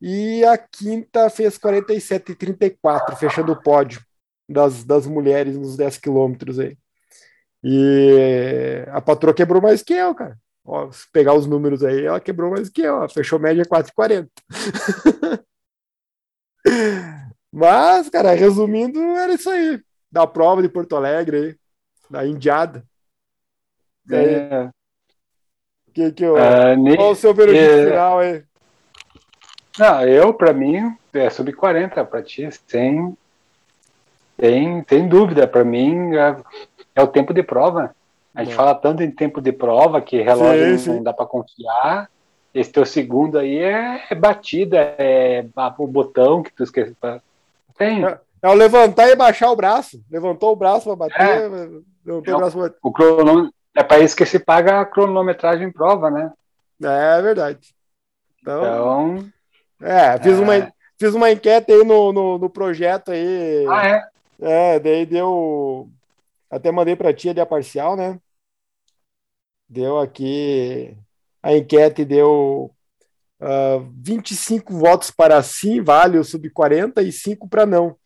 e 0.00 0.44
a 0.44 0.58
quinta 0.58 1.30
fez 1.30 1.58
47,34, 1.58 3.16
fechando 3.16 3.52
o 3.52 3.62
pódio 3.62 4.02
das, 4.48 4.84
das 4.84 5.06
mulheres 5.06 5.56
nos 5.56 5.76
10 5.76 5.98
quilômetros 5.98 6.58
aí. 6.58 6.76
E 7.62 8.84
a 8.88 9.00
patroa 9.00 9.34
quebrou 9.34 9.62
mais 9.62 9.82
que 9.82 9.94
eu, 9.94 10.14
cara. 10.14 10.36
Ó, 10.70 10.92
se 10.92 11.10
pegar 11.10 11.32
os 11.32 11.46
números 11.46 11.82
aí, 11.82 12.04
ela 12.04 12.20
quebrou 12.20 12.50
mais 12.50 12.68
que 12.68 12.82
eu, 12.82 13.08
fechou 13.08 13.38
média 13.38 13.64
4,40. 13.64 14.28
Mas, 17.50 18.10
cara, 18.10 18.34
resumindo, 18.34 19.00
era 19.00 19.32
isso 19.32 19.48
aí. 19.48 19.80
Da 20.12 20.26
prova 20.26 20.60
de 20.60 20.68
Porto 20.68 20.94
Alegre 20.94 21.36
aí, 21.38 21.56
da 22.10 22.26
Indiada. 22.26 22.84
É. 24.10 24.68
Que, 25.94 26.12
que 26.12 26.24
eu, 26.24 26.34
uh, 26.34 26.96
qual 26.96 27.12
o 27.12 27.14
seu 27.14 27.32
veredito 27.32 27.64
é... 27.64 27.86
final 27.86 28.18
aí? 28.18 28.44
Não, 29.78 30.06
eu, 30.06 30.34
para 30.34 30.52
mim, 30.52 30.94
é 31.14 31.30
sub-40, 31.30 32.04
para 32.04 32.22
ti, 32.22 32.46
sem, 32.66 33.16
sem, 34.38 34.84
sem 34.86 35.08
dúvida. 35.08 35.48
Para 35.48 35.64
mim, 35.64 36.14
é, 36.14 36.36
é, 36.94 37.02
o 37.02 37.06
tempo 37.06 37.32
de 37.32 37.42
prova. 37.42 37.94
A 38.38 38.44
gente 38.44 38.52
é. 38.52 38.56
fala 38.56 38.72
tanto 38.72 39.02
em 39.02 39.10
tempo 39.10 39.40
de 39.40 39.50
prova 39.50 40.00
que 40.00 40.22
relógio 40.22 40.78
sim, 40.78 40.78
sim. 40.78 40.94
não 40.94 41.02
dá 41.02 41.12
para 41.12 41.26
confiar. 41.26 42.08
Esse 42.54 42.70
teu 42.70 42.86
segundo 42.86 43.36
aí 43.36 43.58
é, 43.58 44.04
é 44.08 44.14
batida, 44.14 44.94
é 44.96 45.44
o 45.76 45.86
botão 45.88 46.40
que 46.40 46.52
tu 46.52 46.62
esqueceu. 46.62 46.94
Tem. 47.76 48.06
É, 48.06 48.16
é 48.40 48.48
o 48.48 48.54
levantar 48.54 49.08
e 49.08 49.16
baixar 49.16 49.50
o 49.50 49.56
braço. 49.56 50.00
Levantou 50.08 50.52
o 50.52 50.56
braço 50.56 50.84
para 50.84 50.94
bater, 50.94 51.20
é. 51.20 51.48
levantou 52.06 52.34
o 52.34 52.38
braço 52.38 52.58
bater. 52.58 52.78
O 52.80 52.92
cronômetro, 52.92 53.52
é 53.74 54.04
isso 54.04 54.14
que 54.14 54.24
se 54.24 54.38
paga 54.38 54.82
a 54.82 54.86
cronometragem 54.86 55.66
em 55.66 55.72
prova, 55.72 56.08
né? 56.08 56.30
É 56.80 57.20
verdade. 57.20 57.74
Então, 58.40 58.62
então 58.62 59.32
é, 59.82 60.16
fiz, 60.18 60.38
é... 60.38 60.40
Uma, 60.40 60.72
fiz 60.96 61.12
uma 61.12 61.32
enquete 61.32 61.72
aí 61.72 61.84
no, 61.84 62.12
no, 62.12 62.38
no, 62.38 62.48
projeto 62.48 63.10
aí. 63.10 63.66
Ah, 63.68 63.88
é? 63.88 64.08
É, 64.40 64.78
daí 64.78 65.04
deu. 65.04 65.88
Até 66.48 66.70
mandei 66.70 66.94
para 66.94 67.12
tia 67.12 67.34
de 67.34 67.40
a 67.40 67.46
parcial, 67.46 67.96
né? 67.96 68.16
Deu 69.68 69.98
aqui. 69.98 70.96
A 71.42 71.56
enquete 71.56 72.04
deu 72.04 72.70
uh, 73.40 73.44
ah, 73.44 73.84
25 73.96 74.72
votos 74.74 75.10
para 75.10 75.42
sim, 75.42 75.80
vale 75.80 76.18
o 76.18 76.24
sub-40 76.24 77.02
e 77.06 77.12
5 77.12 77.48
para 77.48 77.64
não. 77.64 77.96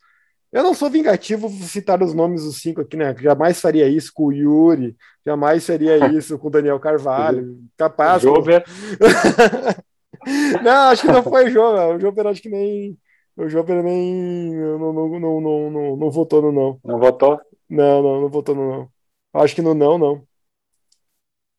Eu 0.52 0.62
não 0.62 0.74
sou 0.74 0.90
vingativo, 0.90 1.48
vou 1.48 1.66
citar 1.66 2.02
os 2.02 2.12
nomes 2.12 2.44
dos 2.44 2.60
cinco 2.60 2.82
aqui, 2.82 2.94
né? 2.94 3.16
Jamais 3.18 3.58
faria 3.58 3.88
isso 3.88 4.12
com 4.14 4.26
o 4.26 4.32
Yuri, 4.32 4.94
jamais 5.24 5.64
faria 5.64 5.96
isso 6.12 6.38
com 6.38 6.48
o 6.48 6.50
Daniel 6.50 6.78
Carvalho. 6.78 7.58
Capaz. 7.74 8.20
Jover. 8.22 8.62
não, 10.62 10.90
acho 10.90 11.02
que 11.02 11.08
não 11.10 11.22
foi 11.22 11.46
o 11.46 11.50
Jover. 11.50 11.96
O 11.96 11.98
Jover 11.98 12.26
acho 12.26 12.42
que 12.42 12.50
nem. 12.50 12.98
O 13.34 13.48
Jover 13.48 13.82
nem. 13.82 14.54
Não, 14.54 14.92
não, 14.92 15.08
não, 15.08 15.40
não, 15.40 15.70
não, 15.70 15.96
não 15.96 16.10
votou 16.10 16.42
no 16.42 16.52
não. 16.52 16.78
Não 16.84 16.98
votou? 16.98 17.40
Não, 17.70 18.02
não, 18.02 18.20
não 18.20 18.28
votou 18.28 18.54
no 18.54 18.68
não. 18.70 18.88
Acho 19.32 19.54
que 19.54 19.62
no 19.62 19.72
não, 19.72 19.96
não. 19.96 20.22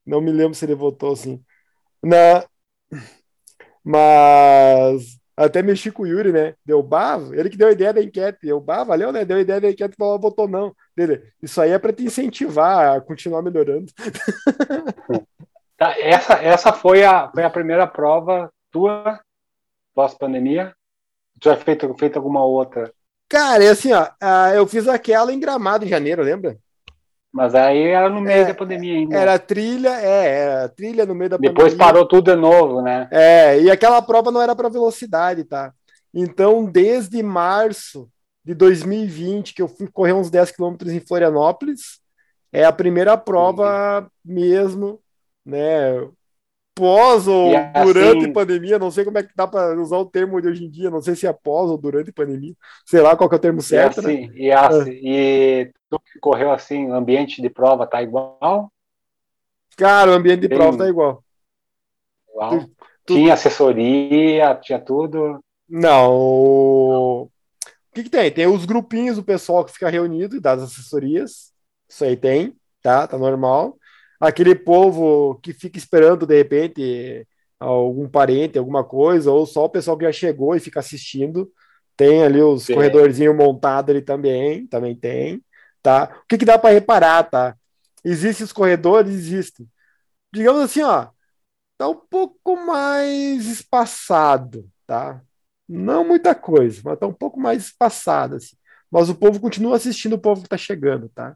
Não 0.05 0.21
me 0.21 0.31
lembro 0.31 0.53
se 0.53 0.65
ele 0.65 0.75
votou 0.75 1.13
assim. 1.13 1.43
Na... 2.01 2.45
Mas 3.83 5.19
até 5.35 5.61
mexi 5.61 5.91
com 5.91 6.03
o 6.03 6.07
Yuri, 6.07 6.31
né? 6.31 6.55
Deu 6.65 6.81
bah, 6.83 7.17
ele 7.31 7.49
que 7.49 7.57
deu 7.57 7.67
a 7.67 7.71
ideia 7.71 7.93
da 7.93 8.01
enquete. 8.01 8.47
Eu, 8.47 8.59
bah, 8.59 8.83
valeu, 8.83 9.11
né? 9.11 9.25
Deu 9.25 9.37
a 9.37 9.41
ideia 9.41 9.59
da 9.59 9.69
enquete, 9.69 9.95
falou, 9.97 10.19
botou 10.19 10.47
não. 10.47 10.75
Dele, 10.95 11.23
isso 11.41 11.59
aí 11.59 11.71
é 11.71 11.79
para 11.79 11.91
te 11.91 12.03
incentivar 12.03 12.97
a 12.97 13.01
continuar 13.01 13.41
melhorando. 13.41 13.91
Tá, 15.75 15.99
essa, 15.99 16.35
essa 16.35 16.71
foi, 16.71 17.03
a, 17.03 17.29
foi 17.31 17.43
a 17.43 17.49
primeira 17.49 17.87
prova 17.87 18.49
tua 18.71 19.19
pós-pandemia? 19.93 20.73
Tu 21.41 21.49
já 21.49 21.57
feito, 21.57 21.93
feito 21.97 22.15
alguma 22.15 22.45
outra? 22.45 22.93
Cara, 23.27 23.63
é 23.63 23.69
assim, 23.69 23.91
ó, 23.91 24.07
eu 24.53 24.67
fiz 24.67 24.87
aquela 24.87 25.33
em 25.33 25.39
Gramado 25.39 25.83
em 25.83 25.89
janeiro, 25.89 26.21
lembra? 26.21 26.57
Mas 27.33 27.55
aí 27.55 27.87
era 27.87 28.09
no 28.11 28.21
meio 28.21 28.43
é, 28.43 28.45
da 28.45 28.53
pandemia 28.53 28.93
ainda. 28.93 29.17
Era 29.17 29.39
trilha, 29.39 29.89
é, 29.99 30.37
era 30.37 30.69
trilha 30.69 31.03
no 31.03 31.15
meio 31.15 31.31
da 31.31 31.37
Depois 31.37 31.55
pandemia. 31.55 31.71
Depois 31.71 31.91
parou 31.91 32.07
tudo 32.07 32.31
de 32.31 32.39
novo, 32.39 32.79
né? 32.83 33.07
É, 33.11 33.59
e 33.59 33.71
aquela 33.71 34.03
prova 34.03 34.29
não 34.29 34.39
era 34.39 34.55
para 34.55 34.69
velocidade, 34.69 35.43
tá? 35.43 35.73
Então, 36.13 36.63
desde 36.63 37.23
março 37.23 38.07
de 38.45 38.53
2020, 38.53 39.55
que 39.55 39.63
eu 39.63 39.67
fui 39.67 39.87
correr 39.87 40.13
uns 40.13 40.29
10 40.29 40.51
quilômetros 40.51 40.91
em 40.91 40.99
Florianópolis, 40.99 41.99
é 42.51 42.65
a 42.65 42.71
primeira 42.71 43.17
prova 43.17 44.01
uhum. 44.01 44.07
mesmo, 44.23 44.99
né? 45.43 46.07
Pós 46.75 47.27
ou 47.27 47.55
assim, 47.55 47.85
durante 47.85 48.31
pandemia, 48.31 48.79
não 48.79 48.89
sei 48.89 49.05
como 49.05 49.17
é 49.19 49.23
que 49.23 49.35
dá 49.35 49.45
para 49.45 49.79
usar 49.79 49.97
o 49.97 50.05
termo 50.05 50.41
de 50.41 50.47
hoje 50.47 50.65
em 50.65 50.69
dia, 50.69 50.89
não 50.89 51.01
sei 51.01 51.15
se 51.15 51.27
é 51.27 51.31
pós 51.31 51.69
ou 51.69 51.77
durante 51.77 52.11
pandemia, 52.11 52.55
sei 52.83 52.99
lá 52.99 53.15
qual 53.15 53.29
é 53.31 53.35
o 53.35 53.39
termo 53.39 53.61
certo. 53.61 54.01
E, 54.01 54.01
assim, 54.01 54.27
né? 54.27 54.33
e, 54.35 54.51
assim, 54.51 54.91
é. 54.91 55.61
e 55.61 55.71
tu 55.89 55.99
que 55.99 56.19
correu 56.19 56.51
assim, 56.51 56.87
o 56.87 56.95
ambiente 56.95 57.41
de 57.41 57.49
prova 57.49 57.85
tá 57.85 58.01
igual? 58.01 58.71
Cara, 59.77 60.11
o 60.11 60.13
ambiente 60.13 60.41
de 60.41 60.49
Tem... 60.49 60.57
prova 60.57 60.77
tá 60.77 60.87
igual. 60.87 61.23
igual. 62.29 62.49
Tu, 62.59 62.71
tu... 63.05 63.13
Tinha 63.15 63.33
assessoria, 63.33 64.55
tinha 64.55 64.79
tudo. 64.79 65.43
Não. 65.67 66.11
O 66.13 67.29
que, 67.93 68.03
que 68.03 68.09
tem? 68.09 68.31
Tem 68.31 68.47
os 68.47 68.65
grupinhos 68.65 69.17
do 69.17 69.23
pessoal 69.23 69.63
que 69.63 69.71
fica 69.71 69.89
reunido 69.89 70.35
e 70.35 70.39
das 70.39 70.61
assessorias. 70.61 71.53
Isso 71.87 72.03
aí 72.03 72.17
tem, 72.17 72.55
tá? 72.81 73.07
Tá 73.07 73.17
normal. 73.17 73.77
Aquele 74.23 74.55
povo 74.55 75.35
que 75.41 75.51
fica 75.53 75.77
esperando, 75.77 76.25
de 76.25 76.35
repente, 76.35 77.27
algum 77.59 78.07
parente, 78.07 78.57
alguma 78.57 78.83
coisa, 78.83 79.31
ou 79.31 79.45
só 79.45 79.65
o 79.65 79.69
pessoal 79.69 79.97
que 79.97 80.05
já 80.05 80.11
chegou 80.11 80.55
e 80.55 80.59
fica 80.59 80.79
assistindo. 80.79 81.51
Tem 81.95 82.23
ali 82.23 82.41
os 82.41 82.65
corredorzinhos 82.67 83.35
montados 83.35 83.89
ali 83.91 84.01
também, 84.01 84.65
também 84.67 84.95
tem, 84.95 85.43
tá? 85.81 86.21
O 86.23 86.27
que, 86.27 86.37
que 86.37 86.45
dá 86.45 86.57
para 86.57 86.73
reparar, 86.73 87.23
tá? 87.23 87.55
Existem 88.03 88.45
os 88.45 88.53
corredores? 88.53 89.13
Existem. 89.13 89.67
Digamos 90.33 90.61
assim, 90.61 90.81
ó, 90.81 91.09
tá 91.77 91.87
um 91.89 91.95
pouco 91.95 92.55
mais 92.55 93.45
espaçado, 93.45 94.65
tá? 94.87 95.21
Não 95.67 96.05
muita 96.07 96.33
coisa, 96.33 96.81
mas 96.83 96.97
tá 96.97 97.07
um 97.07 97.13
pouco 97.13 97.39
mais 97.39 97.65
espaçado, 97.65 98.37
assim. 98.37 98.55
Mas 98.89 99.09
o 99.09 99.15
povo 99.15 99.39
continua 99.39 99.75
assistindo 99.75 100.13
o 100.13 100.19
povo 100.19 100.43
que 100.43 100.49
tá 100.49 100.57
chegando, 100.57 101.09
tá? 101.09 101.35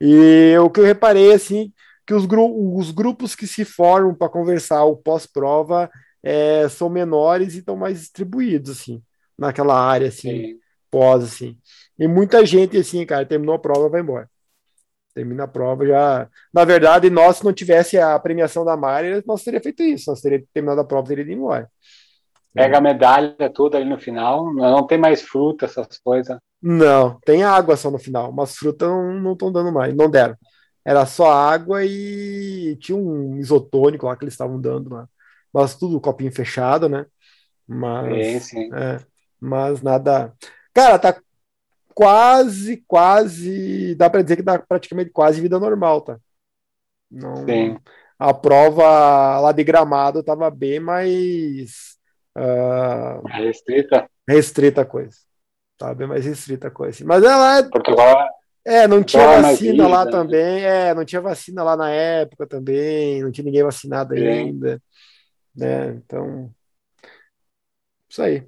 E 0.00 0.56
o 0.58 0.70
que 0.70 0.80
eu 0.80 0.84
reparei, 0.84 1.32
assim, 1.32 1.72
que 2.08 2.14
os, 2.14 2.24
gru 2.24 2.74
os 2.74 2.90
grupos 2.90 3.34
que 3.34 3.46
se 3.46 3.66
formam 3.66 4.14
para 4.14 4.30
conversar 4.30 4.82
o 4.82 4.96
pós-prova 4.96 5.90
é, 6.22 6.66
são 6.66 6.88
menores 6.88 7.54
e 7.54 7.58
estão 7.58 7.76
mais 7.76 8.00
distribuídos, 8.00 8.70
assim, 8.70 9.02
naquela 9.38 9.78
área, 9.78 10.08
assim, 10.08 10.30
Sim. 10.30 10.58
pós, 10.90 11.22
assim. 11.22 11.58
E 11.98 12.08
muita 12.08 12.46
gente, 12.46 12.78
assim, 12.78 13.04
cara, 13.04 13.26
terminou 13.26 13.54
a 13.54 13.58
prova, 13.58 13.90
vai 13.90 14.00
embora. 14.00 14.26
Termina 15.14 15.44
a 15.44 15.48
prova 15.48 15.86
já. 15.86 16.26
Na 16.50 16.64
verdade, 16.64 17.10
nós, 17.10 17.36
se 17.36 17.44
não 17.44 17.52
tivesse 17.52 17.98
a 17.98 18.18
premiação 18.18 18.64
da 18.64 18.74
Mari, 18.74 19.22
nós 19.26 19.44
teria 19.44 19.60
feito 19.60 19.82
isso, 19.82 20.10
nós 20.10 20.22
teríamos 20.22 20.48
terminado 20.50 20.80
a 20.80 20.84
prova, 20.84 21.08
teria 21.08 21.24
ido 21.24 21.32
embora. 21.32 21.70
Pega 22.54 22.78
a 22.78 22.80
medalha 22.80 23.50
toda 23.52 23.76
ali 23.76 23.86
no 23.86 23.98
final, 23.98 24.50
não 24.54 24.86
tem 24.86 24.96
mais 24.96 25.20
fruta, 25.20 25.66
essas 25.66 25.98
coisas. 25.98 26.38
Não, 26.62 27.20
tem 27.20 27.44
água 27.44 27.76
só 27.76 27.90
no 27.90 27.98
final, 27.98 28.32
mas 28.32 28.56
fruta 28.56 28.88
não 28.88 29.34
estão 29.34 29.52
dando 29.52 29.70
mais, 29.70 29.94
não 29.94 30.10
deram. 30.10 30.34
Era 30.88 31.04
só 31.04 31.30
água 31.30 31.84
e 31.84 32.74
tinha 32.80 32.96
um 32.96 33.36
isotônico 33.36 34.06
lá 34.06 34.16
que 34.16 34.24
eles 34.24 34.32
estavam 34.32 34.58
dando 34.58 34.94
lá. 34.94 35.06
Mas 35.52 35.74
tudo 35.74 36.00
copinho 36.00 36.32
fechado, 36.32 36.88
né? 36.88 37.04
Mas, 37.66 38.26
sim, 38.26 38.40
sim. 38.40 38.74
É, 38.74 38.98
mas 39.38 39.82
nada. 39.82 40.32
Cara, 40.72 40.98
tá 40.98 41.20
quase, 41.94 42.82
quase. 42.86 43.94
Dá 43.96 44.08
para 44.08 44.22
dizer 44.22 44.36
que 44.36 44.42
dá 44.42 44.58
praticamente 44.58 45.10
quase 45.10 45.42
vida 45.42 45.58
normal, 45.58 46.00
tá? 46.00 46.18
Não, 47.10 47.44
sim. 47.44 47.76
A 48.18 48.32
prova 48.32 49.40
lá 49.40 49.52
de 49.52 49.62
gramado 49.62 50.22
tava 50.22 50.50
bem 50.50 50.80
mais 50.80 51.98
Uh, 52.38 53.26
restrita? 53.26 54.08
Restrita 54.28 54.82
a 54.82 54.86
coisa. 54.86 55.16
Tá 55.76 55.92
bem 55.92 56.06
mais 56.06 56.24
restrita 56.24 56.68
a 56.68 56.70
coisa. 56.70 57.04
Mas 57.04 57.24
ela 57.24 57.58
é. 57.58 57.62
Portugal 57.64 58.28
é, 58.68 58.86
não 58.86 59.02
tinha 59.02 59.22
é 59.22 59.40
vacina 59.40 59.88
lá 59.88 60.04
né? 60.04 60.10
também. 60.10 60.64
É, 60.64 60.94
não 60.94 61.04
tinha 61.04 61.22
vacina 61.22 61.62
lá 61.62 61.74
na 61.74 61.90
época 61.90 62.46
também. 62.46 63.22
Não 63.22 63.32
tinha 63.32 63.44
ninguém 63.44 63.62
vacinado 63.62 64.14
Sim. 64.14 64.26
ainda. 64.26 64.82
Né? 65.56 65.88
Então. 65.94 66.54
Isso 68.08 68.22
aí. 68.22 68.46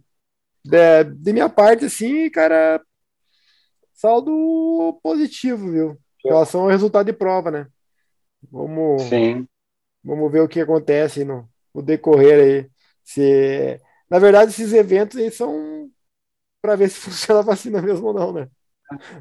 De, 0.63 1.05
de 1.05 1.33
minha 1.33 1.49
parte, 1.49 1.87
assim, 1.87 2.29
cara. 2.31 2.83
Saldo 3.95 4.99
positivo, 5.03 5.71
viu? 5.71 5.99
Em 6.25 6.29
relação 6.29 6.63
ao 6.63 6.69
resultado 6.69 7.07
de 7.07 7.13
prova, 7.15 7.51
né? 7.51 7.67
Vamos, 8.51 9.03
Sim. 9.05 9.47
vamos 10.05 10.31
ver 10.31 10.41
o 10.41 10.49
que 10.49 10.61
acontece 10.61 11.25
no, 11.25 11.49
no 11.75 11.83
decorrer 11.83 12.41
aí. 12.41 12.71
Se, 13.03 13.81
na 14.09 14.19
verdade, 14.19 14.51
esses 14.51 14.73
eventos 14.73 15.19
aí 15.19 15.31
são 15.31 15.91
para 16.61 16.77
ver 16.77 16.91
se 16.91 16.97
funciona 17.01 17.41
a 17.41 17.45
vacina 17.45 17.81
mesmo 17.81 18.07
ou 18.09 18.15
não, 18.15 18.33
né? 18.33 18.49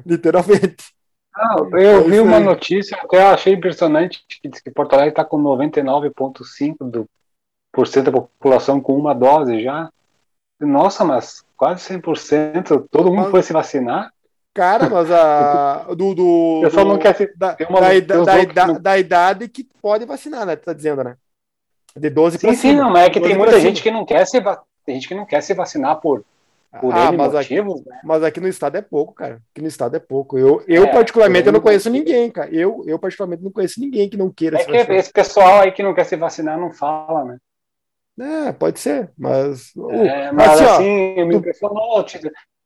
Literalmente. 0.04 0.92
Ah, 1.34 1.56
eu 1.72 2.08
vi 2.08 2.18
uma 2.20 2.40
notícia, 2.40 2.96
até 2.96 3.22
achei 3.22 3.54
impressionante, 3.54 4.24
que 4.28 4.48
diz 4.48 4.60
que 4.60 4.70
Porto 4.70 4.94
Alegre 4.94 5.10
está 5.10 5.24
com 5.24 5.38
99,5% 5.38 7.06
da 8.02 8.12
população 8.12 8.80
com 8.80 8.96
uma 8.96 9.14
dose 9.14 9.62
já. 9.62 9.88
Nossa, 10.58 11.04
mas 11.04 11.44
quase 11.56 11.88
100%, 11.94 12.86
todo 12.90 13.10
mundo 13.10 13.22
mas, 13.22 13.30
foi 13.30 13.42
se 13.42 13.52
vacinar? 13.52 14.12
Cara, 14.52 14.90
mas 14.90 15.10
a. 15.10 15.86
Do, 15.94 16.14
do, 16.14 16.60
do 16.68 16.84
não 16.84 16.98
quer 16.98 17.14
se, 17.16 17.32
da, 17.36 17.56
uma, 17.68 17.80
da, 17.80 18.00
da, 18.00 18.44
da, 18.44 18.66
da, 18.78 18.98
idade 18.98 19.48
que 19.48 19.64
pode 19.80 20.04
vacinar, 20.04 20.44
né? 20.44 20.56
Tu 20.56 20.64
tá 20.64 20.72
dizendo, 20.72 21.04
né? 21.04 21.16
De 21.96 22.10
12 22.10 22.38
sim, 22.38 22.54
sim, 22.54 22.74
não, 22.74 22.90
mas 22.90 23.06
é 23.06 23.10
que 23.10 23.20
tem 23.20 23.36
muita 23.36 23.58
gente 23.60 23.82
que 23.82 23.90
não 23.90 24.04
quer 24.04 24.26
se 24.26 24.40
tem 24.84 24.94
gente 24.96 25.08
que 25.08 25.14
não 25.14 25.26
quer 25.26 25.40
se 25.40 25.54
vacinar 25.54 26.00
por 26.00 26.24
por 26.78 26.94
ah, 26.94 27.10
mas 27.10 27.34
aqui, 27.34 27.60
né? 27.60 28.00
mas 28.04 28.22
aqui 28.22 28.38
no 28.38 28.46
estado 28.46 28.76
é 28.76 28.82
pouco, 28.82 29.12
cara. 29.12 29.42
Aqui 29.50 29.60
no 29.60 29.66
estado 29.66 29.96
é 29.96 29.98
pouco. 29.98 30.38
Eu, 30.38 30.62
eu 30.68 30.84
é, 30.84 30.92
particularmente, 30.92 31.46
eu 31.46 31.52
não 31.52 31.60
conheço 31.60 31.90
ninguém, 31.90 32.30
cara. 32.30 32.48
Eu, 32.54 32.84
eu, 32.86 32.98
particularmente, 32.98 33.42
não 33.42 33.50
conheço 33.50 33.80
ninguém 33.80 34.08
que 34.08 34.16
não 34.16 34.30
queira 34.30 34.56
é 34.56 34.60
se 34.60 34.70
vacinar. 34.70 34.96
esse 34.96 35.12
pessoal 35.12 35.60
aí 35.60 35.72
que 35.72 35.82
não 35.82 35.92
quer 35.92 36.04
se 36.04 36.16
vacinar 36.16 36.58
não 36.58 36.70
fala, 36.70 37.24
né? 37.24 37.38
É, 38.48 38.52
pode 38.52 38.78
ser, 38.78 39.10
mas. 39.18 39.72
É, 39.90 40.30
mas 40.30 40.60
assim, 40.60 40.64
assim 40.64 41.22
ó, 41.22 41.26
me 41.26 41.36
impressionou. 41.36 42.06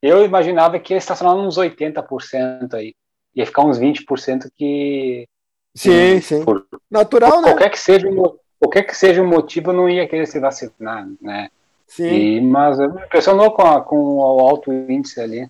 Eu 0.03 0.25
imaginava 0.25 0.79
que 0.79 0.93
ia 0.93 0.99
estacionar 0.99 1.35
uns 1.37 1.57
80% 1.57 2.75
aí. 2.75 2.95
Ia 3.35 3.47
ficar 3.47 3.63
uns 3.63 3.79
20% 3.79 4.51
que. 4.55 5.27
Sim, 5.75 6.21
sim. 6.21 6.45
Por, 6.45 6.67
Natural, 6.91 7.33
por 7.33 7.43
né? 7.43 7.53
Qualquer 7.53 7.71
que 7.71 7.81
seja 7.81 8.09
o 8.09 8.39
qualquer 8.59 8.83
que 8.85 8.97
seja 8.97 9.23
o 9.23 9.27
motivo, 9.27 9.71
eu 9.71 9.75
não 9.75 9.89
ia 9.89 10.09
querer 10.09 10.27
se 10.27 10.41
vacinar, 10.41 11.07
né? 11.21 11.51
Sim. 11.95 12.09
E, 12.09 12.41
mas 12.41 12.77
me 12.77 12.87
impressionou 12.87 13.53
com, 13.53 13.63
a, 13.63 13.81
com 13.81 14.17
o 14.17 14.41
alto 14.41 14.73
índice 14.73 15.21
ali. 15.21 15.49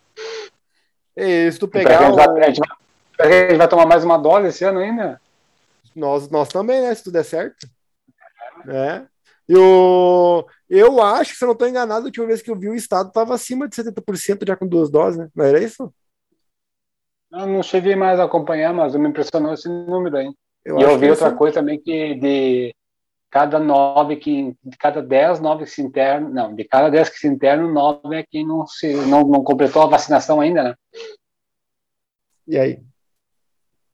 E 1.16 1.50
se 1.50 1.58
tu 1.58 1.66
pegar. 1.66 2.00
A 2.00 2.04
gente, 2.04 2.16
vai, 2.16 2.26
a, 2.26 2.46
gente 2.48 2.60
vai, 2.60 3.26
a 3.26 3.48
gente 3.48 3.56
vai 3.56 3.68
tomar 3.68 3.86
mais 3.86 4.04
uma 4.04 4.18
dose 4.18 4.48
esse 4.48 4.62
ano 4.62 4.80
ainda? 4.80 5.18
Nós, 5.96 6.28
nós 6.28 6.48
também, 6.50 6.82
né? 6.82 6.94
Se 6.94 7.02
tudo 7.02 7.14
der 7.14 7.24
certo. 7.24 7.66
É. 8.68 9.02
Eu, 9.48 10.46
eu 10.68 11.02
acho 11.02 11.32
que, 11.32 11.38
se 11.38 11.44
eu 11.44 11.46
não 11.46 11.54
estou 11.54 11.68
enganado, 11.68 12.02
a 12.02 12.04
última 12.04 12.26
vez 12.26 12.42
que 12.42 12.50
eu 12.50 12.56
vi 12.56 12.68
o 12.68 12.74
estado 12.74 13.08
estava 13.08 13.34
acima 13.34 13.66
de 13.66 13.76
70% 13.76 14.46
já 14.46 14.54
com 14.54 14.66
duas 14.66 14.90
doses, 14.90 15.18
né? 15.18 15.28
Não 15.34 15.46
era 15.46 15.62
isso? 15.62 15.90
Eu 17.32 17.46
não 17.46 17.62
cheguei 17.62 17.96
mais 17.96 18.20
a 18.20 18.24
acompanhar, 18.24 18.74
mas 18.74 18.94
me 18.94 19.08
impressionou 19.08 19.54
esse 19.54 19.68
número 19.68 20.18
aí. 20.18 20.30
Eu 20.62 20.78
e 20.78 20.82
eu 20.82 20.98
vi 20.98 21.08
outra 21.08 21.32
coisa 21.32 21.54
também 21.54 21.80
que 21.80 22.14
de 22.16 22.74
cada 23.34 23.58
nove 23.58 24.14
que 24.14 24.56
de 24.62 24.76
cada 24.78 25.02
dez 25.02 25.40
nove 25.40 25.64
que 25.64 25.70
se 25.70 25.82
internam, 25.82 26.30
não, 26.32 26.54
de 26.54 26.62
cada 26.62 26.88
dez 26.88 27.08
que 27.08 27.18
se 27.18 27.26
internam, 27.26 27.72
nove 27.72 28.14
é 28.14 28.22
quem 28.22 28.46
não 28.46 28.64
se 28.64 28.94
não, 29.08 29.26
não 29.26 29.42
completou 29.42 29.82
a 29.82 29.88
vacinação 29.88 30.40
ainda, 30.40 30.62
né? 30.62 30.74
E 32.46 32.56
aí? 32.56 32.80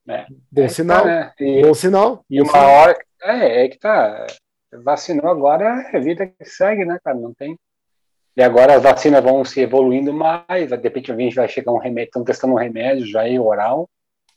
É, 0.07 0.27
bom 0.53 0.63
é 0.63 0.69
sinal. 0.69 1.03
Tá, 1.03 1.07
né? 1.07 1.33
e, 1.41 1.63
bom 1.63 1.73
sinal. 1.73 2.23
E 2.29 2.43
uma 2.43 2.67
hora 2.69 2.99
é, 3.23 3.65
é 3.65 3.69
que 3.71 3.79
tá 3.79 4.27
vacinou 4.85 5.31
agora 5.31 5.89
é 5.91 5.99
vida 5.99 6.27
que 6.27 6.45
segue, 6.45 6.85
né, 6.85 6.99
cara? 7.03 7.17
Não 7.17 7.33
tem. 7.33 7.59
E 8.37 8.43
agora 8.43 8.75
as 8.75 8.83
vacinas 8.83 9.25
vão 9.25 9.43
se 9.43 9.63
evoluindo 9.63 10.13
mais, 10.13 10.69
de 10.69 10.77
repente 10.77 11.11
a 11.11 11.17
gente 11.17 11.35
vai 11.35 11.49
chegar 11.49 11.73
um 11.73 11.79
remédio, 11.79 12.09
estão 12.09 12.25
testando 12.25 12.53
um 12.53 12.59
remédio 12.59 13.07
já 13.07 13.23
aí 13.23 13.39
oral. 13.39 13.89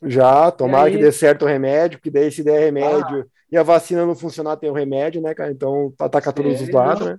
Já, 0.04 0.50
tomara 0.50 0.90
que 0.90 0.98
dê 0.98 1.10
certo 1.10 1.44
o 1.44 1.48
remédio, 1.48 2.00
que 2.00 2.10
daí 2.10 2.30
se 2.30 2.42
der 2.42 2.60
remédio 2.60 3.20
ah 3.20 3.34
e 3.54 3.56
a 3.56 3.62
vacina 3.62 4.04
não 4.04 4.16
funcionar, 4.16 4.56
tem 4.56 4.68
o 4.68 4.74
remédio, 4.74 5.22
né, 5.22 5.32
cara? 5.32 5.52
Então 5.52 5.94
ataca 6.00 6.32
todos 6.32 6.60
os 6.60 6.68
lados, 6.68 7.06
né? 7.06 7.18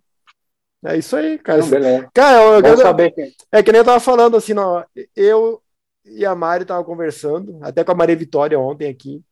É 0.85 0.97
isso 0.97 1.15
aí, 1.15 1.39
cara. 1.39 1.59
Não, 1.59 1.69
beleza. 1.69 2.09
Cara, 2.13 2.41
eu, 2.41 2.61
eu, 2.61 2.77
saber 2.77 3.11
que... 3.11 3.33
é 3.49 3.63
que 3.63 3.71
nem 3.71 3.79
eu 3.79 3.85
tava 3.85 4.01
falando 4.01 4.35
assim, 4.35 4.53
não, 4.53 4.83
eu 5.15 5.61
e 6.03 6.25
a 6.25 6.35
Mari 6.35 6.65
tava 6.65 6.83
conversando, 6.83 7.57
até 7.61 7.85
com 7.85 7.91
a 7.93 7.95
Maria 7.95 8.17
Vitória 8.17 8.59
ontem 8.59 8.89
aqui, 8.89 9.23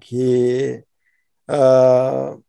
que 0.00 0.82
uh, 1.48 2.42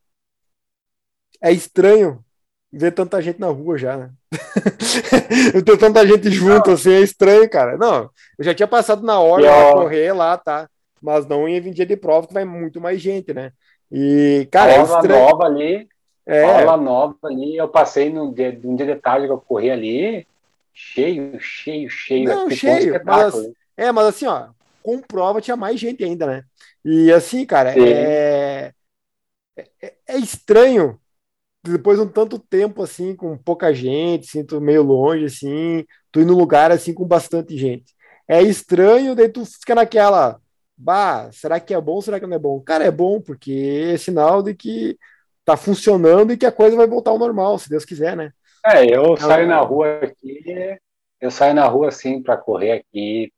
é 1.39 1.51
estranho 1.51 2.25
ver 2.71 2.91
tanta 2.91 3.21
gente 3.21 3.39
na 3.39 3.47
rua 3.47 3.77
já, 3.77 3.97
né? 3.97 4.09
ter 5.65 5.77
tanta 5.77 6.05
gente 6.05 6.29
junto, 6.29 6.71
assim, 6.71 6.91
é 6.91 7.01
estranho, 7.01 7.49
cara. 7.49 7.77
Não, 7.77 8.09
eu 8.37 8.45
já 8.45 8.53
tinha 8.53 8.67
passado 8.67 9.03
na 9.03 9.19
hora 9.19 9.43
de 9.43 9.73
correr 9.73 10.13
lá, 10.13 10.37
tá? 10.37 10.69
mas 11.01 11.25
não 11.25 11.47
em 11.47 11.71
dia 11.71 11.85
de 11.85 11.95
prova, 11.95 12.27
que 12.27 12.33
vai 12.33 12.45
muito 12.45 12.79
mais 12.79 13.01
gente, 13.01 13.33
né? 13.33 13.51
E, 13.91 14.47
cara, 14.51 14.73
é 14.73 14.83
estranho. 14.83 15.21
nova 15.21 15.45
ali. 15.45 15.87
É. 16.25 16.43
Aula 16.43 16.77
nova 16.77 17.17
ali, 17.23 17.57
eu 17.57 17.67
passei 17.67 18.11
num 18.11 18.31
dia, 18.31 18.59
um 18.63 18.75
dia 18.75 18.85
de 18.85 18.95
tarde 18.95 19.25
que 19.25 19.33
eu 19.33 19.39
corri 19.39 19.71
ali, 19.71 20.27
cheio, 20.73 21.39
cheio, 21.39 21.89
cheio. 21.89 22.25
Não, 22.25 22.49
cheio. 22.51 23.01
Mas, 23.03 23.33
é, 23.75 23.91
mas 23.91 24.05
assim, 24.05 24.27
ó, 24.27 24.49
com 24.83 25.01
prova 25.01 25.41
tinha 25.41 25.57
mais 25.57 25.79
gente 25.79 26.03
ainda, 26.03 26.27
né? 26.27 26.43
E 26.85 27.11
assim, 27.11 27.45
cara, 27.45 27.73
é, 27.75 28.71
é, 29.57 29.93
é, 30.07 30.17
estranho 30.17 30.99
depois 31.63 31.97
de 31.97 32.05
um 32.05 32.07
tanto 32.07 32.39
tempo 32.39 32.81
assim, 32.81 33.15
com 33.15 33.37
pouca 33.37 33.73
gente, 33.73 34.27
sinto 34.27 34.57
assim, 34.57 34.65
meio 34.65 34.83
longe, 34.83 35.25
assim, 35.25 35.85
tu 36.11 36.21
ir 36.21 36.25
num 36.25 36.35
lugar 36.35 36.71
assim 36.71 36.93
com 36.93 37.05
bastante 37.05 37.57
gente. 37.57 37.93
É 38.27 38.41
estranho, 38.41 39.15
daí 39.15 39.29
tu 39.29 39.45
fica 39.45 39.75
naquela, 39.75 40.39
bah, 40.77 41.29
será 41.31 41.59
que 41.59 41.73
é 41.73 41.81
bom, 41.81 42.01
será 42.01 42.19
que 42.19 42.27
não 42.27 42.35
é 42.35 42.39
bom? 42.39 42.61
Cara, 42.61 42.85
é 42.85 42.91
bom, 42.91 43.19
porque 43.19 43.91
é 43.93 43.97
sinal 43.97 44.41
de 44.41 44.53
que 44.53 44.97
tá 45.43 45.57
funcionando 45.57 46.31
e 46.31 46.37
que 46.37 46.45
a 46.45 46.51
coisa 46.51 46.77
vai 46.77 46.87
voltar 46.87 47.11
ao 47.11 47.19
normal, 47.19 47.57
se 47.57 47.69
Deus 47.69 47.83
quiser, 47.83 48.15
né? 48.15 48.31
É, 48.65 48.85
eu 48.85 49.13
então, 49.13 49.17
saio 49.17 49.47
na 49.47 49.59
rua 49.59 49.99
aqui, 50.03 50.77
eu 51.19 51.31
saio 51.31 51.53
na 51.53 51.65
rua 51.65 51.87
assim 51.87 52.21
para 52.21 52.37
correr 52.37 52.71
aqui. 52.71 53.31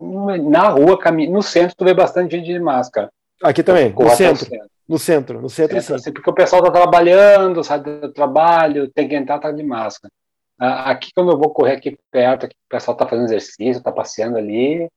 Na 0.00 0.68
rua, 0.68 0.98
no 1.30 1.42
centro, 1.42 1.76
tu 1.76 1.84
vê 1.84 1.94
bastante 1.94 2.36
gente 2.36 2.46
de 2.46 2.58
máscara. 2.58 3.10
Aqui 3.42 3.62
também, 3.62 3.92
no 3.92 4.10
centro. 4.10 4.46
centro. 4.46 4.72
No 4.88 4.98
centro, 4.98 5.40
no 5.40 5.48
centro, 5.48 5.80
centro 5.80 6.02
sim. 6.02 6.12
Porque 6.12 6.30
o 6.30 6.34
pessoal 6.34 6.62
tá 6.62 6.70
trabalhando, 6.70 7.62
sai 7.64 7.80
do 7.80 8.12
trabalho, 8.12 8.90
tem 8.90 9.08
que 9.08 9.14
entrar, 9.14 9.38
tá 9.38 9.50
de 9.50 9.62
máscara. 9.62 10.12
Aqui, 10.58 11.10
quando 11.14 11.32
eu 11.32 11.38
vou 11.38 11.50
correr 11.50 11.72
aqui 11.72 11.96
perto, 12.10 12.46
aqui, 12.46 12.54
o 12.54 12.68
pessoal 12.68 12.96
tá 12.96 13.06
fazendo 13.06 13.26
exercício, 13.26 13.82
tá 13.82 13.90
passeando 13.90 14.36
ali, 14.36 14.88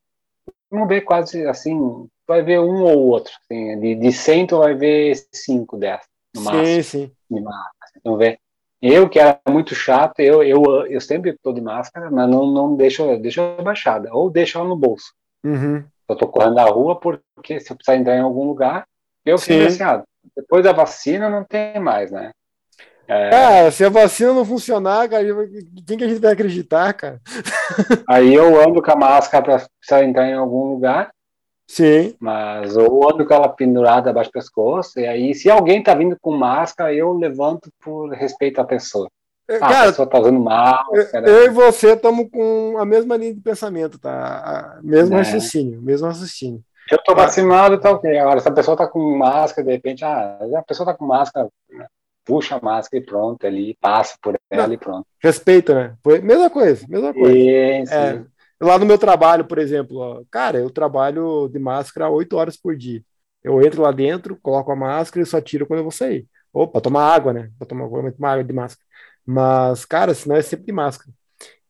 não 0.72 0.88
vê 0.88 1.02
quase 1.02 1.46
assim, 1.48 2.08
vai 2.28 2.44
ver 2.44 2.60
um 2.60 2.84
ou 2.84 3.08
outro. 3.08 3.34
Assim, 3.44 3.80
de, 3.80 3.96
de 3.96 4.12
100, 4.12 4.48
tu 4.48 4.58
vai 4.60 4.76
ver 4.76 5.16
5, 5.32 5.78
10 5.78 6.02
no 6.36 6.42
máximo. 6.42 6.66
Sim, 6.66 6.82
sim. 6.84 7.12
De 7.32 7.42
máscara. 7.42 7.92
Então, 7.98 8.18
vê. 8.18 8.38
Eu, 8.82 9.10
que 9.10 9.18
era 9.18 9.40
muito 9.50 9.74
chato, 9.74 10.20
eu, 10.20 10.44
eu, 10.44 10.86
eu 10.88 11.02
sempre 11.02 11.32
estou 11.32 11.54
de 11.54 11.62
máscara, 11.62 12.12
mas 12.12 12.30
não, 12.30 12.46
não 12.46 12.76
deixo, 12.76 13.18
deixo 13.18 13.42
abaixada, 13.58 14.10
ou 14.14 14.30
deixo 14.30 14.60
ela 14.60 14.68
no 14.68 14.76
bolso. 14.76 15.14
Uhum. 15.44 15.84
Eu 16.08 16.14
estou 16.14 16.30
correndo 16.30 16.56
na 16.56 16.66
rua 16.66 17.00
porque 17.00 17.60
se 17.60 17.72
eu 17.72 17.76
precisar 17.76 17.98
entrar 17.98 18.16
em 18.16 18.22
algum 18.22 18.46
lugar, 18.46 18.86
eu 19.26 19.38
fico 19.38 19.66
assim, 19.66 19.84
ah, 19.84 20.04
depois 20.36 20.64
da 20.64 20.72
vacina 20.72 21.30
não 21.30 21.44
tem 21.44 21.80
mais, 21.80 22.12
né? 22.12 22.32
É... 23.08 23.66
é... 23.66 23.72
se 23.72 23.84
a 23.86 23.90
vacina 23.90 24.34
não 24.34 24.46
funcionar, 24.46 25.08
cara, 25.10 25.24
quem 25.86 25.98
que 25.98 26.04
a 26.04 26.08
gente 26.08 26.22
vai 26.22 26.34
acreditar, 26.34 26.94
cara? 26.94 27.20
Aí 28.10 28.34
eu 28.34 28.60
ando 28.62 28.82
com 28.82 28.92
a 28.92 28.96
máscara 28.96 29.44
para 29.44 29.68
precisar 29.80 30.04
entrar 30.04 30.28
em 30.28 30.34
algum 30.34 30.66
lugar. 30.66 31.12
Sim. 31.68 32.16
Mas 32.20 32.76
eu 32.76 33.10
ando 33.10 33.26
com 33.26 33.34
ela 33.34 33.50
pendurada 33.50 34.12
abaixo 34.12 34.30
do 34.30 34.34
pescoço, 34.34 35.00
e 35.00 35.08
aí 35.08 35.34
se 35.34 35.50
alguém 35.50 35.82
tá 35.82 35.96
vindo 35.96 36.16
com 36.22 36.32
máscara, 36.32 36.94
eu 36.94 37.12
levanto 37.14 37.72
por 37.84 38.10
respeito 38.12 38.62
à 38.62 38.64
pessoa. 38.64 39.10
É, 39.48 39.58
ah, 39.58 39.60
cara, 39.60 39.84
a 39.84 39.88
pessoa 39.88 40.10
tá 40.10 40.20
usando 40.20 40.40
máscara. 40.40 41.30
Eu 41.30 41.46
e 41.46 41.50
você 41.50 41.94
estamos 41.94 42.28
com 42.32 42.78
a 42.80 42.86
mesma 42.86 43.16
linha 43.16 43.34
de 43.34 43.42
pensamento, 43.42 44.00
tá? 44.00 44.80
Mesmo 44.82 45.16
é. 45.16 45.20
raciocínio, 45.20 45.82
mesmo 45.82 46.08
raciocínio. 46.08 46.64
Eu 46.92 47.00
tô 47.04 47.16
vacinado, 47.16 47.80
tá 47.80 47.92
ok. 47.92 48.18
Agora, 48.18 48.40
se 48.40 48.48
a 48.48 48.52
pessoa 48.52 48.78
tá 48.78 48.88
com 48.88 49.18
máscara, 49.18 49.66
de 49.66 49.74
repente, 49.74 50.04
ah, 50.04 50.38
a 50.56 50.64
pessoa 50.64 50.86
tá 50.86 50.94
com 50.94 51.06
máscara, 51.06 51.50
puxa 52.24 52.56
a 52.56 52.62
máscara 52.62 53.02
e 53.02 53.06
pronto, 53.06 53.46
ali, 53.46 53.78
passa 53.80 54.16
por 54.22 54.36
ela 54.50 54.68
Não, 54.68 54.74
e 54.74 54.78
pronto. 54.78 55.06
Respeito, 55.20 55.74
né? 55.74 55.96
Mesma 56.24 56.50
coisa, 56.50 56.86
mesma 56.88 57.14
coisa. 57.14 57.34
Sim, 57.34 57.86
sim. 57.86 57.94
É, 57.94 58.24
lá 58.60 58.78
no 58.80 58.86
meu 58.86 58.98
trabalho, 58.98 59.46
por 59.46 59.58
exemplo, 59.58 59.98
ó, 59.98 60.22
cara, 60.30 60.58
eu 60.58 60.70
trabalho 60.70 61.48
de 61.50 61.60
máscara 61.60 62.10
oito 62.10 62.36
horas 62.36 62.58
por 62.58 62.76
dia. 62.76 63.02
Eu 63.44 63.62
entro 63.62 63.84
lá 63.84 63.92
dentro, 63.92 64.38
coloco 64.42 64.72
a 64.72 64.76
máscara 64.76 65.24
e 65.24 65.26
só 65.26 65.40
tiro 65.40 65.68
quando 65.68 65.80
eu 65.80 65.84
vou 65.84 65.92
sair. 65.92 66.26
Opa, 66.52 66.82
tomar 66.82 67.14
água, 67.14 67.34
né? 67.34 67.52
Pra 67.60 67.68
tomar, 67.68 67.88
tomar 68.12 68.32
água 68.32 68.44
de 68.44 68.54
máscara. 68.54 68.85
Mas, 69.26 69.86
cara, 69.86 70.14
senão 70.14 70.36
é 70.36 70.42
sempre 70.42 70.66
de 70.66 70.72
máscara. 70.72 71.12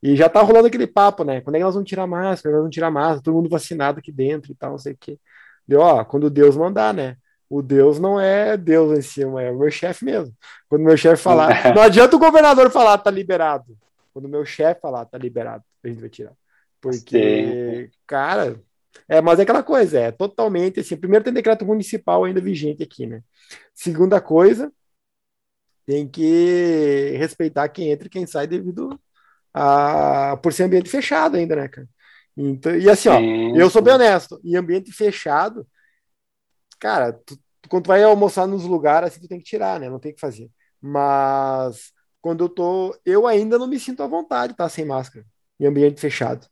E 0.02 0.14
já 0.14 0.28
tá 0.28 0.40
rolando 0.42 0.66
aquele 0.66 0.86
papo, 0.86 1.24
né? 1.24 1.40
Quando 1.40 1.56
é 1.56 1.58
que 1.58 1.64
nós 1.64 1.74
vamos 1.74 1.88
tirar 1.88 2.06
máscara? 2.06 2.54
Nós 2.54 2.60
vamos 2.62 2.74
tirar 2.74 2.90
máscara, 2.90 3.22
todo 3.22 3.34
mundo 3.34 3.48
vacinado 3.48 3.98
aqui 3.98 4.12
dentro 4.12 4.52
e 4.52 4.54
tal, 4.54 4.72
não 4.72 4.78
sei 4.78 4.92
o 4.92 4.98
quê. 4.98 5.18
Deu, 5.66 5.80
ó, 5.80 6.04
quando 6.04 6.30
Deus 6.30 6.56
mandar, 6.56 6.92
né? 6.94 7.16
O 7.48 7.62
Deus 7.62 7.98
não 7.98 8.20
é 8.20 8.56
Deus 8.56 8.98
em 8.98 9.02
cima, 9.02 9.42
é 9.42 9.50
o 9.50 9.58
meu 9.58 9.70
chefe 9.70 10.04
mesmo. 10.04 10.34
Quando 10.68 10.82
meu 10.82 10.96
chefe 10.96 11.22
falar, 11.22 11.48
não 11.74 11.82
adianta 11.82 12.14
o 12.16 12.18
governador 12.18 12.70
falar, 12.70 12.98
tá 12.98 13.10
liberado. 13.10 13.76
Quando 14.12 14.28
meu 14.28 14.44
chefe 14.44 14.80
falar, 14.80 15.04
tá 15.04 15.16
liberado, 15.16 15.64
a 15.82 15.88
gente 15.88 16.00
vai 16.00 16.08
tirar. 16.08 16.32
Porque, 16.80 17.90
Sim. 17.90 17.98
cara, 18.06 18.60
é, 19.08 19.20
mas 19.20 19.38
é 19.38 19.42
aquela 19.42 19.62
coisa, 19.62 19.98
é 19.98 20.10
totalmente 20.10 20.80
assim. 20.80 20.96
Primeiro 20.96 21.24
tem 21.24 21.32
decreto 21.32 21.64
municipal 21.64 22.24
ainda 22.24 22.40
vigente 22.40 22.82
aqui, 22.82 23.06
né? 23.06 23.22
Segunda 23.74 24.20
coisa, 24.20 24.72
tem 25.86 26.08
que 26.08 27.14
respeitar 27.16 27.68
quem 27.68 27.90
entra 27.90 28.08
e 28.08 28.10
quem 28.10 28.26
sai 28.26 28.46
devido 28.46 29.00
a 29.54 30.36
por 30.42 30.52
ser 30.52 30.64
ambiente 30.64 30.90
fechado 30.90 31.36
ainda, 31.36 31.56
né, 31.56 31.68
cara? 31.68 31.88
Então, 32.36 32.76
e 32.76 32.90
assim, 32.90 33.08
ó, 33.08 33.18
eu 33.56 33.70
sou 33.70 33.80
bem 33.80 33.94
honesto, 33.94 34.38
em 34.44 34.56
ambiente 34.56 34.92
fechado, 34.92 35.66
cara, 36.78 37.14
tu, 37.14 37.38
quando 37.68 37.84
tu 37.84 37.88
vai 37.88 38.02
almoçar 38.02 38.46
nos 38.46 38.64
lugares, 38.64 39.10
assim, 39.10 39.20
tu 39.20 39.28
tem 39.28 39.38
que 39.38 39.44
tirar, 39.44 39.80
né? 39.80 39.88
Não 39.88 39.98
tem 39.98 40.12
que 40.12 40.20
fazer. 40.20 40.50
Mas 40.80 41.92
quando 42.20 42.44
eu 42.44 42.48
tô, 42.48 42.94
eu 43.04 43.26
ainda 43.26 43.58
não 43.58 43.66
me 43.66 43.80
sinto 43.80 44.02
à 44.02 44.06
vontade, 44.06 44.54
tá? 44.54 44.68
Sem 44.68 44.84
máscara, 44.84 45.24
em 45.58 45.66
ambiente 45.66 46.00
fechado. 46.00 46.46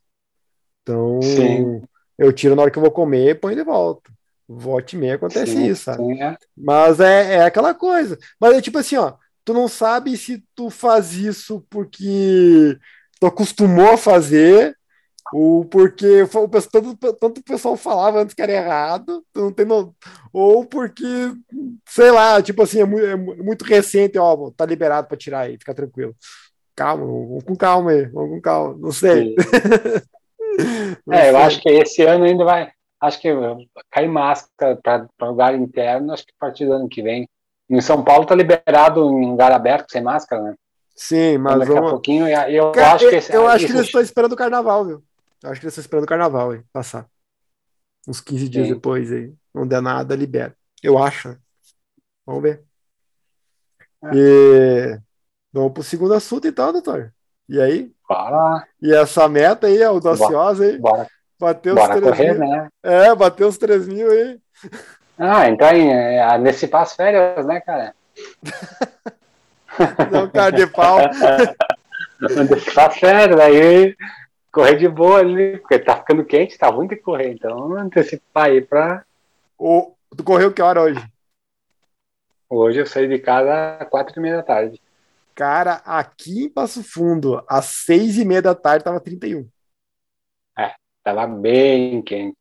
Então, 0.81 1.21
sim. 1.21 1.81
eu 2.17 2.33
tiro 2.33 2.55
na 2.55 2.63
hora 2.63 2.71
que 2.71 2.77
eu 2.77 2.83
vou 2.83 2.91
comer 2.91 3.29
e 3.29 3.35
ponho 3.35 3.55
de 3.55 3.63
volta. 3.63 4.11
Volte 4.47 4.95
e 4.95 4.99
meia 4.99 5.15
acontece 5.15 5.51
sim, 5.51 5.65
isso, 5.67 5.83
sabe? 5.83 6.03
Sim, 6.03 6.21
é. 6.21 6.37
Mas 6.55 6.99
é, 6.99 7.35
é 7.35 7.43
aquela 7.43 7.73
coisa. 7.73 8.17
Mas 8.39 8.55
é 8.55 8.61
tipo 8.61 8.77
assim, 8.77 8.95
ó, 8.95 9.13
tu 9.45 9.53
não 9.53 9.67
sabe 9.67 10.17
se 10.17 10.43
tu 10.55 10.69
faz 10.71 11.13
isso 11.13 11.65
porque 11.69 12.77
tu 13.19 13.27
acostumou 13.27 13.91
a 13.91 13.97
fazer 13.97 14.75
ou 15.33 15.65
porque 15.65 16.23
o, 16.23 16.47
tanto, 16.71 17.13
tanto 17.13 17.39
o 17.39 17.43
pessoal 17.43 17.75
falava 17.75 18.21
antes 18.21 18.35
que 18.35 18.41
era 18.41 18.51
errado, 18.51 19.23
não 19.35 19.51
tem 19.51 19.65
no, 19.65 19.95
ou 20.31 20.65
porque, 20.65 21.05
sei 21.87 22.11
lá, 22.11 22.41
tipo 22.41 22.61
assim, 22.61 22.81
é 22.81 22.85
muito, 22.85 23.05
é 23.05 23.15
muito 23.15 23.65
recente, 23.65 24.17
ó, 24.17 24.51
tá 24.51 24.65
liberado 24.65 25.07
para 25.07 25.17
tirar 25.17 25.41
aí, 25.41 25.57
fica 25.57 25.73
tranquilo. 25.73 26.15
Calma, 26.75 27.05
vamos 27.05 27.43
com 27.43 27.55
calma 27.55 27.91
aí, 27.91 28.05
vamos 28.05 28.35
com 28.35 28.41
calma, 28.41 28.77
não 28.77 28.91
sei. 28.91 29.35
não 31.05 31.13
é, 31.13 31.21
sei. 31.21 31.29
eu 31.31 31.37
acho 31.37 31.61
que 31.61 31.69
esse 31.69 32.03
ano 32.03 32.25
ainda 32.25 32.45
vai, 32.45 32.71
acho 33.01 33.19
que 33.19 33.29
cair 33.91 34.07
máscara 34.07 34.79
para 34.83 35.29
lugar 35.29 35.55
interno, 35.55 36.13
acho 36.13 36.25
que 36.25 36.33
a 36.39 36.45
partir 36.45 36.65
do 36.65 36.73
ano 36.73 36.89
que 36.89 37.01
vem 37.01 37.27
em 37.69 37.81
São 37.81 38.03
Paulo 38.03 38.25
tá 38.25 38.35
liberado 38.35 39.01
em 39.19 39.29
lugar 39.29 39.51
aberto, 39.51 39.91
sem 39.91 40.01
máscara, 40.01 40.41
né? 40.41 40.55
Sim, 40.95 41.37
mas 41.37 41.59
daqui 41.59 41.73
vamos... 41.73 41.89
a 41.89 41.91
pouquinho 41.91 42.27
eu 42.27 42.71
Cara, 42.71 42.93
acho 42.93 43.09
que 43.09 43.15
esse, 43.15 43.33
eu 43.33 43.47
acho 43.47 43.65
que 43.65 43.71
eles 43.73 43.85
estão 43.85 44.01
esperando 44.01 44.31
o 44.31 44.37
carnaval, 44.37 44.85
viu? 44.85 45.03
Eu 45.43 45.51
acho 45.51 45.59
que 45.59 45.65
eles 45.65 45.73
estão 45.73 45.81
esperando 45.81 46.05
o 46.05 46.07
carnaval 46.07 46.51
aí, 46.51 46.61
passar. 46.71 47.05
Uns 48.07 48.21
15 48.21 48.49
dias 48.49 48.67
Sim. 48.67 48.73
depois 48.75 49.11
aí. 49.11 49.33
Não 49.53 49.67
der 49.67 49.81
nada, 49.81 50.15
libera. 50.15 50.55
Eu 50.81 50.97
acho. 50.97 51.29
Né? 51.29 51.37
Vamos 52.25 52.43
ver. 52.43 52.63
É. 54.03 54.11
E 54.13 54.99
vamos 55.51 55.73
pro 55.73 55.83
segundo 55.83 56.13
assunto 56.13 56.47
então, 56.47 56.71
doutor. 56.71 57.13
E 57.49 57.59
aí? 57.59 57.91
Bora. 58.07 58.67
E 58.81 58.93
essa 58.93 59.27
meta 59.27 59.67
aí, 59.67 59.83
audaciosa 59.83 60.63
aí? 60.63 60.77
Bora. 60.77 61.07
Bateu 61.39 61.75
Bora 61.75 61.95
os 61.95 62.01
3 62.01 62.17
correr, 62.17 62.39
mil. 62.39 62.49
Né? 62.49 62.69
É, 62.81 63.15
bateu 63.15 63.47
os 63.47 63.57
3 63.57 63.87
mil 63.87 64.09
aí. 64.09 64.39
Ah, 65.17 65.47
então 65.47 65.67
é, 65.67 66.37
nesse 66.37 66.67
passo 66.67 66.95
férias, 66.95 67.45
né, 67.45 67.61
cara? 67.61 67.95
Não, 70.11 70.29
cara 70.29 70.51
de 70.51 70.67
pau. 70.67 70.99
Antecipar 72.37 72.93
férias, 72.93 73.39
aí 73.39 73.95
correr 74.55 74.77
de 74.77 74.87
boa 74.87 75.19
ali, 75.19 75.57
porque 75.57 75.77
tá 75.77 75.97
ficando 75.97 76.23
quente, 76.23 76.57
tá 76.57 76.67
ruim 76.67 76.87
de 76.87 76.95
correr, 76.95 77.33
então 77.33 77.73
antecipar 77.73 78.45
aí 78.45 78.61
pra. 78.61 79.03
O, 79.57 79.93
tu 80.15 80.23
correu 80.23 80.53
que 80.53 80.61
hora 80.61 80.81
hoje? 80.81 81.05
Hoje 82.49 82.79
eu 82.79 82.85
saí 82.85 83.07
de 83.07 83.19
casa 83.19 83.77
às 83.77 83.89
quatro 83.89 84.17
e 84.17 84.21
meia 84.21 84.37
da 84.37 84.43
tarde. 84.43 84.81
Cara, 85.33 85.81
aqui 85.85 86.45
em 86.45 86.49
Passo 86.49 86.81
Fundo, 86.81 87.43
às 87.49 87.65
seis 87.65 88.17
e 88.17 88.23
meia 88.23 88.41
da 88.41 88.55
tarde, 88.55 88.85
tava 88.85 89.01
31. 89.01 89.45
É, 90.57 90.73
tava 91.03 91.27
bem 91.27 92.01
quente. 92.01 92.37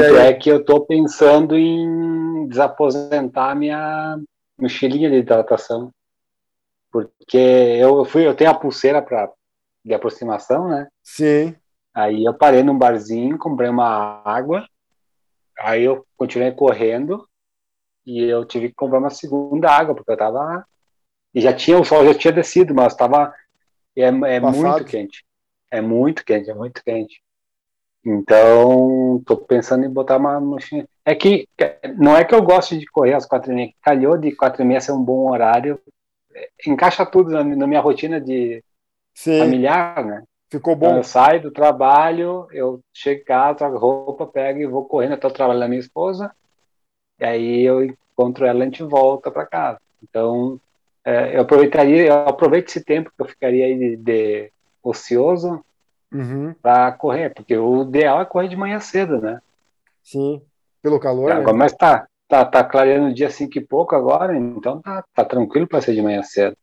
Tanto 0.00 0.16
é 0.16 0.34
que 0.34 0.48
eu 0.50 0.64
tô 0.64 0.80
pensando 0.80 1.56
em 1.56 2.46
desaposentar 2.48 3.54
minha 3.54 4.18
mochilinha 4.58 5.10
de 5.10 5.16
hidratação. 5.16 5.90
Porque 6.90 7.36
eu 7.36 8.04
fui, 8.04 8.26
eu 8.26 8.34
tenho 8.34 8.50
a 8.50 8.54
pulseira 8.54 9.02
para 9.02 9.30
de 9.84 9.92
aproximação, 9.92 10.68
né? 10.68 10.88
Sim. 11.02 11.54
Aí 11.92 12.24
eu 12.24 12.34
parei 12.34 12.62
num 12.62 12.76
barzinho, 12.76 13.38
comprei 13.38 13.68
uma 13.68 14.22
água, 14.24 14.66
aí 15.58 15.84
eu 15.84 16.04
continuei 16.16 16.50
correndo 16.52 17.28
e 18.06 18.22
eu 18.22 18.44
tive 18.44 18.68
que 18.68 18.74
comprar 18.74 18.98
uma 18.98 19.10
segunda 19.10 19.70
água, 19.70 19.94
porque 19.94 20.10
eu 20.10 20.16
tava. 20.16 20.66
E 21.34 21.40
já 21.40 21.52
tinha, 21.52 21.78
o 21.78 21.84
sol 21.84 22.04
já 22.04 22.14
tinha 22.14 22.32
descido, 22.32 22.74
mas 22.74 22.94
tava. 22.94 23.34
É, 23.96 24.04
é 24.04 24.40
muito 24.40 24.84
quente. 24.84 25.24
É 25.70 25.80
muito 25.80 26.24
quente, 26.24 26.50
é 26.50 26.54
muito 26.54 26.82
quente. 26.84 27.23
Então, 28.04 29.22
tô 29.24 29.36
pensando 29.36 29.86
em 29.86 29.90
botar 29.90 30.18
uma 30.18 30.38
mochila. 30.38 30.86
É 31.04 31.14
que 31.14 31.48
não 31.96 32.14
é 32.14 32.24
que 32.24 32.34
eu 32.34 32.42
gosto 32.42 32.78
de 32.78 32.84
correr 32.86 33.14
às 33.14 33.24
quatro 33.24 33.50
e 33.50 33.54
meia, 33.54 33.72
calhou 33.82 34.18
de 34.18 34.32
quatro 34.32 34.62
e 34.62 34.64
meia 34.64 34.80
ser 34.80 34.92
um 34.92 35.02
bom 35.02 35.30
horário, 35.30 35.80
é, 36.34 36.50
encaixa 36.66 37.06
tudo 37.06 37.30
na, 37.30 37.42
na 37.42 37.66
minha 37.66 37.80
rotina 37.80 38.20
de 38.20 38.62
Sim. 39.14 39.38
familiar, 39.38 40.04
né? 40.04 40.22
Ficou 40.50 40.76
bom. 40.76 40.86
Então, 40.86 40.98
eu 40.98 41.04
saio 41.04 41.40
do 41.40 41.50
trabalho, 41.50 42.46
eu 42.52 42.80
chego 42.92 43.22
em 43.22 43.24
casa, 43.24 43.58
troco 43.58 43.78
roupa, 43.78 44.26
pego 44.26 44.60
e 44.60 44.66
vou 44.66 44.84
correndo 44.84 45.14
até 45.14 45.26
o 45.26 45.32
trabalho 45.32 45.60
da 45.60 45.68
minha 45.68 45.80
esposa, 45.80 46.30
e 47.18 47.24
aí 47.24 47.62
eu 47.62 47.82
encontro 47.82 48.44
ela 48.44 48.58
e 48.58 48.62
a 48.62 48.64
gente 48.66 48.82
volta 48.82 49.30
para 49.30 49.46
casa. 49.46 49.80
Então, 50.02 50.60
é, 51.04 51.36
eu 51.36 51.40
aproveitaria, 51.40 52.06
eu 52.06 52.14
aproveito 52.28 52.68
esse 52.68 52.84
tempo 52.84 53.10
que 53.10 53.22
eu 53.22 53.26
ficaria 53.26 53.64
aí 53.64 53.78
de, 53.78 53.96
de 53.96 54.52
ocioso 54.82 55.64
uhum. 56.14 56.54
para 56.62 56.92
correr, 56.92 57.30
porque 57.34 57.56
o 57.56 57.82
ideal 57.82 58.20
é 58.20 58.24
correr 58.24 58.48
de 58.48 58.56
manhã 58.56 58.78
cedo, 58.78 59.20
né? 59.20 59.40
Sim, 60.02 60.40
pelo 60.80 61.00
calor. 61.00 61.30
É, 61.30 61.42
né? 61.42 61.52
Mas 61.52 61.72
tá, 61.72 62.06
tá, 62.28 62.44
tá 62.44 62.62
clareando 62.62 63.08
o 63.08 63.14
dia 63.14 63.30
cinco 63.30 63.58
e 63.58 63.64
pouco 63.64 63.96
agora, 63.96 64.36
então 64.36 64.80
tá, 64.80 65.04
tá 65.12 65.24
tranquilo 65.24 65.66
para 65.66 65.80
ser 65.80 65.94
de 65.94 66.02
manhã 66.02 66.22
cedo. 66.22 66.56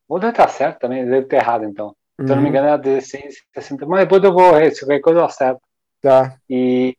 Ou 0.09 0.19
deve 0.19 0.33
estar 0.33 0.49
certo 0.49 0.81
também, 0.81 1.05
deve 1.05 1.25
estar 1.25 1.37
errado 1.37 1.65
então. 1.65 1.95
Uhum. 2.19 2.27
Se 2.27 2.33
eu 2.33 2.37
não 2.37 2.43
me 2.43 2.49
uhum. 2.51 2.57
engano, 2.57 2.69
é 2.69 2.79
16,60, 2.79 3.87
mas 3.87 4.01
depois 4.01 4.23
eu 4.23 4.33
vou, 4.33 4.55
se 4.71 4.81
qualquer 4.81 5.01
coisa 5.01 5.21
eu 5.21 5.25
acerto. 5.25 5.61
Tá. 6.01 6.37
E 6.49 6.97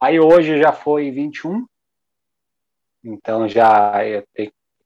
aí 0.00 0.18
hoje 0.18 0.58
já 0.58 0.72
foi 0.72 1.10
21, 1.10 1.64
então 3.04 3.48
já 3.48 3.94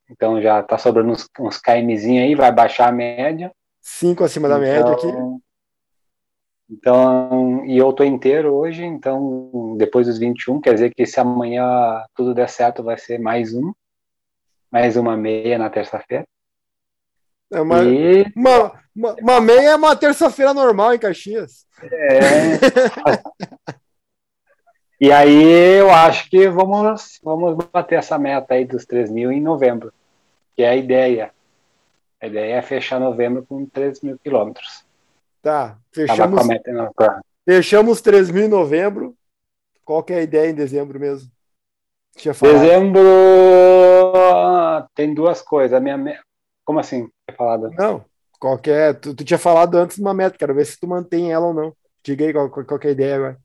então 0.09 0.43
já 0.43 0.63
tá 0.63 0.77
sobrando 0.77 1.13
uns, 1.13 1.29
uns 1.39 1.59
KMzinho 1.59 2.23
aí, 2.23 2.35
vai 2.35 2.53
baixar 2.53 2.89
a 2.89 2.93
média. 2.93 3.53
Cinco 3.81 4.25
acima 4.25 4.49
da 4.49 4.57
então, 4.57 4.69
média 4.69 4.93
aqui. 4.93 5.41
Então, 6.69 7.65
e 7.67 7.77
eu 7.79 7.93
tô 7.93 8.05
inteiro 8.05 8.55
hoje, 8.55 8.85
então 8.85 9.75
depois 9.77 10.07
dos 10.07 10.19
21, 10.19 10.61
quer 10.61 10.75
dizer 10.75 10.93
que 10.95 11.05
se 11.05 11.19
amanhã 11.19 12.05
tudo 12.15 12.35
der 12.35 12.49
certo, 12.49 12.83
vai 12.83 12.97
ser 12.97 13.19
mais 13.19 13.53
um, 13.55 13.73
mais 14.71 14.97
uma 14.97 15.17
meia 15.17 15.59
na 15.59 15.69
terça-feira. 15.69 16.25
É 17.53 17.61
uma, 17.61 17.83
e... 17.83 18.25
uma, 18.37 18.73
uma, 18.95 19.15
uma, 19.15 19.41
meia 19.41 19.71
é 19.71 19.77
uma 19.77 19.97
terça-feira 19.97 20.55
normal 20.55 20.95
em 20.95 20.99
Caxias. 20.99 21.67
É. 21.83 22.59
e 25.01 25.11
aí 25.11 25.79
eu 25.79 25.91
acho 25.91 26.31
que 26.31 26.49
vamos, 26.49 27.19
vamos 27.23 27.57
bater 27.73 27.99
essa 27.99 28.19
meta 28.19 28.55
aí 28.55 28.65
dos 28.65 28.85
3 28.87 29.11
mil 29.11 29.33
em 29.33 29.41
novembro, 29.41 29.93
que 30.55 30.63
é 30.63 30.69
a 30.69 30.77
ideia. 30.77 31.33
A 32.21 32.27
ideia 32.27 32.57
é 32.57 32.63
fechar 32.63 33.01
novembro 33.01 33.45
com 33.49 33.67
3 33.67 34.01
mil 34.03 34.19
quilômetros. 34.19 34.85
Tá, 35.43 35.79
fechamos, 35.91 36.43
fechamos 37.45 38.01
3 38.01 38.31
mil 38.31 38.45
em 38.45 38.49
novembro. 38.49 39.17
Qual 39.85 40.03
que 40.05 40.13
é 40.13 40.19
a 40.19 40.23
ideia 40.23 40.51
em 40.51 40.55
dezembro 40.55 41.01
mesmo? 41.01 41.31
Dezembro 42.15 43.01
tem 44.95 45.15
duas 45.15 45.41
coisas. 45.41 45.77
A 45.77 45.81
minha, 45.81 45.97
como 46.71 46.79
assim? 46.79 47.11
Falado? 47.37 47.69
Não, 47.77 48.05
qualquer. 48.39 48.95
Tu, 48.95 49.13
tu 49.13 49.25
tinha 49.25 49.39
falado 49.39 49.77
antes 49.77 49.97
de 49.97 50.03
uma 50.03 50.15
meta, 50.15 50.39
quero 50.39 50.55
ver 50.55 50.65
se 50.65 50.79
tu 50.79 50.87
mantém 50.87 51.33
ela 51.33 51.49
ou 51.49 51.53
não. 51.53 51.73
Diga 52.01 52.25
aí 52.25 52.33
qual, 52.33 52.49
qual, 52.49 52.81
é 52.85 52.87
a 52.87 52.91
ideia 52.91 53.17
agora. 53.17 53.39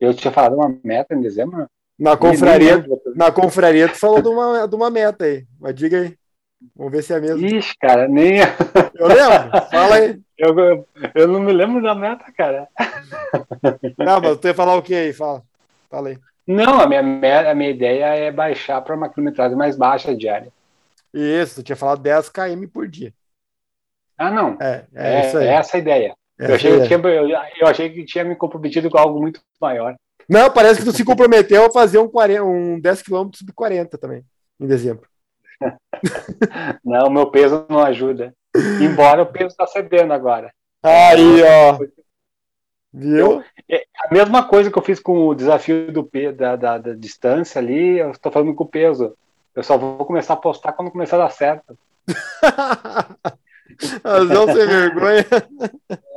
Eu 0.00 0.14
tinha 0.14 0.32
falado 0.32 0.56
uma 0.56 0.74
meta 0.82 1.14
em 1.14 1.20
dezembro? 1.20 1.66
Na 1.98 2.16
confraria, 2.16 2.82
na 3.14 3.30
confraria 3.30 3.88
tu 3.88 3.98
falou 3.98 4.22
de 4.22 4.28
uma, 4.28 4.66
de 4.66 4.74
uma 4.74 4.90
meta 4.90 5.26
aí, 5.26 5.46
mas 5.60 5.74
diga 5.74 6.00
aí. 6.00 6.16
Vamos 6.74 6.92
ver 6.92 7.02
se 7.02 7.12
é 7.12 7.20
mesmo. 7.20 7.46
Ixi, 7.46 7.76
cara, 7.78 8.08
nem. 8.08 8.38
Eu 8.94 9.06
lembro, 9.06 9.68
fala 9.70 9.96
aí. 9.96 10.20
Eu, 10.38 10.56
eu, 10.58 10.86
eu, 11.14 11.28
não 11.28 11.40
me 11.40 11.52
lembro 11.52 11.82
da 11.82 11.94
meta, 11.94 12.24
cara. 12.32 12.68
Não, 13.98 14.20
mas 14.20 14.38
tu 14.38 14.46
ia 14.46 14.54
falar 14.54 14.76
o 14.76 14.82
que 14.82 14.94
aí? 14.94 15.12
Fala. 15.12 15.42
Fala 15.90 16.08
aí. 16.08 16.18
Não, 16.46 16.80
a 16.80 16.86
minha, 16.86 17.50
a 17.50 17.54
minha 17.54 17.70
ideia 17.70 18.06
é 18.06 18.32
baixar 18.32 18.80
para 18.80 18.96
uma 18.96 19.10
quilometragem 19.10 19.56
mais 19.56 19.76
baixa 19.76 20.16
diária. 20.16 20.50
Isso, 21.12 21.56
tu 21.56 21.62
tinha 21.62 21.76
falado 21.76 22.02
10 22.02 22.28
km 22.28 22.66
por 22.72 22.88
dia. 22.88 23.12
Ah, 24.16 24.30
não. 24.30 24.56
É, 24.60 24.86
é, 24.94 25.20
é, 25.20 25.44
é 25.44 25.46
essa 25.54 25.76
a 25.76 25.80
ideia. 25.80 26.14
eu, 26.38 26.54
achei 26.54 26.80
Que 26.80 26.86
tinha, 26.86 26.98
eu, 26.98 27.28
eu, 27.28 27.66
achei 27.66 27.90
que 27.90 28.04
tinha 28.04 28.24
me 28.24 28.36
comprometido 28.36 28.88
com 28.88 28.98
algo 28.98 29.20
muito 29.20 29.40
maior. 29.60 29.96
Não, 30.28 30.50
parece 30.50 30.80
que 30.80 30.86
tu 30.86 30.92
se 30.92 31.04
comprometeu 31.04 31.66
a 31.66 31.70
fazer 31.70 31.98
um, 31.98 32.08
40, 32.08 32.44
um 32.44 32.80
10 32.80 33.02
km 33.02 33.30
sub 33.34 33.52
40 33.52 33.98
também, 33.98 34.24
em 34.60 34.66
dezembro. 34.66 35.08
não, 36.84 37.10
meu 37.10 37.30
peso 37.30 37.66
não 37.68 37.80
ajuda. 37.80 38.34
Embora 38.80 39.22
o 39.22 39.26
peso 39.26 39.48
está 39.48 39.66
cedendo 39.66 40.12
agora. 40.12 40.52
Aí, 40.82 41.42
ó. 41.42 41.78
Viu? 42.92 43.16
Eu, 43.16 43.44
é, 43.70 43.84
a 44.04 44.12
mesma 44.12 44.46
coisa 44.46 44.70
que 44.70 44.78
eu 44.78 44.82
fiz 44.82 45.00
com 45.00 45.26
o 45.26 45.34
desafio 45.34 45.90
do 45.90 46.08
da, 46.36 46.56
da, 46.56 46.78
da 46.78 46.92
distância 46.92 47.58
ali, 47.58 47.98
eu 47.98 48.10
estou 48.10 48.30
falando 48.30 48.54
com 48.54 48.64
o 48.64 48.68
peso. 48.68 49.16
Eu 49.54 49.62
só 49.62 49.76
vou 49.76 50.04
começar 50.04 50.34
a 50.34 50.38
postar 50.38 50.72
quando 50.72 50.90
começar 50.90 51.16
a 51.16 51.24
dar 51.24 51.30
certo. 51.30 51.78
Razão 54.04 54.46
sem 54.46 54.66
vergonha. 54.66 55.26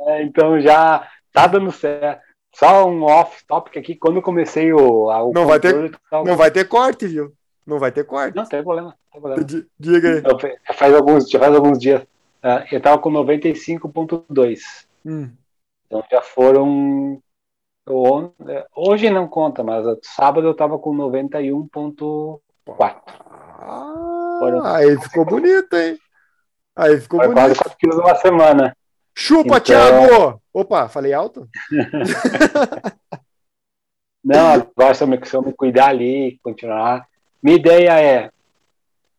É, 0.06 0.22
então 0.22 0.60
já 0.60 1.08
tá 1.32 1.46
dando 1.46 1.70
certo. 1.72 2.24
Só 2.54 2.88
um 2.88 3.02
off-topic 3.02 3.76
aqui, 3.76 3.94
quando 3.94 4.16
eu 4.16 4.22
comecei 4.22 4.72
o. 4.72 5.08
o 5.08 5.32
não, 5.32 5.44
vai 5.46 5.60
ter, 5.60 5.92
não 6.10 6.36
vai 6.36 6.50
ter 6.50 6.66
corte, 6.66 7.06
viu? 7.06 7.32
Não 7.66 7.78
vai 7.78 7.92
ter 7.92 8.04
corte. 8.04 8.34
Não, 8.34 8.46
tem 8.46 8.62
problema. 8.62 8.96
Tem 9.12 9.20
problema. 9.20 9.46
Diga 9.78 10.08
aí. 10.08 10.18
Então, 10.20 10.38
faz, 10.72 10.94
alguns, 10.94 11.28
já 11.28 11.38
faz 11.38 11.54
alguns 11.54 11.78
dias. 11.78 12.00
Uh, 12.42 12.64
eu 12.72 12.80
tava 12.80 12.98
com 12.98 13.10
95,2. 13.10 14.60
Hum. 15.04 15.30
Então 15.86 16.02
já 16.10 16.22
foram. 16.22 17.20
Hoje 18.74 19.10
não 19.10 19.28
conta, 19.28 19.62
mas 19.62 19.84
sábado 20.02 20.46
eu 20.46 20.54
tava 20.54 20.78
com 20.78 20.96
91,4. 20.96 22.40
Ah, 23.58 24.76
aí 24.76 25.00
ficou 25.00 25.24
bonito, 25.24 25.74
hein? 25.76 25.98
Aí 26.76 27.00
ficou 27.00 27.18
Foi 27.20 27.28
bonito. 27.28 27.44
quase 27.44 27.54
4 27.58 27.78
quilos 27.78 27.96
numa 27.96 28.14
semana. 28.16 28.76
Chupa, 29.14 29.56
Então- 29.56 29.60
Thiago! 29.60 30.42
Opa, 30.52 30.88
falei 30.88 31.12
alto? 31.12 31.48
Não, 34.24 34.48
agora 34.54 34.92
se 34.94 35.02
eu 35.04 35.06
me, 35.08 35.20
se 35.24 35.36
eu 35.36 35.42
me 35.42 35.52
cuidar 35.52 35.88
ali, 35.88 36.38
continuar. 36.42 37.06
Minha 37.42 37.56
ideia 37.56 38.00
é, 38.00 38.30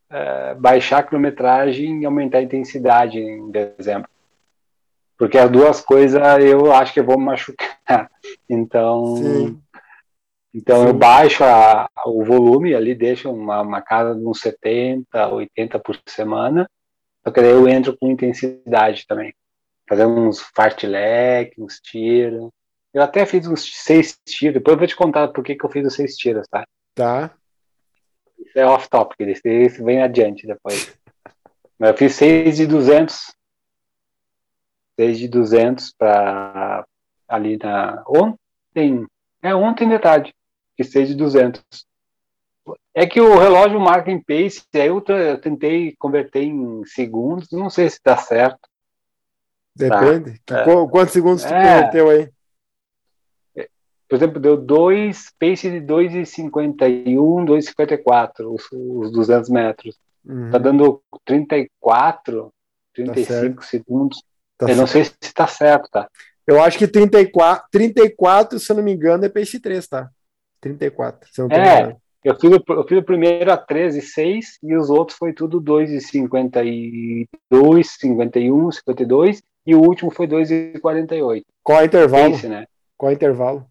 é, 0.10 0.54
baixar 0.56 1.00
a 1.00 1.04
quilometragem 1.04 2.02
e 2.02 2.06
aumentar 2.06 2.40
a 2.40 2.44
intensidade 2.44 3.18
em 3.20 3.50
dezembro. 3.50 4.10
Porque 5.18 5.38
as 5.38 5.50
duas 5.50 5.82
coisas 5.82 6.22
eu 6.44 6.72
acho 6.74 6.94
que 6.94 7.00
eu 7.00 7.06
vou 7.06 7.18
me 7.18 7.26
machucar. 7.26 7.78
Então, 8.50 9.16
Sim. 9.18 9.62
Então 10.54 10.82
Sim. 10.82 10.88
eu 10.88 10.94
baixo 10.94 11.44
a- 11.44 11.90
o 12.06 12.24
volume 12.24 12.74
ali, 12.74 12.96
deixo 12.96 13.32
uma, 13.32 13.62
uma 13.62 13.82
casa 13.82 14.16
de 14.16 14.26
uns 14.26 14.40
70, 14.40 15.28
80 15.30 15.80
por 15.80 16.00
semana. 16.08 16.70
Só 17.24 17.32
que 17.32 17.42
daí 17.42 17.52
eu 17.52 17.68
entro 17.68 17.98
com 17.98 18.10
intensidade 18.10 19.06
também. 19.06 19.34
Fazer 19.88 20.06
uns 20.06 20.40
fartlek, 20.56 21.62
uns 21.62 21.80
tiros. 21.80 22.50
Eu 22.94 23.02
até 23.04 23.26
fiz 23.26 23.46
uns 23.48 23.70
seis 23.84 24.18
tiros. 24.26 24.56
Depois 24.56 24.74
eu 24.74 24.80
vou 24.80 24.88
te 24.88 24.96
contar 24.96 25.28
por 25.30 25.44
que, 25.44 25.56
que 25.56 25.66
eu 25.66 25.70
fiz 25.70 25.86
os 25.86 25.94
seis 25.94 26.16
tiros, 26.16 26.48
tá? 26.50 26.66
Tá. 26.96 27.32
Isso 28.40 28.58
é 28.58 28.66
off-topic, 28.66 29.20
esse 29.22 29.84
vem 29.84 30.02
adiante 30.02 30.48
depois. 30.48 30.98
Mas 31.78 31.90
eu 31.92 31.98
fiz 31.98 32.14
seis 32.16 32.58
de 32.58 32.66
200. 32.66 33.36
Seis 34.96 35.20
de 35.20 35.28
200 35.28 35.94
para 35.94 36.86
ali 37.28 37.58
na. 37.58 38.04
Ontem. 38.08 39.06
É, 39.42 39.54
ontem 39.56 39.88
de 39.88 40.00
tarde. 40.00 40.34
Seis 40.84 41.08
de 41.08 41.16
200. 41.16 41.62
É 42.94 43.06
que 43.08 43.20
o 43.22 43.38
relógio 43.38 43.80
marca 43.80 44.12
em 44.12 44.22
pace, 44.22 44.64
aí 44.76 44.88
eu, 44.88 45.04
eu 45.08 45.40
tentei 45.42 45.96
converter 45.98 46.44
em 46.44 46.84
segundos, 46.86 47.48
não 47.52 47.70
sei 47.70 47.90
se 47.90 48.00
dá 48.04 48.18
certo. 48.18 48.60
Depende. 49.76 50.40
Que- 50.46 50.54
É. 50.54 50.64
qu- 50.64 50.88
Quantos 50.90 51.14
segundos 51.14 51.44
tu 51.44 51.54
É. 51.54 51.76
converteu 51.76 52.10
aí? 52.10 52.30
Por 54.10 54.16
exemplo, 54.16 54.40
deu 54.40 54.56
dois, 54.56 55.32
pace 55.38 55.70
de 55.70 55.82
2,51, 55.82 57.44
2,54, 57.46 58.54
os, 58.54 58.64
os 58.72 59.12
200 59.12 59.50
metros. 59.50 59.98
Uhum, 60.26 60.50
Tá 60.50 60.58
dando 60.58 61.02
34, 61.26 62.54
35 62.94 63.64
certo. 63.64 63.66
segundos. 63.66 64.24
tá 64.58 64.70
eu 64.70 64.76
não 64.78 64.88
certo. 64.88 65.08
sei 65.10 65.18
se 65.28 65.34
tá 65.34 65.46
certo, 65.48 65.90
tá? 65.92 66.10
Eu 66.48 66.62
acho 66.64 66.78
que 66.78 66.88
34, 66.88 67.68
34, 67.72 68.60
se 68.60 68.72
eu 68.72 68.76
não 68.78 68.84
me 68.84 68.94
engano, 68.94 69.26
é 69.26 69.30
pace 69.30 69.60
3, 69.60 69.86
tá? 69.88 70.10
34, 70.62 71.28
se 71.32 71.42
eu 71.42 71.48
não 71.50 71.56
É. 71.56 71.96
Eu 72.24 72.36
fiz, 72.36 72.50
o, 72.52 72.64
eu 72.74 72.84
fiz 72.88 72.98
o 72.98 73.04
primeiro 73.04 73.52
a 73.54 73.58
13,6 73.58 74.58
e 74.64 74.76
os 74.76 74.90
outros 74.90 75.18
foi 75.18 75.34
tudo 75.34 75.62
2,52, 75.62 77.84
51, 77.84 78.72
52 78.72 79.42
e 79.66 79.76
o 79.76 79.82
último 79.82 80.12
foi 80.12 80.28
2,48. 80.28 81.44
Qual 81.64 81.80
é 81.80 81.84
o 81.84 81.86
intervalo? 81.86 82.32
Pace, 82.32 82.48
né? 82.48 82.66
Qual 82.98 83.12
é 83.12 83.14
o 83.14 83.16
intervalo? 83.16 83.66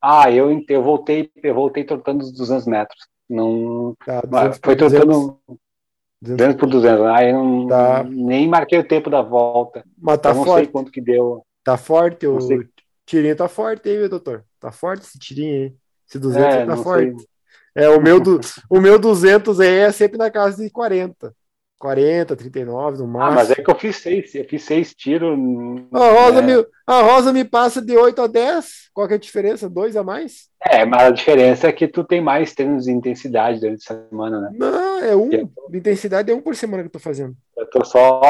Ah, 0.00 0.30
eu, 0.30 0.62
eu 0.68 0.82
voltei, 0.82 1.30
eu 1.42 1.54
voltei 1.54 1.84
trotando 1.84 2.24
os 2.24 2.32
200 2.32 2.66
metros. 2.66 3.06
Não, 3.28 3.94
Tá, 4.04 4.22
mas 4.28 4.58
200 4.58 4.60
foi 4.62 4.76
por 4.76 4.84
200, 4.84 5.06
trotando 5.06 5.38
200 6.22 6.56
por 6.56 6.68
200. 6.68 7.06
Aí 7.06 7.30
eu 7.30 7.44
não, 7.44 7.66
Tá. 7.68 8.04
nem 8.04 8.48
marquei 8.48 8.78
o 8.78 8.86
tempo 8.86 9.08
da 9.10 9.22
volta. 9.22 9.84
Mas 9.98 10.18
tá 10.18 10.30
eu 10.30 10.34
não 10.36 10.44
forte. 10.44 10.64
sei 10.64 10.72
quanto 10.72 10.90
que 10.90 11.00
deu. 11.00 11.44
Tá 11.64 11.76
forte, 11.76 12.26
o 12.26 12.40
sei. 12.40 12.60
tirinho 13.06 13.36
tá 13.36 13.48
forte 13.48 13.88
aí, 13.88 13.98
meu 13.98 14.08
doutor. 14.08 14.44
Tá 14.58 14.72
forte 14.72 15.02
esse 15.04 15.18
tirinho 15.18 15.64
aí. 15.64 15.74
Esse 16.08 16.18
200 16.18 16.46
É, 16.54 16.66
tá 16.66 16.76
forte. 16.76 17.16
sei. 17.18 17.26
É, 17.74 17.88
o 17.88 18.02
meu, 18.02 18.20
do, 18.20 18.38
o 18.68 18.80
meu 18.80 18.98
200 18.98 19.58
aí 19.60 19.78
é 19.78 19.92
sempre 19.92 20.18
na 20.18 20.30
casa 20.30 20.62
de 20.62 20.70
40. 20.70 21.34
40, 21.78 22.36
39 22.36 22.98
no 22.98 23.04
Ah, 23.04 23.08
máximo. 23.08 23.34
mas 23.34 23.50
é 23.50 23.54
que 23.56 23.68
eu 23.68 23.74
fiz 23.74 23.96
seis, 23.96 24.32
eu 24.36 24.44
fiz 24.44 24.62
seis 24.62 24.94
tiros. 24.94 25.36
A 25.92 26.10
Rosa, 26.12 26.40
né? 26.40 26.54
me, 26.56 26.66
a 26.86 27.02
Rosa 27.02 27.32
me 27.32 27.44
passa 27.44 27.82
de 27.82 27.96
8 27.96 28.22
a 28.22 28.26
10. 28.28 28.90
Qual 28.94 29.08
que 29.08 29.14
é 29.14 29.16
a 29.16 29.20
diferença? 29.20 29.68
Dois 29.68 29.96
a 29.96 30.04
mais? 30.04 30.48
É, 30.64 30.84
mas 30.84 31.02
a 31.02 31.10
diferença 31.10 31.66
é 31.66 31.72
que 31.72 31.88
tu 31.88 32.04
tem 32.04 32.20
mais 32.20 32.54
treinos 32.54 32.84
de 32.84 32.92
intensidade 32.92 33.58
durante 33.58 33.82
a 33.92 33.96
semana, 34.08 34.40
né? 34.42 34.50
Não, 34.54 34.98
é 35.00 35.16
um. 35.16 35.32
É. 35.32 35.42
De 35.70 35.78
intensidade 35.78 36.30
é 36.30 36.34
um 36.34 36.40
por 36.40 36.54
semana 36.54 36.84
que 36.84 36.86
eu 36.86 36.92
tô 36.92 37.00
fazendo. 37.00 37.34
Eu 37.56 37.68
tô 37.68 37.84
só 37.84 38.20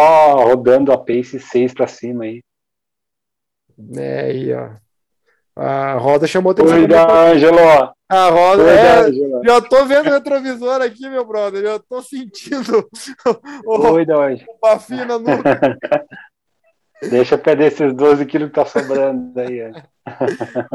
rodando 0.44 0.90
a 0.90 0.96
pace 0.96 1.38
6 1.38 1.74
pra 1.74 1.86
cima 1.86 2.24
aí. 2.24 2.42
É 3.96 4.20
aí, 4.20 4.52
ó. 4.52 4.70
A 5.54 5.94
Rosa 5.94 6.26
chamou 6.26 6.52
atenção. 6.52 6.76
Oi, 6.76 6.84
Ângelo! 6.84 7.58
A 8.08 8.28
Rosa, 8.30 8.62
Oi, 8.62 8.70
é, 8.70 8.98
Ângelo! 9.00 9.42
já 9.44 9.60
tô 9.60 9.84
vendo 9.84 10.08
o 10.08 10.12
retrovisor 10.12 10.80
aqui, 10.80 11.08
meu 11.08 11.24
brother. 11.26 11.62
Já 11.62 11.78
tô 11.78 12.00
sentindo 12.02 12.88
o, 13.66 13.92
Oi, 13.92 14.04
o 14.04 14.58
bafinho 14.60 15.04
na 15.04 15.18
nuca. 15.18 15.78
Deixa 17.10 17.34
eu 17.34 17.38
perder 17.38 17.66
esses 17.66 17.92
12 17.92 18.24
quilos 18.26 18.48
que 18.48 18.54
tá 18.54 18.64
sobrando 18.64 19.38
aí. 19.40 19.72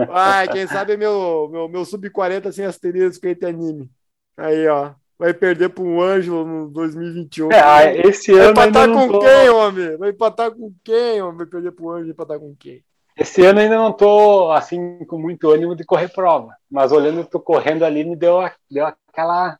Ai, 0.09 0.47
quem 0.49 0.67
sabe 0.67 0.93
é 0.93 0.97
meu, 0.97 1.47
meu, 1.49 1.69
meu 1.69 1.85
sub-40 1.85 2.51
sem 2.51 2.65
asterisco 2.65 3.21
tem 3.35 3.49
anime. 3.49 3.89
Aí, 4.35 4.67
ó. 4.67 4.93
Vai 5.19 5.33
perder 5.33 5.69
para 5.69 5.83
um 5.83 5.99
Ângelo 5.99 6.45
no 6.45 6.69
2021. 6.69 7.51
É, 7.51 7.59
ah, 7.59 7.95
esse 8.07 8.31
Vai 8.31 8.41
ano 8.45 8.59
ainda 8.61 8.85
empatar 8.85 8.93
com 8.93 9.07
tô, 9.07 9.19
quem, 9.19 9.49
homem? 9.49 9.97
Vai 9.97 10.09
empatar 10.09 10.51
com 10.51 10.73
quem, 10.83 11.21
homem? 11.21 11.37
Vai 11.37 11.45
perder 11.47 11.71
pro 11.71 11.89
Ângelo 11.89 12.07
e 12.09 12.11
empatar 12.11 12.39
com 12.39 12.55
quem? 12.55 12.83
esse 13.17 13.43
ano 13.43 13.59
ainda 13.59 13.75
não 13.75 13.91
tô 13.91 14.51
assim 14.51 15.03
com 15.05 15.17
muito 15.17 15.49
ânimo 15.49 15.75
de 15.75 15.83
correr 15.83 16.07
prova, 16.07 16.55
mas 16.69 16.91
olhando 16.91 17.25
tu 17.25 17.39
correndo 17.39 17.83
ali 17.83 18.03
me 18.05 18.15
deu, 18.15 18.37
deu 18.69 18.85
aquela 18.85 19.57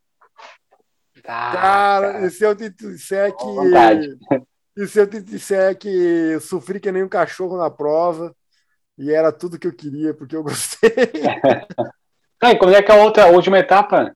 Ah, 1.25 1.51
Cara, 1.53 2.25
e 2.25 2.29
se 2.29 2.43
eu 2.45 2.55
te 2.55 2.69
disser 2.69 3.35
que. 3.35 3.43
vontade. 3.43 4.15
E 4.77 4.87
se 4.87 4.99
eu 4.99 5.07
te 5.07 5.19
disser 5.19 5.75
que 5.75 6.39
sofri 6.39 6.79
que 6.79 6.91
nem 6.91 7.03
um 7.03 7.09
cachorro 7.09 7.57
na 7.57 7.69
prova 7.69 8.31
e 8.95 9.11
era 9.11 9.31
tudo 9.31 9.57
que 9.57 9.65
eu 9.65 9.73
queria, 9.73 10.13
porque 10.13 10.35
eu 10.35 10.43
gostei. 10.43 10.91
E 12.39 12.55
como 12.55 12.71
é 12.71 12.83
que 12.83 12.91
é 12.91 12.95
a 12.95 13.03
outra, 13.03 13.23
a 13.23 13.29
última 13.29 13.57
etapa? 13.57 14.15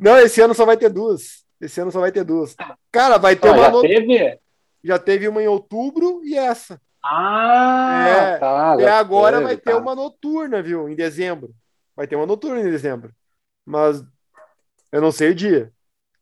Não, 0.00 0.18
esse 0.18 0.40
ano 0.40 0.54
só 0.54 0.64
vai 0.66 0.76
ter 0.76 0.90
duas. 0.90 1.44
Esse 1.60 1.80
ano 1.80 1.90
só 1.90 2.00
vai 2.00 2.12
ter 2.12 2.24
duas. 2.24 2.54
Cara, 2.90 3.18
vai 3.18 3.36
ter 3.36 3.48
Ah, 3.48 3.52
uma. 3.52 3.62
já 3.64 3.70
no- 3.70 3.80
teve? 3.82 4.38
Já 4.82 4.98
teve 4.98 5.28
uma 5.28 5.42
em 5.42 5.46
outubro 5.48 6.20
e 6.24 6.36
essa. 6.36 6.80
Ah, 7.04 8.04
É, 8.06 8.38
tá. 8.38 8.76
E 8.78 8.86
agora 8.86 9.36
teve, 9.38 9.46
vai 9.48 9.56
ter 9.56 9.72
tá. 9.72 9.78
uma 9.78 9.94
noturna, 9.94 10.62
viu? 10.62 10.88
Em 10.88 10.94
dezembro. 10.94 11.50
Vai 11.96 12.06
ter 12.06 12.16
uma 12.16 12.26
noturna 12.26 12.60
em 12.60 12.70
dezembro. 12.70 13.12
Mas 13.64 14.02
eu 14.92 15.00
não 15.00 15.12
sei 15.12 15.30
o 15.30 15.34
dia. 15.34 15.72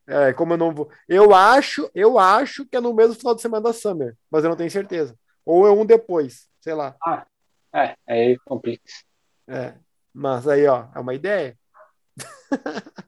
É, 0.07 0.33
como 0.33 0.55
eu 0.55 0.57
não 0.57 0.73
vou. 0.75 0.91
Eu 1.09 1.35
acho, 1.35 1.91
eu 1.95 2.19
acho 2.19 2.65
que 2.67 2.77
é 2.77 2.81
no 2.81 2.95
mesmo 2.95 3.15
final 3.15 3.35
de 3.35 3.43
semana 3.43 3.63
da 3.65 3.73
Summer, 3.73 4.17
mas 4.31 4.43
eu 4.43 4.51
não 4.51 4.57
tenho 4.57 4.71
certeza. 4.71 5.15
Ou 5.45 5.67
é 5.67 5.71
um 5.71 5.85
depois, 5.85 6.49
sei 6.61 6.75
lá. 6.75 6.97
É, 7.75 7.95
aí 8.09 8.39
complica. 8.45 8.83
É. 9.47 9.75
Mas 10.15 10.49
aí, 10.49 10.67
ó, 10.67 10.87
é 10.95 10.99
uma 10.99 11.15
ideia. 11.15 11.57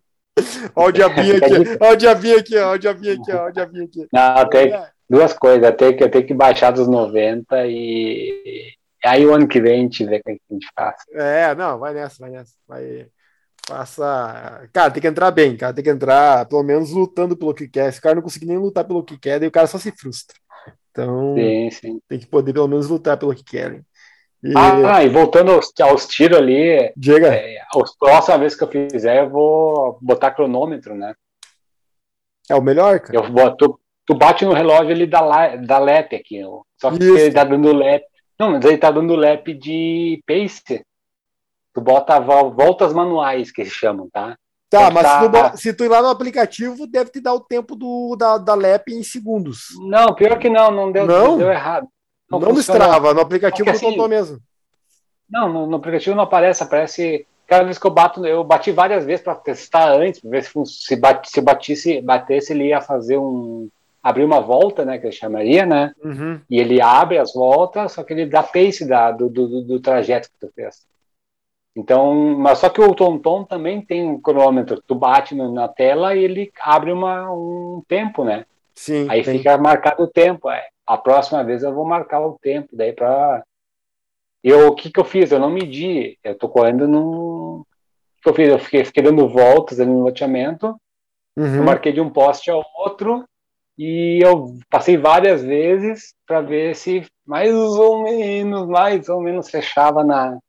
Ó 0.75 0.87
o 0.87 0.93
diabinho 0.93 1.37
aqui, 1.37 1.55
ó 1.81 1.93
o 1.93 1.97
diabinho 1.97 2.39
aqui, 2.39 2.57
ó 2.59 2.73
o 2.75 2.79
diabinho 2.79 3.21
aqui, 3.21 3.33
ó 3.33 3.47
o 3.47 3.51
diabinho 3.51 3.85
aqui. 3.85 4.07
Não, 4.13 4.49
tem 4.49 4.73
duas 5.09 5.33
coisas. 5.33 5.75
Tem 5.77 5.97
que, 5.97 6.09
tem 6.09 6.27
que 6.27 6.35
baixar 6.35 6.71
dos 6.71 6.89
90 6.89 7.67
e. 7.67 8.73
Aí 9.05 9.25
o 9.25 9.33
ano 9.33 9.49
que 9.49 9.61
vem 9.61 9.81
a 9.81 9.83
gente 9.83 10.05
vê 10.05 10.19
o 10.19 10.23
que 10.23 10.31
a 10.31 10.55
gente 10.55 10.67
faz. 10.77 10.97
É, 11.15 11.55
não, 11.55 11.79
vai 11.79 11.95
nessa, 11.95 12.17
vai 12.21 12.31
nessa. 12.31 12.53
Vai. 12.69 13.07
Faça. 13.67 14.69
Cara, 14.73 14.91
tem 14.91 15.01
que 15.01 15.09
entrar 15.09 15.31
bem, 15.31 15.57
cara. 15.57 15.73
Tem 15.73 15.85
que 15.85 15.91
entrar, 15.91 16.47
pelo 16.47 16.63
menos, 16.63 16.91
lutando 16.91 17.37
pelo 17.37 17.55
que 17.55 17.69
quer. 17.69 17.93
Se 17.93 17.99
o 17.99 18.03
cara 18.03 18.17
não 18.17 18.23
conseguir 18.23 18.47
nem 18.47 18.59
lutar 18.59 18.85
pelo 18.85 19.05
que 19.05 19.19
quer, 19.19 19.39
daí 19.39 19.49
o 19.49 19.53
cara 19.53 19.67
só 19.67 19.79
se 19.79 19.93
frustra. 19.93 20.37
Então, 20.91 21.35
Sim, 21.37 21.71
sim. 21.71 22.01
tem 22.09 22.19
que 22.19 22.27
poder, 22.27 22.53
pelo 22.53 22.67
menos, 22.69 22.89
lutar 22.89 23.17
pelo 23.17 23.35
que 23.35 23.45
querem. 23.45 23.85
E, 24.43 24.53
Ah, 24.57 25.05
e 25.05 25.09
voltando 25.09 25.53
aos, 25.53 25.71
aos 25.81 26.07
tiros 26.07 26.39
ali, 26.39 26.93
Diga, 26.97 27.35
é, 27.35 27.59
a 27.61 27.67
próxima 27.99 28.39
vez 28.39 28.55
que 28.55 28.65
eu 28.65 28.69
fizer, 28.69 29.21
eu 29.25 29.29
vou 29.31 29.99
botar 30.01 30.31
cronômetro, 30.31 30.95
né? 30.95 31.15
é 32.49 32.55
o 32.55 32.63
melhor, 32.63 32.99
cara? 33.01 33.17
Eu 33.19 33.31
boto, 33.31 33.79
tu 34.07 34.15
bate 34.15 34.45
no 34.45 34.53
relógio 34.53 34.91
ele 34.91 35.07
dá, 35.07 35.55
dá 35.57 35.79
lap 35.79 36.17
aqui, 36.17 36.43
ó. 36.45 36.63
só 36.81 36.91
que 36.91 36.97
Isso. 37.05 37.17
ele 37.19 37.33
tá 37.33 37.45
dando 37.45 37.73
lap. 37.73 38.03
Não, 38.39 38.51
mas 38.53 38.65
ele 38.65 38.79
tá 38.79 38.91
dando 38.91 39.15
lap 39.15 39.53
de 39.55 40.21
pace. 40.27 40.83
Tu 41.73 41.81
bota 41.81 42.19
vol- 42.19 42.51
voltas 42.53 42.93
manuais, 42.93 43.53
que 43.53 43.61
eles 43.61 43.73
chamam, 43.73 44.09
tá? 44.11 44.37
Tá, 44.69 44.89
Então 44.89 44.93
mas 44.93 45.03
tá- 45.05 45.21
se, 45.21 45.25
tu, 45.25 45.29
bo- 45.31 45.57
se 45.59 45.73
tu 45.75 45.85
ir 45.85 45.89
lá 45.89 46.03
no 46.03 46.09
aplicativo, 46.09 46.87
deve 46.87 47.11
te 47.11 47.21
dar 47.21 47.35
o 47.35 47.41
tempo 47.41 47.77
do, 47.77 48.17
da, 48.19 48.39
da 48.39 48.55
LEP 48.55 48.89
em 48.95 49.03
segundos. 49.05 49.67
Não, 49.81 50.13
pior 50.15 50.39
que 50.39 50.49
não, 50.49 50.71
não 50.73 50.91
deu, 50.91 51.07
Não? 51.07 51.37
deu 51.39 51.51
errado. 51.53 51.87
Não, 52.31 52.39
no 52.39 52.47
funcionou. 52.55 52.83
Strava, 52.83 53.15
no 53.15 53.21
aplicativo 53.21 53.71
Porque 53.71 53.85
não 53.97 54.05
assim- 54.05 54.09
mesmo. 54.09 54.39
Não, 55.29 55.53
no, 55.53 55.67
no 55.67 55.77
aplicativo 55.77 56.15
não 56.17 56.25
aparece, 56.25 56.63
aparece. 56.63 57.27
Cada 57.47 57.65
vez 57.65 57.79
que 57.79 57.87
eu 57.87 57.91
bato, 57.91 58.25
eu 58.27 58.45
bati 58.45 58.71
várias 58.71 59.05
vezes 59.05 59.25
para 59.25 59.35
testar 59.35 59.93
antes, 59.93 60.21
pra 60.21 60.31
ver 60.31 60.45
se, 60.45 60.53
se, 60.67 60.97
bate, 60.97 61.31
se 61.31 61.41
batisse, 61.41 62.01
batesse, 62.01 62.53
ele 62.53 62.69
ia 62.69 62.81
fazer 62.81 63.19
um. 63.19 63.69
abrir 64.03 64.25
uma 64.25 64.41
volta, 64.41 64.85
né? 64.85 64.99
Que 64.99 65.07
eu 65.09 65.13
chamaria, 65.13 65.67
né? 65.67 65.93
Uhum. 66.03 66.41
E 66.49 66.59
ele 66.61 66.81
abre 66.81 67.19
as 67.19 67.33
voltas, 67.33 67.93
só 67.93 68.03
que 68.05 68.13
ele 68.13 68.27
dá 68.27 68.43
pace 68.43 68.87
da, 68.87 69.11
do, 69.11 69.29
do, 69.29 69.63
do- 69.63 69.81
trajeto 69.81 70.29
que 70.31 70.47
tu 70.47 70.53
fez. 70.55 70.87
Então, 71.77 72.15
mas 72.39 72.59
só 72.59 72.69
que 72.69 72.81
o 72.81 72.95
TomTom 72.95 73.45
também 73.45 73.81
tem 73.81 74.05
um 74.09 74.21
cronômetro. 74.21 74.83
Tu 74.87 74.95
bate 74.95 75.35
no- 75.35 75.53
na 75.53 75.69
tela 75.69 76.15
e 76.17 76.23
ele 76.25 76.53
abre 76.61 76.93
uma, 76.93 77.33
um 77.33 77.83
tempo, 77.87 78.25
né? 78.25 78.45
Sim. 78.75 79.07
Aí 79.09 79.23
tem. 79.23 79.39
fica 79.39 79.57
marcado 79.59 80.03
o 80.03 80.09
tempo. 80.09 80.51
É. 80.51 80.67
A 80.91 80.99
próxima 80.99 81.45
vez 81.45 81.63
eu 81.63 81.73
vou 81.73 81.85
marcar 81.85 82.19
o 82.21 82.37
tempo, 82.43 82.71
daí 82.73 82.93
para 82.93 83.45
eu 84.43 84.67
o 84.67 84.75
que 84.75 84.91
que 84.91 84.99
eu 84.99 85.05
fiz? 85.05 85.31
Eu 85.31 85.39
não 85.39 85.49
medi. 85.49 86.19
Eu 86.25 86.37
tô 86.37 86.49
correndo 86.49 86.89
no 86.89 87.65
o 88.19 88.23
que 88.23 88.29
eu 88.29 88.35
fiz? 88.35 88.49
Eu 88.49 88.59
fiquei, 88.59 88.85
fiquei 88.85 89.01
dando 89.01 89.29
voltas 89.29 89.79
ali 89.79 89.89
no 89.89 90.03
loteamento. 90.03 90.77
Uhum. 91.37 91.59
Eu 91.59 91.63
marquei 91.63 91.93
de 91.93 92.01
um 92.01 92.11
poste 92.11 92.51
ao 92.51 92.65
outro 92.75 93.25
e 93.79 94.19
eu 94.21 94.59
passei 94.69 94.97
várias 94.97 95.45
vezes 95.45 96.13
para 96.27 96.41
ver 96.41 96.75
se 96.75 97.07
mais 97.25 97.55
ou 97.55 98.03
menos, 98.03 98.67
mais 98.67 99.09
ou 99.09 99.21
menos 99.21 99.49
fechava 99.49 100.03
na. 100.03 100.41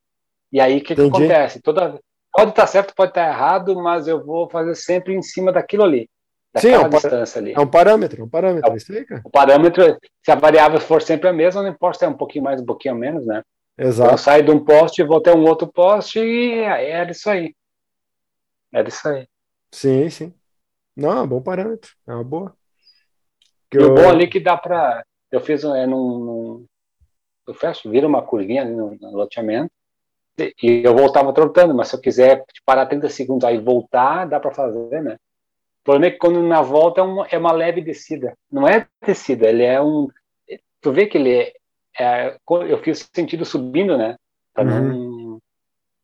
E 0.51 0.59
aí 0.59 0.79
o 0.79 0.83
que, 0.83 0.95
que 0.95 1.01
acontece? 1.01 1.61
Toda 1.61 1.99
pode 2.33 2.49
estar 2.49 2.65
certo, 2.65 2.95
pode 2.95 3.11
estar 3.11 3.29
errado, 3.29 3.75
mas 3.75 4.07
eu 4.07 4.25
vou 4.25 4.49
fazer 4.49 4.73
sempre 4.73 5.13
em 5.13 5.21
cima 5.21 5.51
daquilo 5.51 5.83
ali, 5.83 6.09
Sim, 6.57 6.69
é 6.69 6.79
um 6.79 6.89
distância 6.89 7.39
ali. 7.39 7.53
É 7.53 7.59
um 7.59 7.67
parâmetro, 7.67 8.21
é 8.21 8.25
um 8.25 8.29
parâmetro, 8.29 8.71
é 8.73 8.75
isso 8.77 8.91
aí, 8.91 9.05
cara. 9.05 9.21
O 9.25 9.29
parâmetro, 9.29 9.97
se 10.23 10.31
a 10.31 10.35
variável 10.35 10.79
for 10.81 11.01
sempre 11.01 11.29
a 11.29 11.33
mesma, 11.33 11.61
não 11.61 11.69
importa 11.69 11.99
se 11.99 12.05
é 12.05 12.07
um 12.07 12.17
pouquinho 12.17 12.43
mais, 12.43 12.61
um 12.61 12.65
pouquinho 12.65 12.95
menos, 12.95 13.25
né? 13.25 13.41
Então, 13.77 13.87
eu 13.87 13.89
Exato. 13.89 14.17
saio 14.17 14.43
de 14.43 14.51
um 14.51 14.63
poste, 14.63 15.03
vou 15.03 15.17
até 15.17 15.33
um 15.33 15.43
outro 15.47 15.71
poste 15.71 16.19
e 16.19 16.59
era 16.59 17.09
isso 17.11 17.29
aí. 17.29 17.55
Era 18.73 18.87
isso 18.87 19.07
aí. 19.07 19.27
Sim, 19.73 20.09
sim. 20.09 20.33
Não, 20.95 21.11
é 21.19 21.21
um 21.21 21.27
bom 21.27 21.41
parâmetro. 21.41 21.91
É 22.07 22.13
uma 22.13 22.23
boa. 22.23 22.55
Que 23.69 23.77
E 23.77 23.79
o 23.79 23.87
eu- 23.87 23.95
bom 23.95 24.09
ali 24.09 24.27
que 24.29 24.39
dá 24.39 24.57
pra. 24.57 25.03
Eu 25.31 25.39
fiz 25.41 25.63
é, 25.63 25.87
num, 25.87 26.19
num- 26.19 26.65
Eu 27.47 27.53
fecho, 27.53 27.89
vira 27.89 28.07
uma 28.07 28.21
curvinha 28.21 28.61
ali 28.61 28.75
no, 28.75 28.95
no 28.99 29.11
loteamento. 29.11 29.71
E 30.61 30.81
eu 30.83 30.95
voltava 30.95 31.33
trotando, 31.33 31.73
mas 31.73 31.89
se 31.89 31.95
eu 31.95 32.01
quiser 32.01 32.43
parar 32.65 32.85
30 32.87 33.09
segundos 33.09 33.45
aí 33.45 33.55
e 33.55 33.61
voltar, 33.61 34.25
dá 34.25 34.39
pra 34.39 34.53
fazer, 34.53 35.01
né? 35.01 35.17
O 35.81 35.83
problema 35.83 36.05
é 36.07 36.11
que 36.11 36.17
quando 36.17 36.41
na 36.43 36.61
volta 36.61 37.01
é 37.01 37.03
uma, 37.03 37.27
é 37.27 37.37
uma 37.37 37.51
leve 37.51 37.81
descida. 37.81 38.37
Não 38.51 38.67
é 38.67 38.87
descida, 39.03 39.47
ele 39.49 39.63
é 39.63 39.81
um. 39.81 40.07
Tu 40.79 40.91
vê 40.91 41.07
que 41.07 41.17
ele 41.17 41.35
é. 41.35 41.53
é- 41.99 42.37
eu 42.69 42.77
fiz 42.83 43.09
sentido 43.13 43.43
subindo, 43.45 43.97
né? 43.97 44.15
Pra 44.53 44.63
não. 44.63 45.39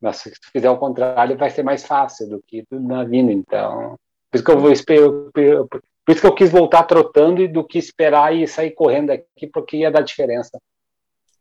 Mas 0.01 0.17
se 0.17 0.31
tu 0.31 0.51
fizer 0.51 0.69
o 0.69 0.77
contrário, 0.77 1.37
vai 1.37 1.49
ser 1.49 1.63
mais 1.63 1.85
fácil 1.85 2.27
do 2.27 2.41
que 2.45 2.63
na 2.71 3.03
vindo. 3.03 3.31
Então. 3.31 3.95
Por 4.31 4.37
isso 4.37 4.43
que 4.43 4.51
eu 4.51 4.59
vou 4.59 4.71
esperar. 4.71 5.09
Por 5.31 6.11
isso 6.11 6.21
que 6.21 6.27
eu 6.27 6.35
quis 6.35 6.49
voltar 6.49 6.83
trotando 6.83 7.41
e 7.41 7.47
do 7.47 7.63
que 7.63 7.77
esperar 7.77 8.33
e 8.33 8.47
sair 8.47 8.71
correndo 8.71 9.11
aqui, 9.11 9.45
porque 9.45 9.77
ia 9.77 9.91
dar 9.91 10.01
diferença. 10.01 10.57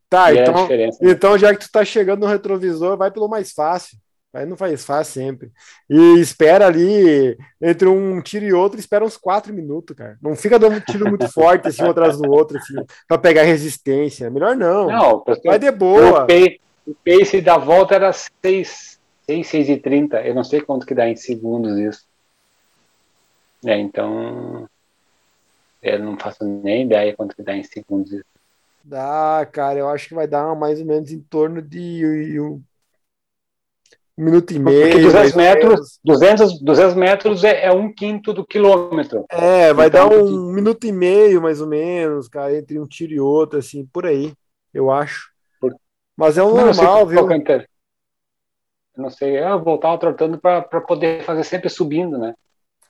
Tá, 0.08 0.32
ia 0.32 0.42
então, 0.42 0.68
então 1.02 1.38
já 1.38 1.54
que 1.54 1.60
tu 1.60 1.70
tá 1.70 1.84
chegando 1.84 2.20
no 2.20 2.26
retrovisor, 2.26 2.96
vai 2.96 3.10
pelo 3.10 3.28
mais 3.28 3.52
fácil. 3.52 3.96
Vai 4.32 4.44
no 4.44 4.56
mais 4.58 4.84
fácil 4.84 5.14
sempre. 5.14 5.50
E 5.88 6.20
espera 6.20 6.66
ali, 6.66 7.38
entre 7.60 7.88
um 7.88 8.20
tiro 8.20 8.44
e 8.44 8.52
outro, 8.52 8.78
espera 8.78 9.04
uns 9.04 9.16
quatro 9.16 9.52
minutos, 9.52 9.96
cara. 9.96 10.18
Não 10.20 10.36
fica 10.36 10.58
dando 10.58 10.76
um 10.76 10.80
tiro 10.80 11.08
muito 11.08 11.26
forte, 11.32 11.68
assim, 11.68 11.82
um 11.82 11.90
atrás 11.90 12.18
do 12.18 12.30
outro, 12.30 12.58
assim, 12.58 12.74
pra 13.08 13.16
pegar 13.16 13.44
resistência. 13.44 14.28
Melhor 14.30 14.54
não. 14.54 14.88
Não, 14.88 15.24
Vai 15.44 15.58
de 15.58 15.68
o, 15.68 15.76
boa. 15.76 16.26
pace, 16.26 16.60
o 16.86 16.94
pace 16.94 17.40
da 17.40 17.56
volta 17.56 17.94
era 17.94 18.12
6, 18.12 19.00
6, 19.26 19.46
6 19.46 19.68
e 19.70 19.76
30. 19.78 20.20
Eu 20.20 20.34
não 20.34 20.44
sei 20.44 20.60
quanto 20.60 20.84
que 20.84 20.94
dá 20.94 21.08
em 21.08 21.16
segundos 21.16 21.78
isso. 21.78 22.06
É, 23.64 23.78
então. 23.78 24.68
Eu 25.82 25.98
não 26.00 26.18
faço 26.18 26.44
nem 26.44 26.84
ideia 26.84 27.14
quanto 27.16 27.34
que 27.34 27.42
dá 27.42 27.56
em 27.56 27.62
segundos 27.62 28.12
isso. 28.12 28.24
Dá, 28.84 29.48
cara, 29.50 29.78
eu 29.78 29.88
acho 29.88 30.08
que 30.08 30.14
vai 30.14 30.28
dar 30.28 30.54
mais 30.54 30.78
ou 30.78 30.86
menos 30.86 31.10
em 31.10 31.20
torno 31.20 31.62
de 31.62 32.38
um, 34.18 34.22
um 34.22 34.24
minuto 34.24 34.52
e 34.52 34.58
meio. 34.58 34.80
Porque 34.82 35.02
200 35.02 35.14
mais 35.14 35.32
ou 35.34 35.38
metros, 35.42 35.74
menos. 35.74 36.00
200, 36.04 36.60
200 36.62 36.94
metros 36.94 37.44
é, 37.44 37.66
é 37.66 37.72
um 37.72 37.92
quinto 37.92 38.32
do 38.32 38.46
quilômetro. 38.46 39.24
É, 39.30 39.72
vai 39.72 39.88
Então, 39.88 40.08
dar 40.08 40.16
um 40.16 40.52
minuto 40.52 40.86
e 40.86 40.92
meio, 40.92 41.40
mais 41.42 41.60
ou 41.60 41.66
menos, 41.66 42.28
cara, 42.28 42.56
entre 42.56 42.78
um 42.78 42.86
tiro 42.86 43.12
e 43.12 43.20
outro, 43.20 43.58
assim, 43.58 43.86
por 43.86 44.06
aí, 44.06 44.32
eu 44.72 44.90
acho. 44.90 45.30
Mas 46.16 46.38
é 46.38 46.42
o 46.42 46.48
Eu 46.48 46.54
não 46.54 46.64
normal, 46.64 47.06
viu? 47.06 47.30
é 47.30 47.66
não 48.96 49.10
sei, 49.10 49.38
eu 49.38 49.62
voltava 49.62 49.98
trotando 49.98 50.38
para 50.38 50.62
poder 50.80 51.22
fazer 51.22 51.44
sempre 51.44 51.68
subindo, 51.68 52.16
né? 52.16 52.34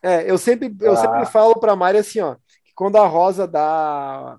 É, 0.02 0.30
eu 0.30 0.38
sempre, 0.38 0.72
eu 0.80 0.92
Ah. 0.92 0.96
sempre 0.96 1.26
falo 1.26 1.58
pra 1.58 1.74
Mari 1.74 1.98
assim, 1.98 2.20
ó, 2.20 2.36
que 2.64 2.72
quando 2.74 2.96
a 2.96 3.06
Rosa 3.06 3.46
dá 3.46 4.36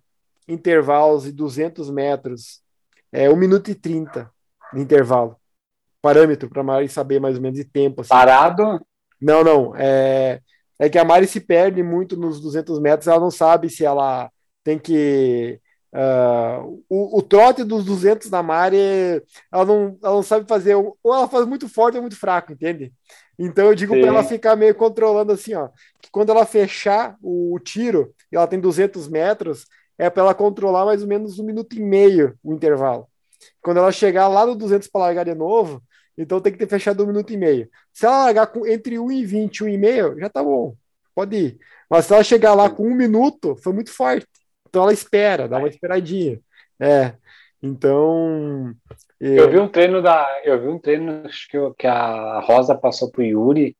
intervalos 0.47 1.23
de 1.23 1.31
200 1.33 1.89
metros, 1.89 2.61
é 3.11 3.29
1 3.29 3.35
minuto 3.35 3.69
e 3.69 3.75
30 3.75 4.31
de 4.73 4.79
intervalo. 4.79 5.35
Parâmetro 6.07 6.49
pra 6.49 6.63
Mari 6.63 6.87
saber 6.87 7.19
mais 7.19 7.35
ou 7.35 7.41
menos 7.41 7.59
de 7.59 7.65
tempo, 7.65 7.99
assim. 7.99 8.09
Parado, 8.09 8.79
Não, 9.21 9.43
não. 9.43 9.75
É, 9.75 10.39
é 10.79 10.89
que 10.89 10.97
a 10.97 11.03
Mari 11.03 11.27
se 11.27 11.41
perde 11.41 11.83
muito 11.83 12.15
nos 12.15 12.39
200 12.39 12.79
metros, 12.79 13.07
ela 13.07 13.19
não 13.19 13.29
sabe 13.29 13.69
se 13.69 13.83
ela 13.83 14.31
tem 14.63 14.79
que. 14.79 15.59
ah, 15.93 16.63
o, 16.89 17.19
o 17.19 17.21
trote 17.21 17.65
dos 17.65 17.83
200 17.83 18.29
da 18.29 18.41
Mari, 18.41 18.77
ela 19.51 19.65
não, 19.65 19.97
ela 20.01 20.15
não 20.15 20.23
sabe 20.23 20.47
fazer. 20.47 20.75
Ou 20.75 20.95
ela 21.03 21.27
faz 21.27 21.45
muito 21.45 21.67
forte 21.67 21.95
ou 21.95 22.01
muito 22.01 22.17
fraco, 22.17 22.53
entende? 22.53 22.93
Então 23.37 23.65
eu 23.65 23.75
digo 23.75 23.93
para 23.93 24.07
ela 24.07 24.23
ficar 24.23 24.55
meio 24.55 24.73
controlando 24.75 25.33
assim, 25.33 25.53
ó. 25.55 25.67
Que 26.01 26.09
quando 26.09 26.29
ela 26.29 26.45
fechar 26.45 27.17
o, 27.21 27.53
o 27.53 27.59
tiro, 27.59 28.13
e 28.31 28.37
ela 28.37 28.47
tem 28.47 28.61
200 28.61 29.09
metros, 29.09 29.65
é 29.97 30.09
para 30.09 30.23
ela 30.23 30.33
controlar 30.33 30.85
mais 30.85 31.01
ou 31.01 31.07
menos 31.07 31.37
um 31.37 31.45
minuto 31.45 31.75
e 31.75 31.81
meio 31.81 32.33
o 32.41 32.53
intervalo. 32.53 33.07
Quando 33.61 33.77
ela 33.77 33.91
chegar 33.91 34.27
lá 34.27 34.45
no 34.45 34.55
200 34.55 34.87
para 34.87 35.01
largar 35.01 35.25
de 35.25 35.35
novo, 35.35 35.81
então 36.17 36.39
tem 36.41 36.51
que 36.51 36.57
ter 36.59 36.67
fechado 36.67 37.03
um 37.03 37.07
minuto 37.07 37.31
e 37.31 37.37
meio. 37.37 37.69
Se 37.93 38.05
ela 38.05 38.23
largar 38.25 38.47
com, 38.47 38.65
entre 38.65 38.97
1 38.99 39.11
e 39.11 39.25
20 39.25 39.57
e 39.59 39.63
1 39.63 39.67
e 39.69 39.77
meio, 39.77 40.19
já 40.19 40.29
tá 40.29 40.43
bom. 40.43 40.75
Pode 41.15 41.35
ir. 41.35 41.57
Mas 41.89 42.05
se 42.05 42.13
ela 42.13 42.23
chegar 42.23 42.53
lá 42.53 42.69
com 42.69 42.83
um 42.87 42.95
minuto, 42.95 43.55
foi 43.63 43.73
muito 43.73 43.91
forte. 43.91 44.27
Então 44.69 44.83
ela 44.83 44.93
espera, 44.93 45.47
dá 45.47 45.57
uma 45.57 45.67
esperadinha. 45.69 46.39
É. 46.79 47.13
Então. 47.61 48.73
eu 49.19 49.49
vi 49.49 49.57
um 49.59 49.67
treino 49.67 50.01
da. 50.01 50.27
Eu 50.43 50.59
vi 50.61 50.67
um 50.67 50.79
treino 50.79 51.23
que, 51.49 51.57
eu- 51.57 51.73
que 51.73 51.87
a 51.87 52.39
Rosa 52.41 52.75
passou 52.75 53.09
pro 53.11 53.23
Yuri, 53.23 53.75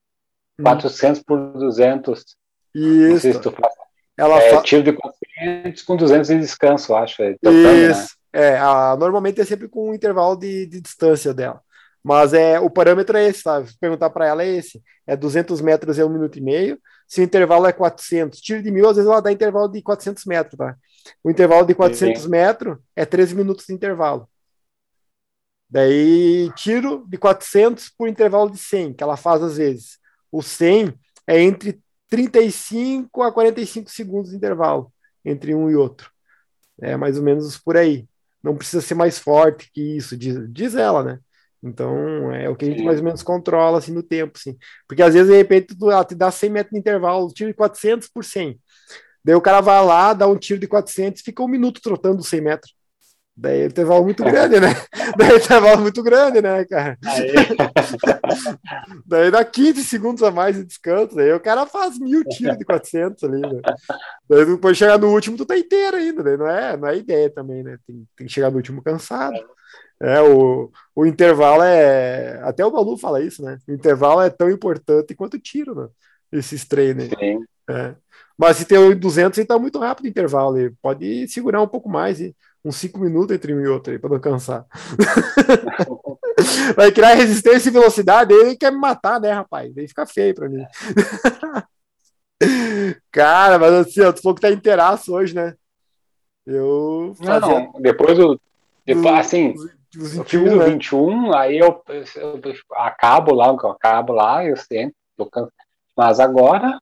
Hum. 0.60 0.64
400 0.64 1.22
por 1.22 1.38
200. 1.54 2.26
Não 2.74 3.12
sei 3.12 3.20
se 3.20 3.30
Isso. 3.30 3.42
tu 3.42 3.52
faz. 3.52 3.72
Ela 4.18 4.40
É, 4.42 4.50
fa- 4.56 4.62
tiro 4.64 4.82
de 4.82 4.94
400 4.94 5.84
com 5.84 5.96
200 5.96 6.28
de 6.30 6.40
descanso, 6.40 6.92
eu 6.92 6.98
acho. 6.98 7.22
é, 7.22 7.36
trocando, 7.40 7.64
né? 7.64 7.92
Isso. 7.92 8.16
É, 8.34 8.58
a- 8.58 8.96
normalmente 9.00 9.40
é 9.40 9.46
sempre 9.46 9.68
com 9.68 9.90
um 9.90 9.94
intervalo 9.94 10.36
de, 10.36 10.66
de 10.66 10.82
distância 10.82 11.32
dela. 11.34 11.62
Mas 12.08 12.34
é, 12.34 12.58
o 12.58 12.70
parâmetro 12.70 13.18
é 13.18 13.28
esse, 13.28 13.44
tá? 13.44 13.66
Se 13.66 13.78
perguntar 13.78 14.10
para 14.10 14.26
ela 14.26 14.42
é 14.42 14.48
esse. 14.48 14.82
É 15.06 15.14
200 15.14 15.60
metros 15.60 16.00
é 16.00 16.06
um 16.06 16.10
minuto 16.10 16.38
e 16.38 16.42
meio. 16.42 16.80
Se 17.06 17.20
o 17.20 17.24
intervalo 17.24 17.68
é 17.68 17.74
400, 17.74 18.40
tiro 18.40 18.64
de 18.64 18.72
mil, 18.72 18.88
às 18.88 18.96
vezes 18.96 19.12
ela 19.12 19.22
dá 19.22 19.30
intervalo 19.30 19.68
de 19.68 19.82
400 19.82 20.24
metros, 20.24 20.58
tá? 20.58 20.78
O 21.22 21.30
intervalo 21.30 21.68
de 21.68 21.76
400 21.76 22.26
metros 22.28 22.78
é 22.96 23.06
13 23.06 23.36
minutos 23.36 23.66
de 23.66 23.74
intervalo. 23.74 24.26
Daí, 25.70 26.50
tiro 26.56 27.06
de 27.10 27.18
400 27.18 27.90
por 27.90 28.08
intervalo 28.08 28.50
de 28.52 28.58
100, 28.58 28.94
que 28.94 29.04
ela 29.04 29.18
faz 29.18 29.44
às 29.44 29.58
vezes. 29.58 30.00
O 30.32 30.42
100 30.42 30.98
é 31.28 31.42
entre 31.42 31.78
35 32.08 33.22
a 33.22 33.34
45 33.34 33.92
segundos 33.92 34.32
de 34.32 34.38
intervalo 34.38 34.94
entre 35.26 35.54
um 35.54 35.70
e 35.70 35.76
outro. 35.76 36.10
É 36.80 36.96
mais 36.96 37.18
ou 37.18 37.24
menos 37.24 37.58
por 37.58 37.76
aí. 37.76 38.08
Não 38.42 38.56
precisa 38.56 38.82
ser 38.82 38.96
mais 38.96 39.20
forte 39.20 39.70
que 39.74 39.98
isso, 39.98 40.16
diz, 40.16 40.38
diz 40.50 40.74
ela, 40.74 41.04
né? 41.04 41.20
Então, 41.64 42.32
é 42.34 42.48
o 42.50 42.56
que 42.56 42.66
a 42.66 42.68
gente 42.70 42.80
Sim. 42.80 42.86
mais 42.86 43.00
ou 43.00 43.06
menos 43.06 43.24
controla, 43.24 43.80
assim, 43.80 43.92
no 43.92 44.04
tempo, 44.04 44.34
assim. 44.38 44.56
Porque 44.88 45.02
às 45.02 45.14
vezes, 45.14 45.30
de 45.30 45.36
repente, 45.36 45.76
tu, 45.78 45.92
ela 45.92 46.06
te 46.06 46.16
dá 46.16 46.30
100 46.30 46.50
metros 46.50 46.74
de 46.74 46.80
intervalo, 46.80 47.34
tiro 47.34 47.50
de 47.50 47.56
400 47.56 48.08
por 48.08 48.24
100. 48.24 48.60
Daí 49.24 49.36
o 49.36 49.42
cara 49.42 49.60
vai 49.60 49.84
lá, 49.84 50.14
dá 50.14 50.28
um 50.28 50.38
tiro 50.38 50.60
de 50.60 50.68
400 50.68 51.22
fica 51.22 51.44
um 51.44 51.48
minuto 51.48 51.82
trotando 51.82 52.24
100 52.24 52.42
metros. 52.42 52.74
Daí 53.40 53.62
é 53.62 53.64
um 53.66 53.68
intervalo 53.68 54.04
muito 54.04 54.24
grande, 54.24 54.60
né? 54.60 54.70
Daí 55.16 55.30
é 55.30 55.34
um 55.34 55.38
intervalo 55.38 55.82
muito 55.82 56.02
grande, 56.02 56.42
né, 56.42 56.66
cara? 56.66 56.98
Aí, 57.06 57.34
Daí 59.06 59.30
dá 59.30 59.46
15 59.46 59.84
segundos 59.84 60.24
a 60.24 60.32
mais 60.32 60.56
de 60.56 60.64
descanso. 60.64 61.16
Daí 61.16 61.32
o 61.32 61.40
cara 61.40 61.68
faz 61.68 62.00
mil 62.00 62.24
tiros 62.24 62.58
de 62.58 62.66
400 62.66 63.24
ali, 63.26 63.42
né? 63.42 63.62
Daí 64.28 64.46
depois 64.46 64.76
chegar 64.76 64.98
no 64.98 65.12
último, 65.12 65.38
tu 65.38 65.46
tá 65.46 65.56
inteiro 65.56 65.98
ainda. 65.98 66.24
Daí 66.24 66.38
não 66.38 66.48
é, 66.48 66.78
não 66.78 66.88
é 66.88 66.98
ideia 66.98 67.30
também, 67.30 67.62
né? 67.64 67.78
Tem, 67.86 68.08
tem 68.16 68.28
que 68.28 68.34
chegar 68.34 68.50
no 68.50 68.58
último 68.58 68.82
cansado. 68.82 69.38
É, 70.00 70.22
o, 70.22 70.72
o 70.96 71.06
intervalo 71.06 71.64
é. 71.64 72.40
Até 72.44 72.66
o 72.66 72.72
Balu 72.72 72.98
fala 72.98 73.22
isso, 73.22 73.44
né? 73.44 73.58
O 73.68 73.72
intervalo 73.72 74.22
é 74.22 74.30
tão 74.30 74.50
importante 74.50 75.16
quanto 75.16 75.36
o 75.36 75.40
tiro, 75.40 75.74
né? 75.74 75.88
Esses 76.32 76.66
treinos. 76.66 77.10
É. 77.70 77.96
Mas 78.38 78.58
se 78.58 78.66
tem 78.66 78.78
o 78.78 78.98
200, 78.98 79.40
ele 79.40 79.48
tá 79.48 79.58
muito 79.58 79.80
rápido 79.80 80.06
o 80.06 80.10
intervalo. 80.10 80.58
Ele 80.58 80.76
pode 80.82 81.28
segurar 81.28 81.62
um 81.62 81.68
pouco 81.68 81.90
mais, 81.90 82.20
uns 82.64 82.76
5 82.76 83.00
minutos 83.00 83.36
entre 83.36 83.54
um 83.54 83.62
e 83.62 83.68
outro 83.68 83.92
aí, 83.92 84.00
pra 84.00 84.10
não 84.10 84.20
cansar. 84.20 84.66
Vai 86.76 86.92
criar 86.92 87.16
resistência 87.16 87.70
e 87.70 87.72
velocidade, 87.72 88.32
ele 88.32 88.56
quer 88.56 88.72
me 88.72 88.78
matar, 88.78 89.20
né, 89.20 89.32
rapaz? 89.32 89.76
Aí 89.76 89.88
fica 89.88 90.06
feio 90.06 90.36
pra 90.36 90.48
mim. 90.48 90.64
Cara, 93.12 93.58
mas 93.58 93.74
assim, 93.74 94.02
ó, 94.02 94.12
tu 94.12 94.22
falou 94.22 94.36
que 94.36 94.42
tá 94.42 94.52
inteiraço 94.52 95.14
hoje, 95.14 95.34
né? 95.34 95.56
Eu 96.46 97.16
Não, 97.20 97.26
fazia 97.26 97.60
não, 97.60 97.82
depois 97.82 98.16
do. 98.16 98.40
Depois, 98.86 99.16
assim, 99.16 99.56
os- 99.98 100.04
os 100.04 100.18
eu 100.18 100.24
21, 100.24 100.44
fiz 100.44 100.54
o 100.54 100.58
né? 100.58 100.66
21, 100.66 101.34
aí 101.34 101.58
eu, 101.58 101.84
eu, 101.90 102.04
eu 102.16 102.54
acabo 102.76 103.34
lá, 103.34 103.48
eu 103.48 103.70
acabo 103.72 104.14
lá, 104.14 104.46
eu 104.46 104.56
sempre, 104.56 104.96
tô 105.16 105.26
can- 105.26 105.50
mas 105.96 106.20
agora, 106.20 106.80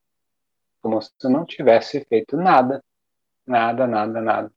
como 0.82 1.01
se 1.01 1.09
eu 1.24 1.30
não 1.30 1.45
tivesse 1.45 2.03
feito 2.05 2.36
nada. 2.38 2.82
Nada, 3.47 3.86
nada, 3.86 4.22
nada. 4.22 4.51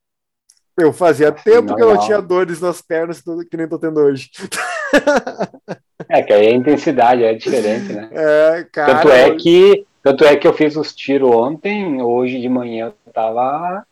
Eu 0.76 0.92
fazia 0.92 1.32
tempo 1.32 1.74
que 1.74 1.82
eu 1.82 1.94
não 1.94 1.98
tinha 1.98 2.22
dores 2.22 2.60
nas 2.60 2.80
pernas 2.80 3.20
que 3.20 3.56
nem 3.56 3.68
tô 3.68 3.78
tendo 3.78 4.00
hoje. 4.00 4.30
É, 6.08 6.22
que 6.22 6.32
aí 6.32 6.46
a 6.46 6.52
intensidade 6.54 7.22
é 7.22 7.34
diferente, 7.34 7.92
né? 7.92 8.08
É, 8.12 8.64
cara. 8.72 8.94
Tanto 8.94 9.12
é 9.12 9.36
que, 9.36 9.86
tanto 10.02 10.24
é 10.24 10.36
que 10.36 10.46
eu 10.46 10.54
fiz 10.54 10.74
os 10.76 10.94
tiros 10.94 11.30
ontem, 11.30 12.00
hoje 12.00 12.40
de 12.40 12.48
manhã 12.48 12.94
eu 13.06 13.12
tava 13.12 13.84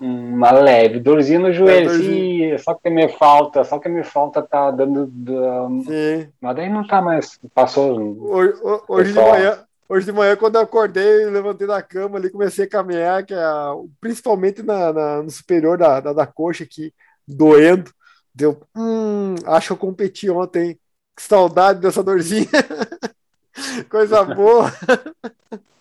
uma 0.00 0.52
leve 0.52 1.00
dorzinha 1.00 1.40
no 1.40 1.52
joelho, 1.52 1.90
assim, 1.90 2.58
só 2.58 2.74
que 2.74 2.88
me 2.88 3.08
falta, 3.08 3.64
só 3.64 3.78
que 3.78 3.88
me 3.88 4.04
falta 4.04 4.42
tá 4.42 4.70
dando. 4.70 5.10
Sim. 5.84 6.28
Mas 6.40 6.56
daí 6.56 6.68
não 6.68 6.86
tá 6.86 7.02
mais. 7.02 7.38
Passou. 7.52 8.16
Hoje, 8.20 8.54
hoje 8.88 9.12
de 9.12 9.20
manhã, 9.20 9.58
Hoje 9.90 10.04
de 10.04 10.12
manhã, 10.12 10.36
quando 10.36 10.56
eu 10.56 10.60
acordei, 10.60 11.24
levantei 11.30 11.66
da 11.66 11.80
cama 11.80 12.18
ali, 12.18 12.28
comecei 12.28 12.66
a 12.66 12.68
caminhar, 12.68 13.24
que 13.24 13.32
é, 13.32 13.38
principalmente 13.98 14.62
na, 14.62 14.92
na, 14.92 15.22
no 15.22 15.30
superior 15.30 15.78
da, 15.78 15.98
da, 15.98 16.12
da, 16.12 16.26
coxa 16.26 16.62
aqui, 16.62 16.92
doendo. 17.26 17.90
Deu, 18.34 18.60
hum, 18.76 19.34
acho 19.46 19.68
que 19.68 19.72
eu 19.72 19.76
competi 19.78 20.28
ontem. 20.28 20.78
Que 21.16 21.22
saudade 21.22 21.80
dessa 21.80 22.02
dorzinha. 22.02 22.46
Coisa 23.88 24.22
boa. 24.22 24.70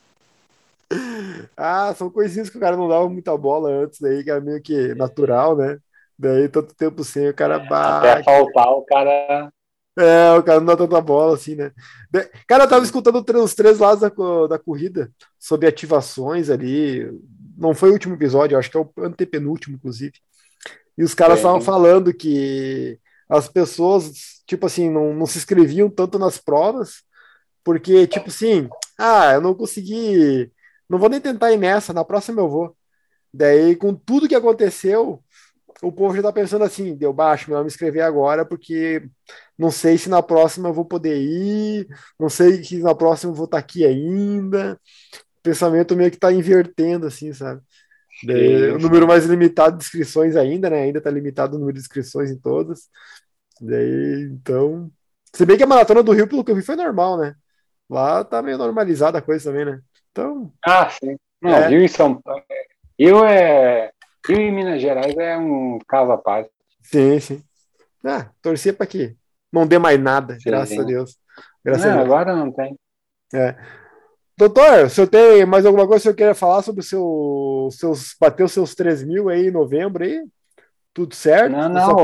ah, 1.56 1.94
são 1.96 2.10
coisinhas 2.10 2.50
que 2.50 2.58
o 2.58 2.62
cara 2.62 2.78
não 2.78 2.88
dava 2.88 3.10
muita 3.10 3.38
bola 3.38 3.70
antes, 3.70 4.00
daí, 4.00 4.24
que 4.24 4.32
era 4.32 4.42
meio 4.42 4.62
que 4.62 4.94
natural, 4.96 5.56
né? 5.56 5.80
Daí, 6.18 6.50
tanto 6.50 6.76
tempo 6.76 7.04
sem, 7.04 7.30
o 7.30 7.34
cara 7.34 7.60
bate. 7.60 8.08
Até 8.08 8.24
faltar, 8.24 8.70
o 8.70 8.82
cara 8.84 9.52
é, 9.98 10.32
o 10.34 10.44
cara 10.44 10.60
não 10.60 10.68
dá 10.68 10.78
tanta 10.78 11.02
bola 11.02 11.34
assim, 11.34 11.56
né? 11.56 11.72
Cara, 12.48 12.66
eu 12.66 12.70
tava 12.70 12.86
escutando 12.86 13.24
os 13.44 13.56
três 13.56 13.80
lados 13.80 14.02
da, 14.02 14.10
da 14.48 14.60
corrida 14.60 15.12
sobre 15.40 15.68
ativações 15.68 16.52
ali. 16.52 17.10
Não 17.58 17.74
foi 17.74 17.90
o 17.90 17.94
último 17.94 18.14
episódio, 18.14 18.58
acho 18.58 18.70
que 18.70 18.78
é 18.78 18.80
o 18.80 18.92
antepenúltimo, 19.00 19.76
inclusive. 19.76 20.14
E 20.96 21.04
os 21.04 21.16
caras 21.16 21.38
estavam 21.40 21.58
é. 21.58 21.62
falando 21.62 22.14
que 22.14 23.00
as 23.28 23.50
pessoas, 23.50 24.12
tipo 24.46 24.68
assim, 24.68 24.88
não, 24.88 25.16
não 25.16 25.26
se 25.26 25.40
inscreviam 25.40 25.90
tanto 25.90 26.20
nas 26.20 26.38
provas, 26.38 27.02
porque, 27.64 28.06
tipo 28.06 28.28
assim, 28.30 28.70
ah, 29.00 29.34
eu 29.34 29.42
não 29.42 29.56
consegui, 29.56 30.52
não 30.90 31.00
vou 31.00 31.10
nem 31.10 31.22
tentar 31.22 31.52
ir 31.52 31.58
nessa, 31.58 31.94
na 31.94 32.04
próxima 32.06 32.42
eu 32.42 32.50
vou. 32.50 32.76
Daí, 33.34 33.76
com 33.76 33.94
tudo 33.94 34.28
que 34.28 34.36
aconteceu, 34.36 35.24
o 35.82 35.92
povo 35.92 36.16
já 36.16 36.24
tá 36.24 36.34
pensando 36.34 36.64
assim, 36.64 36.96
deu 36.96 37.14
baixo, 37.14 37.50
melhor 37.50 37.64
me 37.64 37.68
inscrever 37.68 38.02
agora, 38.02 38.46
porque 38.46 39.08
não 39.58 39.70
sei 39.70 39.98
se 39.98 40.10
na 40.10 40.24
próxima 40.24 40.70
eu 40.70 40.74
vou 40.74 40.86
poder 40.86 41.18
ir, 41.18 41.88
não 42.20 42.30
sei 42.30 42.64
se 42.64 42.80
na 42.80 42.96
próxima 42.96 43.32
eu 43.32 43.36
vou 43.36 43.46
estar 43.46 43.58
tá 43.58 43.62
aqui 43.62 43.86
ainda. 43.86 44.80
O 45.40 45.44
pensamento 45.44 45.96
meio 45.96 46.12
que 46.12 46.18
tá 46.18 46.32
invertendo, 46.32 47.06
assim, 47.06 47.32
sabe? 47.34 47.62
Daí, 48.24 48.72
o 48.72 48.80
número 48.80 49.08
mais 49.08 49.26
limitado 49.26 49.78
de 49.78 49.84
inscrições 49.84 50.36
ainda, 50.36 50.70
né? 50.70 50.84
Ainda 50.84 51.00
tá 51.00 51.10
limitado 51.12 51.56
o 51.56 51.60
número 51.60 51.76
de 51.76 51.82
inscrições 51.82 52.32
em 52.32 52.38
todas. 52.38 52.90
Daí, 53.62 54.30
então. 54.32 54.92
Se 55.34 55.46
bem 55.46 55.58
que 55.58 55.64
a 55.64 55.68
maratona 55.68 56.02
do 56.02 56.12
Rio, 56.12 56.28
pelo 56.28 56.44
que 56.44 56.52
eu 56.52 56.56
vi, 56.56 56.64
foi 56.64 56.76
normal, 56.76 57.18
né? 57.18 57.36
Lá 57.90 58.24
tá 58.24 58.42
meio 58.42 58.58
normalizada 58.58 59.20
a 59.20 59.22
coisa 59.22 59.52
também, 59.52 59.66
né? 59.66 59.80
Então. 60.18 60.52
Ah, 60.66 60.90
sim. 60.90 61.16
Não, 61.40 61.52
é. 61.52 61.68
Rio 61.68 61.84
e 61.84 61.88
São 61.88 62.20
Paulo. 62.20 62.42
Rio 63.00 63.24
é. 63.24 63.92
Rio 64.28 64.42
e 64.42 64.52
Minas 64.52 64.82
Gerais 64.82 65.16
é 65.16 65.38
um 65.38 65.78
caso 65.88 66.12
à 66.12 66.18
parte. 66.18 66.50
Sim, 66.82 67.20
sim. 67.20 67.44
Ah, 68.04 68.30
torcia 68.42 68.74
para 68.74 68.88
quê? 68.88 69.16
não 69.52 69.66
dê 69.66 69.80
mais 69.80 70.00
nada, 70.00 70.36
sim, 70.36 70.50
graças 70.50 70.70
sim. 70.70 70.82
a 70.82 70.84
Deus. 70.84 71.18
Graças 71.64 71.86
não, 71.86 71.92
a 71.92 71.96
Deus. 71.96 72.06
agora 72.06 72.36
não 72.36 72.52
tem. 72.52 72.78
É. 73.34 73.56
Doutor, 74.38 74.86
o 74.86 74.90
senhor 74.90 75.08
tem 75.08 75.46
mais 75.46 75.66
alguma 75.66 75.88
coisa 75.88 76.02
que 76.02 76.02
o 76.02 76.04
senhor 76.04 76.16
queira 76.16 76.36
falar 76.36 76.62
sobre 76.62 76.82
o 76.82 76.84
seu, 76.84 77.70
seus, 77.72 78.16
bateu 78.20 78.48
seus 78.48 78.76
3 78.76 79.04
mil 79.04 79.30
aí 79.30 79.48
em 79.48 79.52
novembro 79.52 80.04
aí? 80.04 80.24
Tudo 80.94 81.16
certo? 81.16 81.52
Não, 81.52 81.70
não, 81.70 81.96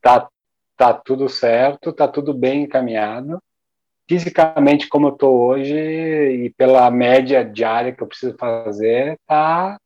tá, 0.00 0.28
tá 0.76 0.94
tudo 0.94 1.28
certo, 1.28 1.92
tá 1.92 2.08
tudo 2.08 2.32
bem 2.32 2.62
encaminhado. 2.62 3.38
Fisicamente, 4.08 4.88
como 4.88 5.08
eu 5.08 5.12
tô 5.12 5.30
hoje, 5.30 5.74
e 5.74 6.50
pela 6.50 6.90
média 6.90 7.44
diária 7.44 7.92
que 7.92 8.02
eu 8.02 8.06
preciso 8.06 8.36
fazer, 8.36 9.18
tá, 9.26 9.78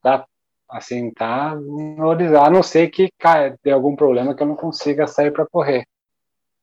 tá 0.00 0.24
assim, 0.68 1.10
tá 1.10 1.52
a 1.52 2.50
não 2.50 2.62
ser 2.62 2.88
que 2.88 3.08
cara, 3.18 3.56
tem 3.62 3.72
algum 3.72 3.96
problema 3.96 4.34
que 4.34 4.42
eu 4.42 4.46
não 4.46 4.56
consiga 4.56 5.06
sair 5.06 5.32
para 5.32 5.46
correr. 5.46 5.84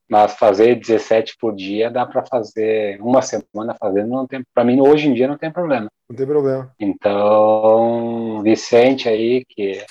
Mas 0.10 0.36
fazer 0.36 0.76
17 0.76 1.36
por 1.40 1.56
dia 1.56 1.90
dá 1.90 2.06
para 2.06 2.26
fazer 2.26 3.02
uma 3.02 3.22
semana 3.22 3.76
fazendo, 3.80 4.10
não 4.10 4.28
tem, 4.28 4.44
para 4.54 4.64
mim 4.64 4.80
hoje 4.82 5.08
em 5.08 5.14
dia 5.14 5.28
não 5.28 5.38
tem 5.38 5.52
problema. 5.52 5.90
Não 6.10 6.16
tem 6.16 6.28
problema. 6.28 6.74
Então, 6.80 8.42
Vicente 8.44 9.10
aí 9.10 9.44
que 9.46 9.84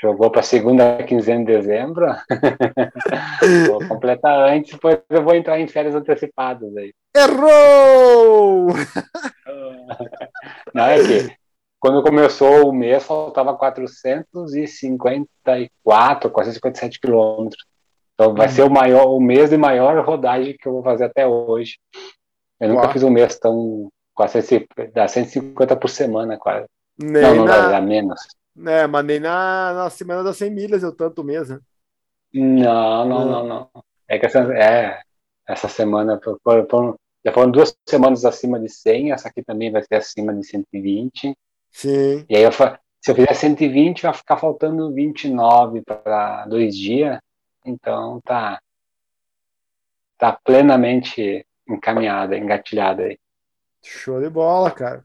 jogou 0.00 0.30
para 0.30 0.42
segunda 0.42 1.02
quinzena 1.02 1.44
de 1.44 1.52
dezembro, 1.52 2.06
vou 3.68 3.86
completar 3.86 4.50
antes, 4.50 4.72
depois 4.72 4.98
eu 5.10 5.22
vou 5.22 5.34
entrar 5.34 5.60
em 5.60 5.68
férias 5.68 5.94
antecipadas 5.94 6.74
aí. 6.76 6.94
Errou! 7.14 8.68
Não 10.74 10.84
é 10.84 11.02
que 11.02 11.30
quando 11.78 12.02
começou 12.02 12.68
o 12.68 12.72
mês 12.72 13.04
faltava 13.04 13.54
454, 13.56 16.30
457 16.30 17.00
quilômetros. 17.00 17.64
Então 18.14 18.34
vai 18.34 18.48
uhum. 18.48 18.52
ser 18.52 18.62
o 18.62 18.70
maior, 18.70 19.06
o 19.06 19.20
mês 19.20 19.50
de 19.50 19.56
maior 19.56 20.04
rodagem 20.04 20.56
que 20.58 20.66
eu 20.68 20.72
vou 20.74 20.82
fazer 20.82 21.04
até 21.04 21.26
hoje. 21.26 21.78
Eu 22.60 22.68
Uau. 22.68 22.76
nunca 22.76 22.92
fiz 22.92 23.02
um 23.02 23.10
mês 23.10 23.38
tão 23.38 23.90
quase 24.14 24.68
dá 24.92 25.08
150 25.08 25.76
por 25.76 25.88
semana 25.88 26.36
quase. 26.38 26.66
Nem 26.98 27.22
não, 27.22 27.36
não 27.36 27.46
dá, 27.46 27.70
dá 27.70 27.80
menos. 27.80 28.20
É, 28.66 28.86
mas 28.86 29.04
nem 29.04 29.20
na, 29.20 29.72
na 29.72 29.90
semana 29.90 30.22
das 30.22 30.36
100 30.36 30.50
milhas 30.50 30.82
eu 30.82 30.94
tanto 30.94 31.22
né? 31.24 31.60
Não, 32.32 33.04
não, 33.08 33.24
não, 33.24 33.46
não. 33.46 33.70
É 34.08 34.18
que 34.18 34.26
essa, 34.26 34.40
é, 34.54 35.02
essa 35.46 35.68
semana 35.68 36.20
foram, 36.42 36.96
já 37.24 37.32
foram 37.32 37.50
duas 37.50 37.76
semanas 37.88 38.24
acima 38.24 38.58
de 38.58 38.68
100, 38.68 39.12
essa 39.12 39.28
aqui 39.28 39.42
também 39.42 39.70
vai 39.70 39.82
ser 39.82 39.96
acima 39.96 40.34
de 40.34 40.44
120. 40.44 41.34
Sim. 41.70 42.24
E 42.28 42.36
aí 42.36 42.42
eu, 42.42 42.52
se 42.52 43.10
eu 43.10 43.14
fizer 43.14 43.34
120, 43.34 44.02
vai 44.02 44.14
ficar 44.14 44.36
faltando 44.36 44.92
29 44.92 45.82
para 45.82 46.46
dois 46.46 46.76
dias. 46.76 47.18
Então 47.64 48.20
tá 48.24 48.60
tá 50.18 50.38
plenamente 50.44 51.46
encaminhada, 51.66 52.36
engatilhada 52.36 53.04
aí. 53.04 53.18
Show 53.82 54.20
de 54.20 54.28
bola, 54.28 54.70
cara. 54.70 55.02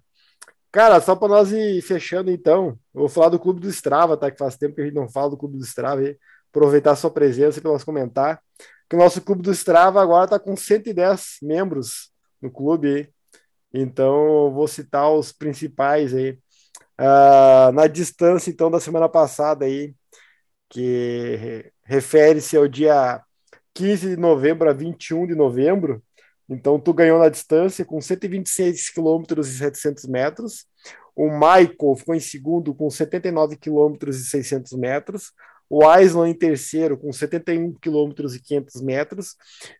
Cara, 0.75 0.99
só 0.99 1.15
para 1.15 1.29
nós 1.29 1.53
ir 1.53 1.81
fechando 1.81 2.29
então, 2.29 2.77
eu 2.93 2.99
vou 2.99 3.07
falar 3.07 3.29
do 3.29 3.39
Clube 3.39 3.61
do 3.61 3.69
Strava, 3.69 4.17
tá? 4.17 4.29
Que 4.29 4.37
faz 4.37 4.57
tempo 4.57 4.75
que 4.75 4.81
a 4.81 4.83
gente 4.83 4.93
não 4.93 5.07
fala 5.07 5.29
do 5.29 5.37
Clube 5.37 5.57
do 5.57 5.63
Strava 5.63 6.01
aí. 6.01 6.17
Aproveitar 6.49 6.91
a 6.91 6.95
sua 6.97 7.09
presença 7.09 7.61
para 7.61 7.71
nós 7.71 7.81
comentar. 7.85 8.41
Que 8.89 8.97
o 8.97 8.99
nosso 8.99 9.21
Clube 9.21 9.41
do 9.41 9.53
Strava 9.53 10.01
agora 10.01 10.27
tá 10.27 10.37
com 10.37 10.53
110 10.53 11.37
membros 11.41 12.11
no 12.41 12.51
clube. 12.51 13.09
Então, 13.73 14.47
eu 14.47 14.51
vou 14.51 14.67
citar 14.67 15.09
os 15.09 15.31
principais 15.31 16.13
aí. 16.13 16.31
Uh, 16.99 17.71
na 17.73 17.87
distância, 17.87 18.51
então, 18.51 18.69
da 18.69 18.81
semana 18.81 19.07
passada 19.07 19.63
aí, 19.63 19.95
que 20.69 21.71
refere-se 21.85 22.57
ao 22.57 22.67
dia 22.67 23.23
15 23.73 24.09
de 24.09 24.17
novembro 24.17 24.69
a 24.69 24.73
21 24.73 25.25
de 25.25 25.35
novembro. 25.35 26.03
Então, 26.49 26.79
tu 26.79 26.93
ganhou 26.93 27.19
na 27.19 27.29
distância 27.29 27.83
com 27.83 27.99
126 27.99 28.89
quilômetros 28.89 29.49
e 29.49 29.57
700 29.57 30.05
metros. 30.05 30.65
O 31.15 31.29
Michael 31.29 31.95
ficou 31.97 32.13
em 32.13 32.19
segundo 32.19 32.73
com 32.73 32.89
79 32.89 33.55
quilômetros 33.55 34.19
e 34.19 34.25
600 34.25 34.73
metros. 34.73 35.31
O 35.69 35.85
Aislan 35.87 36.29
em 36.29 36.33
terceiro 36.33 36.97
com 36.97 37.11
71 37.11 37.73
quilômetros 37.73 38.35
e 38.35 38.39
500 38.39 38.81
metros. 38.81 39.35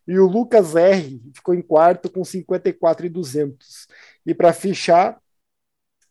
E 0.08 0.18
o 0.18 0.26
Lucas 0.26 0.76
R 0.76 1.22
ficou 1.34 1.54
em 1.54 1.62
quarto 1.62 2.10
com 2.10 2.24
54 2.24 3.06
e 3.06 3.10
200. 3.10 3.88
E 4.26 4.34
para 4.34 4.52
fechar, 4.52 5.20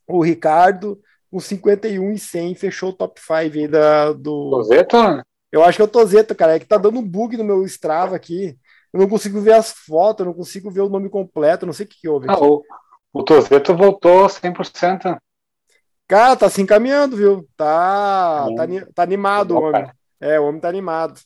o 0.07 0.23
Ricardo 0.23 1.01
com 1.29 1.39
51 1.39 2.13
e 2.13 2.19
100 2.19 2.55
fechou 2.55 2.89
o 2.91 2.93
top 2.93 3.19
5 3.19 3.33
aí 3.33 3.67
da, 3.67 4.13
do. 4.13 4.51
Tozeta? 4.51 5.25
Eu 5.51 5.63
acho 5.63 5.77
que 5.77 5.81
é 5.81 5.85
o 5.85 5.89
Tozeta, 5.89 6.33
cara. 6.33 6.55
É 6.55 6.59
que 6.59 6.65
tá 6.65 6.77
dando 6.77 6.99
um 6.99 7.07
bug 7.07 7.35
no 7.35 7.43
meu 7.43 7.65
Strava 7.65 8.15
aqui. 8.15 8.57
Eu 8.95 9.01
não 9.01 9.09
consigo 9.09 9.41
ver 9.41 9.51
as 9.51 9.73
fotos, 9.73 10.21
eu 10.21 10.27
não 10.27 10.33
consigo 10.33 10.71
ver 10.71 10.79
o 10.79 10.87
nome 10.87 11.09
completo, 11.09 11.65
não 11.65 11.73
sei 11.73 11.85
o 11.85 11.89
que, 11.89 11.99
que 11.99 12.07
houve. 12.07 12.27
Ah, 12.29 12.39
o, 12.39 12.63
o 13.11 13.23
Tozeta 13.23 13.73
voltou 13.73 14.25
100%. 14.25 15.17
Cara, 16.07 16.37
tá 16.37 16.49
se 16.49 16.61
encaminhando, 16.61 17.17
viu? 17.17 17.45
Tá, 17.57 18.47
tá, 18.55 18.65
tá 18.95 19.03
animado 19.03 19.51
o 19.51 19.61
homem. 19.61 19.91
É, 20.21 20.39
o 20.39 20.45
homem 20.45 20.61
tá 20.61 20.69
animado. 20.69 21.19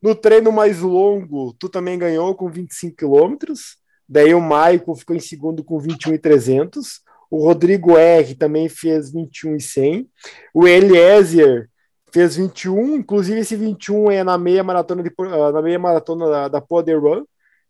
No 0.00 0.14
treino 0.14 0.52
mais 0.52 0.80
longo, 0.80 1.52
tu 1.58 1.68
também 1.68 1.98
ganhou 1.98 2.36
com 2.36 2.48
25 2.48 2.94
quilômetros. 2.94 3.78
Daí 4.08 4.32
o 4.32 4.40
Maicon 4.40 4.94
ficou 4.94 5.16
em 5.16 5.20
segundo 5.20 5.64
com 5.64 5.80
21,300. 5.80 7.00
O 7.28 7.42
Rodrigo 7.44 7.98
R 7.98 8.32
também 8.36 8.68
fez 8.68 9.10
21 9.10 9.56
e 9.56 9.60
100. 9.60 10.10
O 10.54 10.68
Eliezer 10.68 11.68
fez 12.12 12.36
21, 12.36 12.96
inclusive 12.96 13.40
esse 13.40 13.56
21 13.56 14.10
é 14.10 14.24
na 14.24 14.38
meia 14.38 14.64
maratona 14.64 15.02
de, 15.02 15.12
ah, 15.18 15.52
na 15.52 15.62
meia 15.62 15.78
maratona 15.78 16.28
da, 16.28 16.48
da 16.48 16.60
Poder 16.60 16.98
Run. 16.98 17.24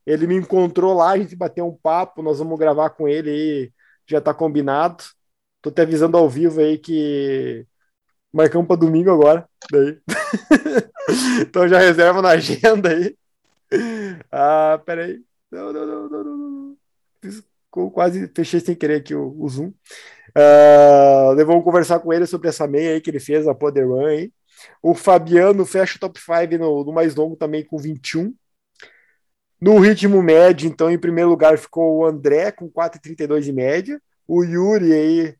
Ele 0.07 0.27
me 0.27 0.37
encontrou 0.37 0.95
lá, 0.95 1.11
a 1.11 1.19
gente 1.19 1.37
bateu 1.37 1.67
um 1.67 1.77
papo, 1.77 2.23
nós 2.23 2.39
vamos 2.39 2.59
gravar 2.59 2.91
com 2.91 3.07
ele 3.09 3.31
aí 3.31 3.73
já 4.09 4.21
tá 4.21 4.33
combinado. 4.33 5.05
Tô 5.61 5.71
te 5.71 5.83
avisando 5.83 6.17
ao 6.17 6.29
vivo 6.29 6.61
aí 6.61 6.79
que 6.79 7.67
marcamos 8.33 8.67
para 8.67 8.81
domingo 8.81 9.11
agora. 9.11 9.49
Daí. 9.71 10.01
então 11.43 11.69
já 11.69 11.79
reserva 11.79 12.23
na 12.23 12.31
agenda 12.31 12.89
aí. 12.89 13.17
Ah, 14.33 14.81
peraí. 14.85 15.23
Não, 15.51 15.73
não, 15.73 15.87
não, 15.87 16.09
não, 16.09 16.25
não. 16.25 17.91
Quase 17.91 18.29
fechei 18.35 18.61
sem 18.61 18.75
querer 18.75 18.97
aqui 18.97 19.15
o, 19.15 19.37
o 19.39 19.49
Zoom. 19.49 19.73
Uh, 20.39 21.35
vamos 21.45 21.65
conversar 21.65 21.99
com 21.99 22.13
ele 22.13 22.25
sobre 22.25 22.49
essa 22.49 22.65
meia 22.69 22.93
aí 22.93 23.01
que 23.01 23.11
ele 23.11 23.19
fez, 23.19 23.49
a 23.49 23.55
Poder 23.55 23.85
Run 23.89 24.07
aí. 24.07 24.33
O 24.81 24.95
Fabiano 24.95 25.67
fecha 25.67 25.97
o 25.97 25.99
top 25.99 26.21
5 26.21 26.57
no, 26.57 26.85
no, 26.85 26.93
mais 26.93 27.17
longo 27.17 27.35
também 27.35 27.65
com 27.65 27.77
21. 27.77 28.33
No 29.61 29.81
ritmo 29.81 30.23
médio, 30.23 30.69
então, 30.69 30.89
em 30.89 30.99
primeiro 30.99 31.29
lugar 31.29 31.59
ficou 31.59 31.99
o 31.99 32.07
André 32.07 32.53
com 32.53 32.71
4,32 32.71 33.41
de 33.41 33.53
média. 33.53 34.01
O 34.29 34.45
Yuri 34.45 34.93
aí 34.93 35.35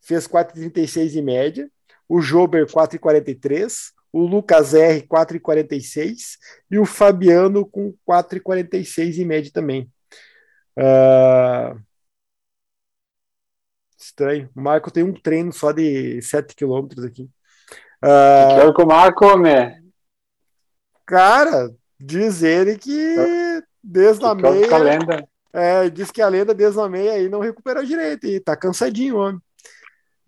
fez 0.00 0.26
4,36 0.26 1.08
de 1.08 1.20
média. 1.20 1.70
O 2.08 2.22
Jober 2.22 2.64
4,43. 2.64 3.90
O 4.10 4.22
Lucas 4.22 4.72
R 4.72 5.02
4,46. 5.02 6.38
E 6.70 6.78
o 6.78 6.86
Fabiano 6.86 7.66
com 7.66 7.94
4,46 8.08 9.10
de 9.10 9.24
média 9.26 9.50
também. 9.52 9.90
Uh... 10.78 11.87
Estranho. 13.98 14.48
O 14.54 14.60
Marco 14.60 14.90
tem 14.90 15.02
um 15.02 15.12
treino 15.12 15.52
só 15.52 15.72
de 15.72 16.22
7 16.22 16.54
km 16.54 16.86
aqui. 17.04 17.28
Uh, 18.02 18.72
que 18.72 18.82
o 18.82 18.86
Marco, 18.86 19.36
né? 19.38 19.80
Cara, 21.04 21.70
diz 21.98 22.42
ele 22.42 22.78
que 22.78 23.16
desde 23.82 24.24
a 24.24 24.34
meia. 24.34 25.26
É, 25.52 25.88
diz 25.88 26.10
que 26.10 26.20
a 26.20 26.28
lenda 26.28 26.54
desde 26.54 26.78
a 26.78 26.88
meia 26.88 27.12
aí 27.12 27.28
não 27.28 27.40
recuperou 27.40 27.82
direito 27.82 28.26
e 28.26 28.38
tá 28.38 28.54
cansadinho, 28.54 29.16
homem. 29.16 29.40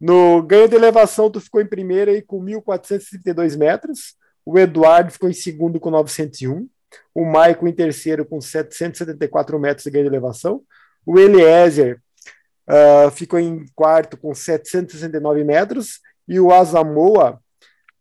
No 0.00 0.42
ganho 0.42 0.66
de 0.66 0.74
elevação, 0.74 1.30
tu 1.30 1.40
ficou 1.40 1.60
em 1.60 1.66
primeira 1.66 2.10
aí 2.10 2.22
com 2.22 2.42
1.432 2.42 3.56
metros. 3.56 4.16
O 4.44 4.58
Eduardo 4.58 5.12
ficou 5.12 5.28
em 5.28 5.34
segundo 5.34 5.78
com 5.78 5.90
901. 5.90 6.66
O 7.14 7.24
Maicon 7.24 7.68
em 7.68 7.72
terceiro 7.72 8.24
com 8.24 8.40
774 8.40 9.58
metros 9.60 9.84
de 9.84 9.90
ganho 9.90 10.04
de 10.04 10.10
elevação. 10.10 10.62
O 11.04 11.18
Eliezer 11.18 12.00
uh, 12.70 13.10
ficou 13.10 13.38
em 13.38 13.66
quarto 13.74 14.16
com 14.16 14.34
769 14.34 15.44
metros. 15.44 16.00
E 16.28 16.38
o 16.38 16.52
Asamoa 16.52 17.40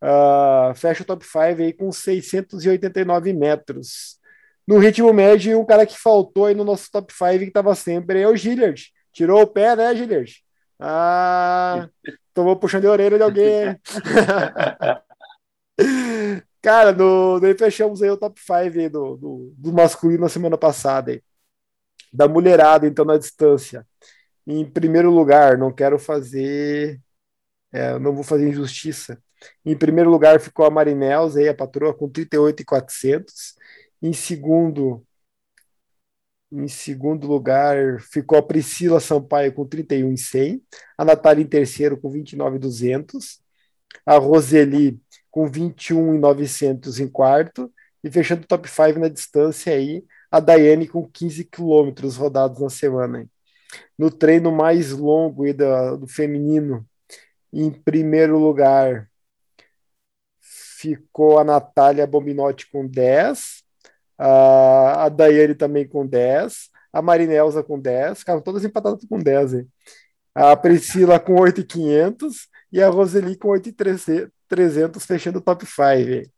Uh, 0.01 0.73
fecha 0.75 1.03
o 1.03 1.05
top 1.05 1.25
5 1.25 1.61
aí 1.61 1.73
com 1.73 1.91
689 1.91 3.33
metros. 3.33 4.17
No 4.65 4.77
ritmo 4.77 5.11
médio, 5.11 5.59
um 5.59 5.65
cara 5.65 5.85
que 5.85 5.97
faltou 5.97 6.45
aí 6.45 6.55
no 6.55 6.63
nosso 6.63 6.89
top 6.91 7.13
5 7.13 7.39
que 7.39 7.43
estava 7.45 7.75
sempre 7.75 8.21
é 8.21 8.27
o 8.27 8.35
Gilliard. 8.35 8.81
Tirou 9.11 9.41
o 9.41 9.47
pé, 9.47 9.75
né, 9.75 9.95
Gilliard? 9.95 10.31
Ah, 10.79 11.89
tomou 12.33 12.55
puxando 12.55 12.85
a 12.85 12.91
orelha 12.91 13.17
de 13.17 13.23
alguém. 13.23 13.79
cara, 16.61 16.91
no, 16.93 17.39
daí 17.39 17.57
fechamos 17.57 18.01
aí 18.01 18.09
o 18.09 18.17
top 18.17 18.39
5 18.39 18.53
aí 18.53 18.89
do, 18.89 19.17
do, 19.17 19.53
do 19.57 19.73
masculino 19.73 20.21
na 20.21 20.29
semana 20.29 20.57
passada. 20.57 21.11
Aí. 21.11 21.21
Da 22.11 22.27
mulherada, 22.27 22.87
então, 22.87 23.03
na 23.03 23.17
distância. 23.17 23.85
Em 24.47 24.65
primeiro 24.65 25.11
lugar, 25.11 25.57
não 25.57 25.71
quero 25.71 25.99
fazer. 25.99 26.99
É, 27.71 27.99
não 27.99 28.13
vou 28.15 28.23
fazer 28.23 28.49
injustiça 28.49 29.21
em 29.65 29.77
primeiro 29.77 30.09
lugar 30.09 30.39
ficou 30.39 30.65
a 30.65 30.69
Marinels, 30.69 31.35
aí, 31.35 31.47
a 31.47 31.53
patroa, 31.53 31.93
com 31.93 32.09
38,400. 32.09 33.55
Em 34.01 34.13
segundo, 34.13 35.05
em 36.51 36.67
segundo 36.67 37.27
lugar 37.27 37.99
ficou 38.01 38.37
a 38.37 38.43
Priscila 38.43 38.99
Sampaio 38.99 39.53
com 39.53 39.65
31,100. 39.65 40.63
A 40.97 41.05
Natália 41.05 41.43
em 41.43 41.47
terceiro 41.47 41.99
com 41.99 42.09
29,200. 42.09 43.41
A 44.05 44.17
Roseli 44.17 44.99
com 45.31 45.47
21,900 45.47 46.99
em 46.99 47.07
quarto. 47.07 47.71
E 48.03 48.09
fechando 48.11 48.43
o 48.43 48.47
top 48.47 48.69
5 48.69 48.99
na 48.99 49.09
distância 49.09 49.73
aí, 49.73 50.05
a 50.31 50.39
Daiane 50.39 50.87
com 50.87 51.05
15 51.07 51.43
quilômetros 51.45 52.15
rodados 52.15 52.59
na 52.61 52.69
semana. 52.69 53.27
No 53.97 54.11
treino 54.11 54.51
mais 54.51 54.91
longo 54.91 55.43
aí 55.43 55.53
do, 55.53 55.97
do 55.97 56.07
feminino, 56.07 56.85
em 57.53 57.71
primeiro 57.71 58.37
lugar 58.37 59.09
ficou 60.79 61.39
a 61.39 61.43
Natália 61.43 62.07
Bombinotti 62.07 62.69
com 62.71 62.87
10, 62.87 63.63
a, 64.17 65.05
a 65.05 65.09
Daiane 65.09 65.55
também 65.55 65.87
com 65.87 66.05
10, 66.07 66.69
a 66.93 67.01
Marinelza 67.01 67.61
com 67.63 67.79
10, 67.79 68.19
ficaram 68.19 68.41
todas 68.41 68.63
empatadas 68.63 69.05
com 69.05 69.19
10, 69.19 69.53
hein? 69.55 69.67
a 70.33 70.55
Priscila 70.55 71.19
com 71.19 71.35
8,500 71.35 72.47
e 72.71 72.81
a 72.81 72.89
Roseli 72.89 73.35
com 73.35 73.49
8,300, 73.49 75.05
fechando 75.05 75.39
o 75.39 75.41
top 75.41 75.65
5. 75.65 76.31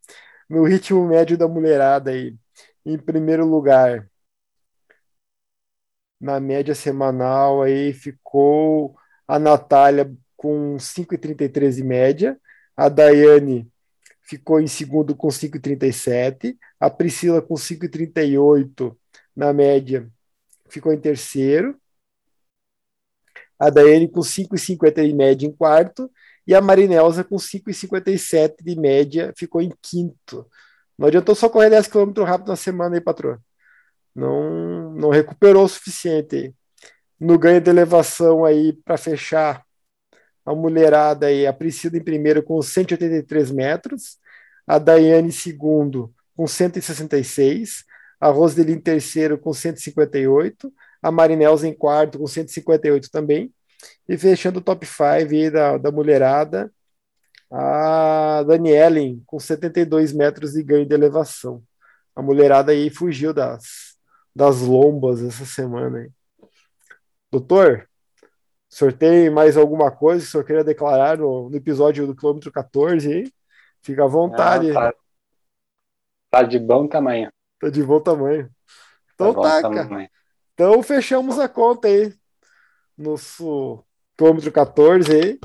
No 0.48 0.64
ritmo 0.64 1.06
médio 1.06 1.38
da 1.38 1.46
mulherada 1.46 2.10
aí, 2.10 2.34
em 2.84 2.98
primeiro 2.98 3.46
lugar, 3.46 4.08
na 6.22 6.38
média 6.38 6.74
semanal 6.74 7.62
aí 7.62 7.92
ficou 7.92 8.96
a 9.26 9.40
Natália 9.40 10.10
com 10.36 10.76
5,33 10.76 11.72
de 11.72 11.84
média, 11.84 12.40
a 12.76 12.88
Daiane 12.88 13.70
ficou 14.22 14.60
em 14.60 14.68
segundo 14.68 15.16
com 15.16 15.28
5,37. 15.28 16.56
A 16.80 16.88
Priscila 16.88 17.42
com 17.42 17.54
5,38 17.54 18.96
na 19.34 19.52
média 19.52 20.08
ficou 20.68 20.92
em 20.92 21.00
terceiro. 21.00 21.76
A 23.58 23.68
Daiane 23.68 24.08
com 24.08 24.20
5,50 24.20 25.06
de 25.06 25.12
média 25.12 25.46
em 25.46 25.52
quarto. 25.52 26.10
E 26.46 26.54
a 26.54 26.60
Marinelza 26.60 27.22
com 27.22 27.36
5,57 27.36 28.62
de 28.62 28.76
média 28.76 29.32
ficou 29.36 29.60
em 29.60 29.72
quinto. 29.82 30.48
Não 30.98 31.08
adiantou 31.08 31.34
só 31.34 31.48
correr 31.48 31.70
10 31.70 31.88
km 31.88 32.22
rápido 32.24 32.48
na 32.48 32.56
semana 32.56 32.96
aí, 32.96 33.00
patroa. 33.00 33.40
Não, 34.14 34.92
não 34.92 35.10
recuperou 35.10 35.64
o 35.64 35.68
suficiente. 35.68 36.54
No 37.18 37.38
ganho 37.38 37.60
de 37.60 37.70
elevação 37.70 38.44
aí 38.44 38.72
para 38.72 38.96
fechar 38.96 39.64
a 40.44 40.54
mulherada 40.54 41.26
aí, 41.26 41.46
a 41.46 41.52
Priscila 41.52 41.96
em 41.96 42.04
primeiro 42.04 42.42
com 42.42 42.60
183 42.60 43.50
metros, 43.50 44.18
a 44.66 44.78
Daiane 44.78 45.28
em 45.28 45.30
segundo 45.30 46.12
com 46.36 46.46
166, 46.46 47.84
a 48.20 48.28
Roseli 48.28 48.72
em 48.72 48.80
terceiro 48.80 49.38
com 49.38 49.52
158, 49.52 50.72
a 51.00 51.10
Marinelza 51.10 51.66
em 51.68 51.74
quarto 51.74 52.18
com 52.18 52.26
158 52.26 53.10
também, 53.10 53.52
e 54.08 54.16
fechando 54.16 54.58
o 54.58 54.62
top 54.62 54.86
5 54.86 55.50
da, 55.52 55.78
da 55.78 55.92
mulherada, 55.92 56.72
a 57.50 58.42
Danielen 58.44 59.22
com 59.26 59.38
72 59.38 60.12
metros 60.12 60.52
de 60.52 60.62
ganho 60.62 60.86
de 60.86 60.94
elevação. 60.94 61.62
A 62.14 62.22
mulherada 62.22 62.72
aí 62.72 62.90
fugiu 62.90 63.32
das, 63.32 63.91
das 64.34 64.60
lombas 64.60 65.22
essa 65.22 65.44
semana. 65.44 65.98
Aí. 65.98 66.10
Doutor, 67.30 67.88
sorteio 68.68 69.32
mais 69.32 69.56
alguma 69.56 69.90
coisa 69.90 70.22
que 70.22 70.28
o 70.28 70.30
senhor 70.30 70.44
queria 70.44 70.64
declarar 70.64 71.18
no, 71.18 71.50
no 71.50 71.56
episódio 71.56 72.06
do 72.06 72.16
quilômetro 72.16 72.50
14 72.50 73.12
aí? 73.12 73.32
Fica 73.82 74.04
à 74.04 74.08
vontade. 74.08 74.70
Ah, 74.70 74.92
tá, 74.92 74.94
tá, 76.30 76.42
de 76.42 76.58
bom 76.58 76.86
tamanho. 76.86 77.30
Tá 77.60 77.68
de 77.68 77.82
bom 77.82 78.00
tamanho. 78.00 78.50
Então 79.14 79.34
tá, 79.34 79.62
tá 79.62 79.70
cara. 79.70 80.10
Então 80.54 80.82
fechamos 80.82 81.38
a 81.38 81.48
conta 81.48 81.88
aí. 81.88 82.14
Nosso 82.96 83.84
quilômetro 84.16 84.50
14 84.52 85.12
aí. 85.12 85.40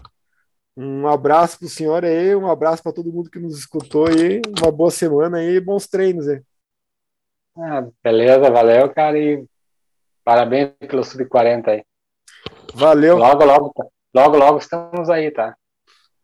Um 0.79 1.07
abraço 1.07 1.57
pro 1.57 1.67
senhor 1.67 2.05
aí, 2.05 2.35
um 2.35 2.47
abraço 2.47 2.83
para 2.83 2.93
todo 2.93 3.11
mundo 3.11 3.31
que 3.31 3.39
nos 3.39 3.57
escutou 3.57 4.07
aí. 4.07 4.41
Uma 4.61 4.71
boa 4.71 4.91
semana 4.91 5.37
aí, 5.37 5.59
bons 5.59 5.87
treinos 5.87 6.27
aí. 6.27 6.43
Ah, 7.59 7.87
beleza, 8.03 8.51
valeu, 8.51 8.93
cara, 8.93 9.17
e 9.17 9.43
parabéns 10.23 10.73
pelo 10.87 11.03
Sub-40 11.03 11.67
aí. 11.69 11.83
Valeu. 12.73 13.17
Logo, 13.17 13.43
logo, 13.43 13.73
logo, 14.13 14.37
logo 14.37 14.57
estamos 14.59 15.09
aí, 15.09 15.31
tá? 15.31 15.55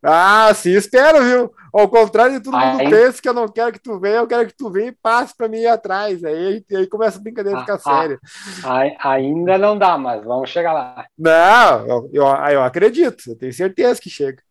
Ah, 0.06 0.52
sim, 0.54 0.72
espero, 0.72 1.24
viu? 1.24 1.52
Ao 1.72 1.88
contrário 1.88 2.34
de 2.34 2.44
todo 2.44 2.56
mundo 2.56 2.80
aí... 2.80 2.90
pensa 2.90 3.20
que 3.20 3.28
eu 3.28 3.32
não 3.32 3.48
quero 3.48 3.72
que 3.72 3.80
tu 3.80 3.98
venha, 3.98 4.16
eu 4.16 4.26
quero 4.26 4.46
que 4.46 4.54
tu 4.54 4.70
venha 4.70 4.88
e 4.88 4.96
passe 5.02 5.34
para 5.34 5.48
mim 5.48 5.60
ir 5.60 5.66
atrás. 5.66 6.22
Aí, 6.22 6.62
aí 6.70 6.86
começa 6.86 7.18
a 7.18 7.22
brincadeira 7.22 7.58
ficar 7.60 7.74
ah, 7.74 7.78
séria. 7.78 8.20
Ah, 8.62 9.10
ainda 9.10 9.56
não 9.56 9.76
dá, 9.76 9.96
mas 9.96 10.22
vamos 10.22 10.50
chegar 10.50 10.74
lá. 10.74 11.06
Não, 11.18 11.86
eu, 11.86 12.10
eu, 12.12 12.26
eu 12.26 12.62
acredito, 12.62 13.30
eu 13.30 13.38
tenho 13.38 13.52
certeza 13.52 14.00
que 14.00 14.10
chega. 14.10 14.42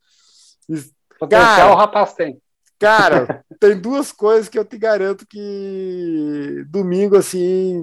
Potencial 1.19 1.71
o 1.71 1.75
rapaz 1.75 2.13
tem. 2.13 2.41
Cara, 2.83 3.45
tem 3.61 3.79
duas 3.79 4.11
coisas 4.11 4.49
que 4.49 4.59
eu 4.59 4.65
te 4.65 4.77
garanto 4.77 5.25
que 5.25 6.65
domingo, 6.67 7.15
assim, 7.15 7.81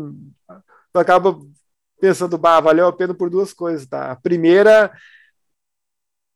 tu 0.93 0.99
acaba 0.99 1.41
pensando, 1.99 2.37
bah, 2.37 2.61
valeu 2.61 2.87
a 2.87 2.93
pena 2.93 3.15
por 3.15 3.31
duas 3.31 3.55
coisas, 3.55 3.87
tá? 3.87 4.13
A 4.13 4.17
primeira 4.17 4.93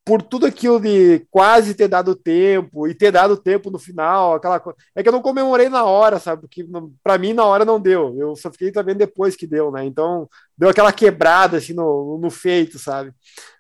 por 0.05 0.23
tudo 0.23 0.47
aquilo 0.47 0.81
de 0.81 1.27
quase 1.31 1.75
ter 1.75 1.89
dado 1.89 2.15
tempo 2.15 2.87
e 2.87 2.95
ter 2.95 3.11
dado 3.11 3.37
tempo 3.37 3.71
no 3.71 3.79
final, 3.79 4.35
aquela 4.35 4.61
coisa. 4.61 4.79
É 4.95 5.03
que 5.03 5.09
eu 5.09 5.13
não 5.13 5.23
comemorei 5.23 5.69
na 5.69 5.85
hora, 5.85 6.19
sabe? 6.19 6.43
Porque 6.43 6.67
para 7.03 7.19
mim 7.19 7.33
na 7.35 7.45
hora 7.45 7.65
não 7.65 7.81
deu. 7.81 8.15
Eu 8.19 8.37
só 8.37 8.51
fiquei 8.51 8.73
sabendo 8.73 8.99
depois 8.99 9.37
que 9.37 9.47
deu, 9.47 9.71
né? 9.71 9.85
Então 9.85 10.29
deu 10.57 10.71
aquela 10.71 10.93
quebrada 10.93 11.59
assim 11.59 11.75
no, 11.75 12.19
no 12.19 12.31
feito, 12.31 12.79
sabe? 12.79 13.13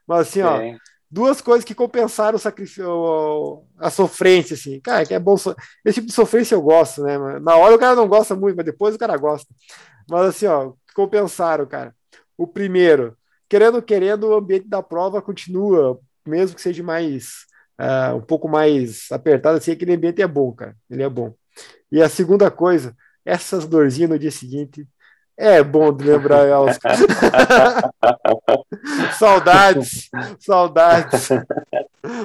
Mas 0.06 0.28
assim, 0.28 0.40
Sim. 0.40 0.46
ó, 0.46 0.60
duas 1.14 1.40
coisas 1.40 1.64
que 1.64 1.76
compensaram 1.76 2.34
o 2.34 2.40
sacrifício, 2.40 3.62
a 3.78 3.88
sofrência, 3.88 4.54
assim. 4.54 4.80
Cara, 4.80 5.06
que 5.06 5.14
é 5.14 5.18
bom. 5.20 5.36
Esse 5.84 5.94
tipo 5.94 6.08
de 6.08 6.12
sofrência 6.12 6.56
eu 6.56 6.62
gosto, 6.62 7.04
né? 7.04 7.16
Na 7.38 7.56
hora 7.56 7.76
o 7.76 7.78
cara 7.78 7.94
não 7.94 8.08
gosta 8.08 8.34
muito, 8.34 8.56
mas 8.56 8.66
depois 8.66 8.96
o 8.96 8.98
cara 8.98 9.16
gosta. 9.16 9.46
Mas 10.10 10.26
assim, 10.26 10.46
ó, 10.46 10.72
compensaram, 10.92 11.66
cara. 11.66 11.94
O 12.36 12.48
primeiro, 12.48 13.16
querendo, 13.48 13.80
querendo, 13.80 14.24
o 14.26 14.34
ambiente 14.34 14.66
da 14.68 14.82
prova 14.82 15.22
continua, 15.22 16.00
mesmo 16.26 16.56
que 16.56 16.62
seja 16.62 16.82
mais. 16.82 17.46
Uh, 17.80 18.16
um 18.16 18.20
pouco 18.20 18.48
mais 18.48 19.10
apertado, 19.10 19.58
assim, 19.58 19.72
aquele 19.72 19.94
ambiente 19.94 20.20
é 20.20 20.26
bom, 20.26 20.52
cara. 20.52 20.76
Ele 20.90 21.02
é 21.02 21.08
bom. 21.08 21.34
E 21.92 22.02
a 22.02 22.08
segunda 22.08 22.50
coisa, 22.50 22.96
essas 23.24 23.66
dorzinhas 23.66 24.10
no 24.10 24.18
dia 24.18 24.30
seguinte 24.32 24.86
é 25.36 25.62
bom 25.62 25.92
de 25.92 26.04
lembrar 26.04 26.46
elas. 26.46 26.78
saudades, 29.18 30.08
saudades. 30.38 31.28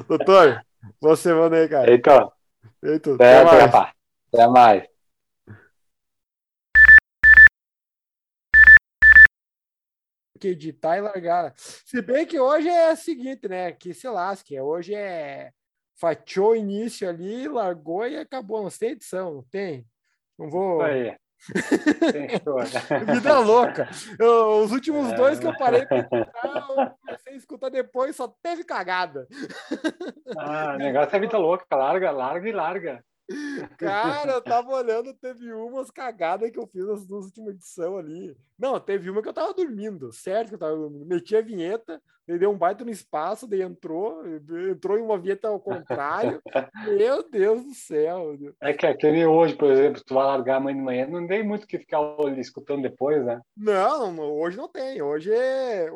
Doutor, 0.07 0.63
você 1.01 1.33
manda 1.33 1.57
aí, 1.57 1.67
cara. 1.67 1.91
Eita. 1.91 2.31
Eita, 2.83 3.15
até, 3.15 3.41
até 3.41 3.67
mais. 3.67 3.93
Até 4.33 4.47
mais. 4.47 4.89
que 10.39 10.47
editar 10.47 10.97
e 10.97 11.01
largar. 11.01 11.53
Se 11.57 12.01
bem 12.01 12.25
que 12.25 12.39
hoje 12.39 12.69
é 12.69 12.93
o 12.93 12.95
seguinte, 12.95 13.47
né? 13.47 13.73
Que 13.73 13.93
se 13.93 14.07
lasque. 14.07 14.59
Hoje 14.59 14.95
é 14.95 15.51
fatiou 15.95 16.51
o 16.51 16.55
início 16.55 17.07
ali, 17.07 17.47
largou 17.47 18.07
e 18.07 18.17
acabou. 18.17 18.63
Não 18.63 18.69
tem 18.69 18.91
edição, 18.91 19.35
não 19.35 19.43
tem. 19.43 19.85
Não 20.37 20.49
vou. 20.49 20.81
Aí. 20.81 21.15
Vida 23.13 23.39
louca. 23.39 23.89
Eu, 24.19 24.59
os 24.63 24.71
últimos 24.71 25.11
é. 25.11 25.15
dois 25.15 25.39
que 25.39 25.47
eu 25.47 25.57
parei 25.57 25.85
para 25.85 25.99
escutar, 25.99 26.67
eu 26.67 26.91
comecei 27.01 27.33
a 27.33 27.37
escutar 27.37 27.69
depois, 27.69 28.15
só 28.15 28.27
teve 28.41 28.63
cagada. 28.63 29.27
Ah, 30.37 30.73
o 30.75 30.77
negócio 30.77 31.15
é 31.15 31.19
vida 31.19 31.37
louca, 31.37 31.65
larga, 31.75 32.11
larga 32.11 32.49
e 32.49 32.51
larga. 32.51 33.03
Cara, 33.77 34.31
eu 34.31 34.41
tava 34.41 34.71
olhando, 34.71 35.13
teve 35.13 35.53
umas 35.53 35.91
cagadas 35.91 36.49
que 36.49 36.57
eu 36.57 36.67
fiz 36.67 36.85
nas 36.85 37.05
duas 37.05 37.25
últimas 37.25 37.55
edições 37.55 37.99
ali. 37.99 38.37
Não, 38.57 38.79
teve 38.79 39.09
uma 39.09 39.21
que 39.21 39.29
eu 39.29 39.33
tava 39.33 39.53
dormindo, 39.53 40.11
certo 40.11 40.49
que 40.49 40.55
eu 40.55 40.59
tava 40.59 40.75
dormindo. 40.75 41.05
Meti 41.05 41.35
a 41.35 41.41
vinheta, 41.41 42.01
ele 42.29 42.37
deu 42.37 42.51
um 42.51 42.57
baita 42.57 42.85
no 42.85 42.91
espaço, 42.91 43.47
daí 43.47 43.63
entrou, 43.63 44.23
entrou 44.69 44.99
em 44.99 45.01
uma 45.01 45.17
vinheta 45.17 45.47
ao 45.47 45.59
contrário. 45.59 46.39
Meu 46.85 47.27
Deus 47.27 47.63
do 47.63 47.73
céu. 47.73 48.37
É 48.61 48.71
que 48.71 48.85
aquele 48.85 49.25
hoje, 49.25 49.55
por 49.55 49.71
exemplo, 49.71 50.03
tu 50.05 50.13
vai 50.13 50.25
largar 50.25 50.57
amanhã 50.57 50.75
de 50.77 50.83
manhã, 50.83 51.07
não 51.07 51.27
tem 51.27 51.41
muito 51.41 51.65
que 51.65 51.79
ficar 51.79 51.99
escutando 52.37 52.83
depois, 52.83 53.25
né? 53.25 53.41
Não, 53.57 54.19
hoje 54.19 54.57
não 54.57 54.67
tem. 54.67 55.01
Hoje 55.01 55.33
é. 55.33 55.89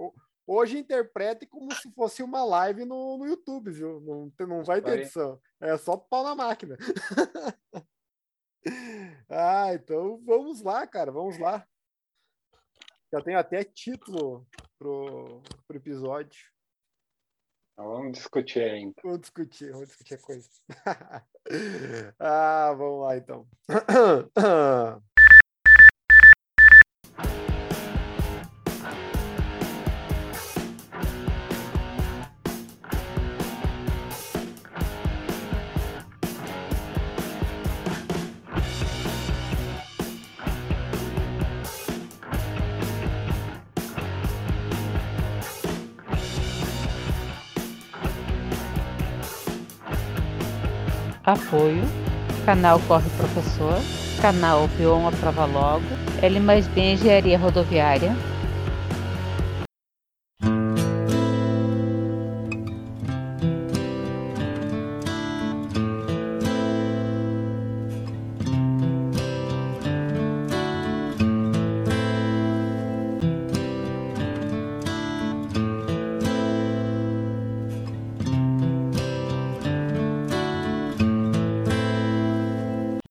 Hoje 0.47 0.79
interprete 0.79 1.45
como 1.45 1.71
se 1.71 1.91
fosse 1.93 2.23
uma 2.23 2.43
live 2.43 2.83
no, 2.83 3.15
no 3.19 3.27
YouTube, 3.27 3.69
viu? 3.69 4.01
Não, 4.01 4.47
não 4.47 4.63
vai 4.63 4.81
ter 4.81 5.01
edição. 5.01 5.39
É 5.61 5.77
só 5.77 5.95
pau 5.95 6.23
na 6.23 6.33
máquina. 6.33 6.75
ah, 9.29 9.71
então 9.71 10.19
vamos 10.25 10.63
lá, 10.63 10.87
cara. 10.87 11.11
Vamos 11.11 11.37
lá. 11.37 11.63
Já 13.11 13.21
tenho 13.21 13.37
até 13.37 13.63
título 13.63 14.47
pro, 14.83 15.41
pro 15.65 15.77
episódio. 15.77 16.51
Então, 17.71 17.89
vamos 17.89 18.17
discutir 18.17 18.63
aí. 18.63 18.81
Então. 18.81 19.03
Vamos 19.03 19.21
discutir, 19.21 19.71
vamos 19.71 19.87
discutir 19.87 20.15
a 20.15 20.17
coisa. 20.19 20.49
ah, 22.19 22.73
vamos 22.77 23.01
lá 23.01 23.17
então. 23.17 23.47
Apoio, 51.25 51.83
canal 52.45 52.81
Corre 52.85 53.09
Professor, 53.11 53.79
canal 54.21 54.67
Vion 54.77 55.07
Aprova 55.07 55.45
Logo, 55.45 55.85
L 56.21 56.39
mais 56.41 56.67
B 56.67 56.81
Engenharia 56.81 57.37
Rodoviária, 57.37 58.13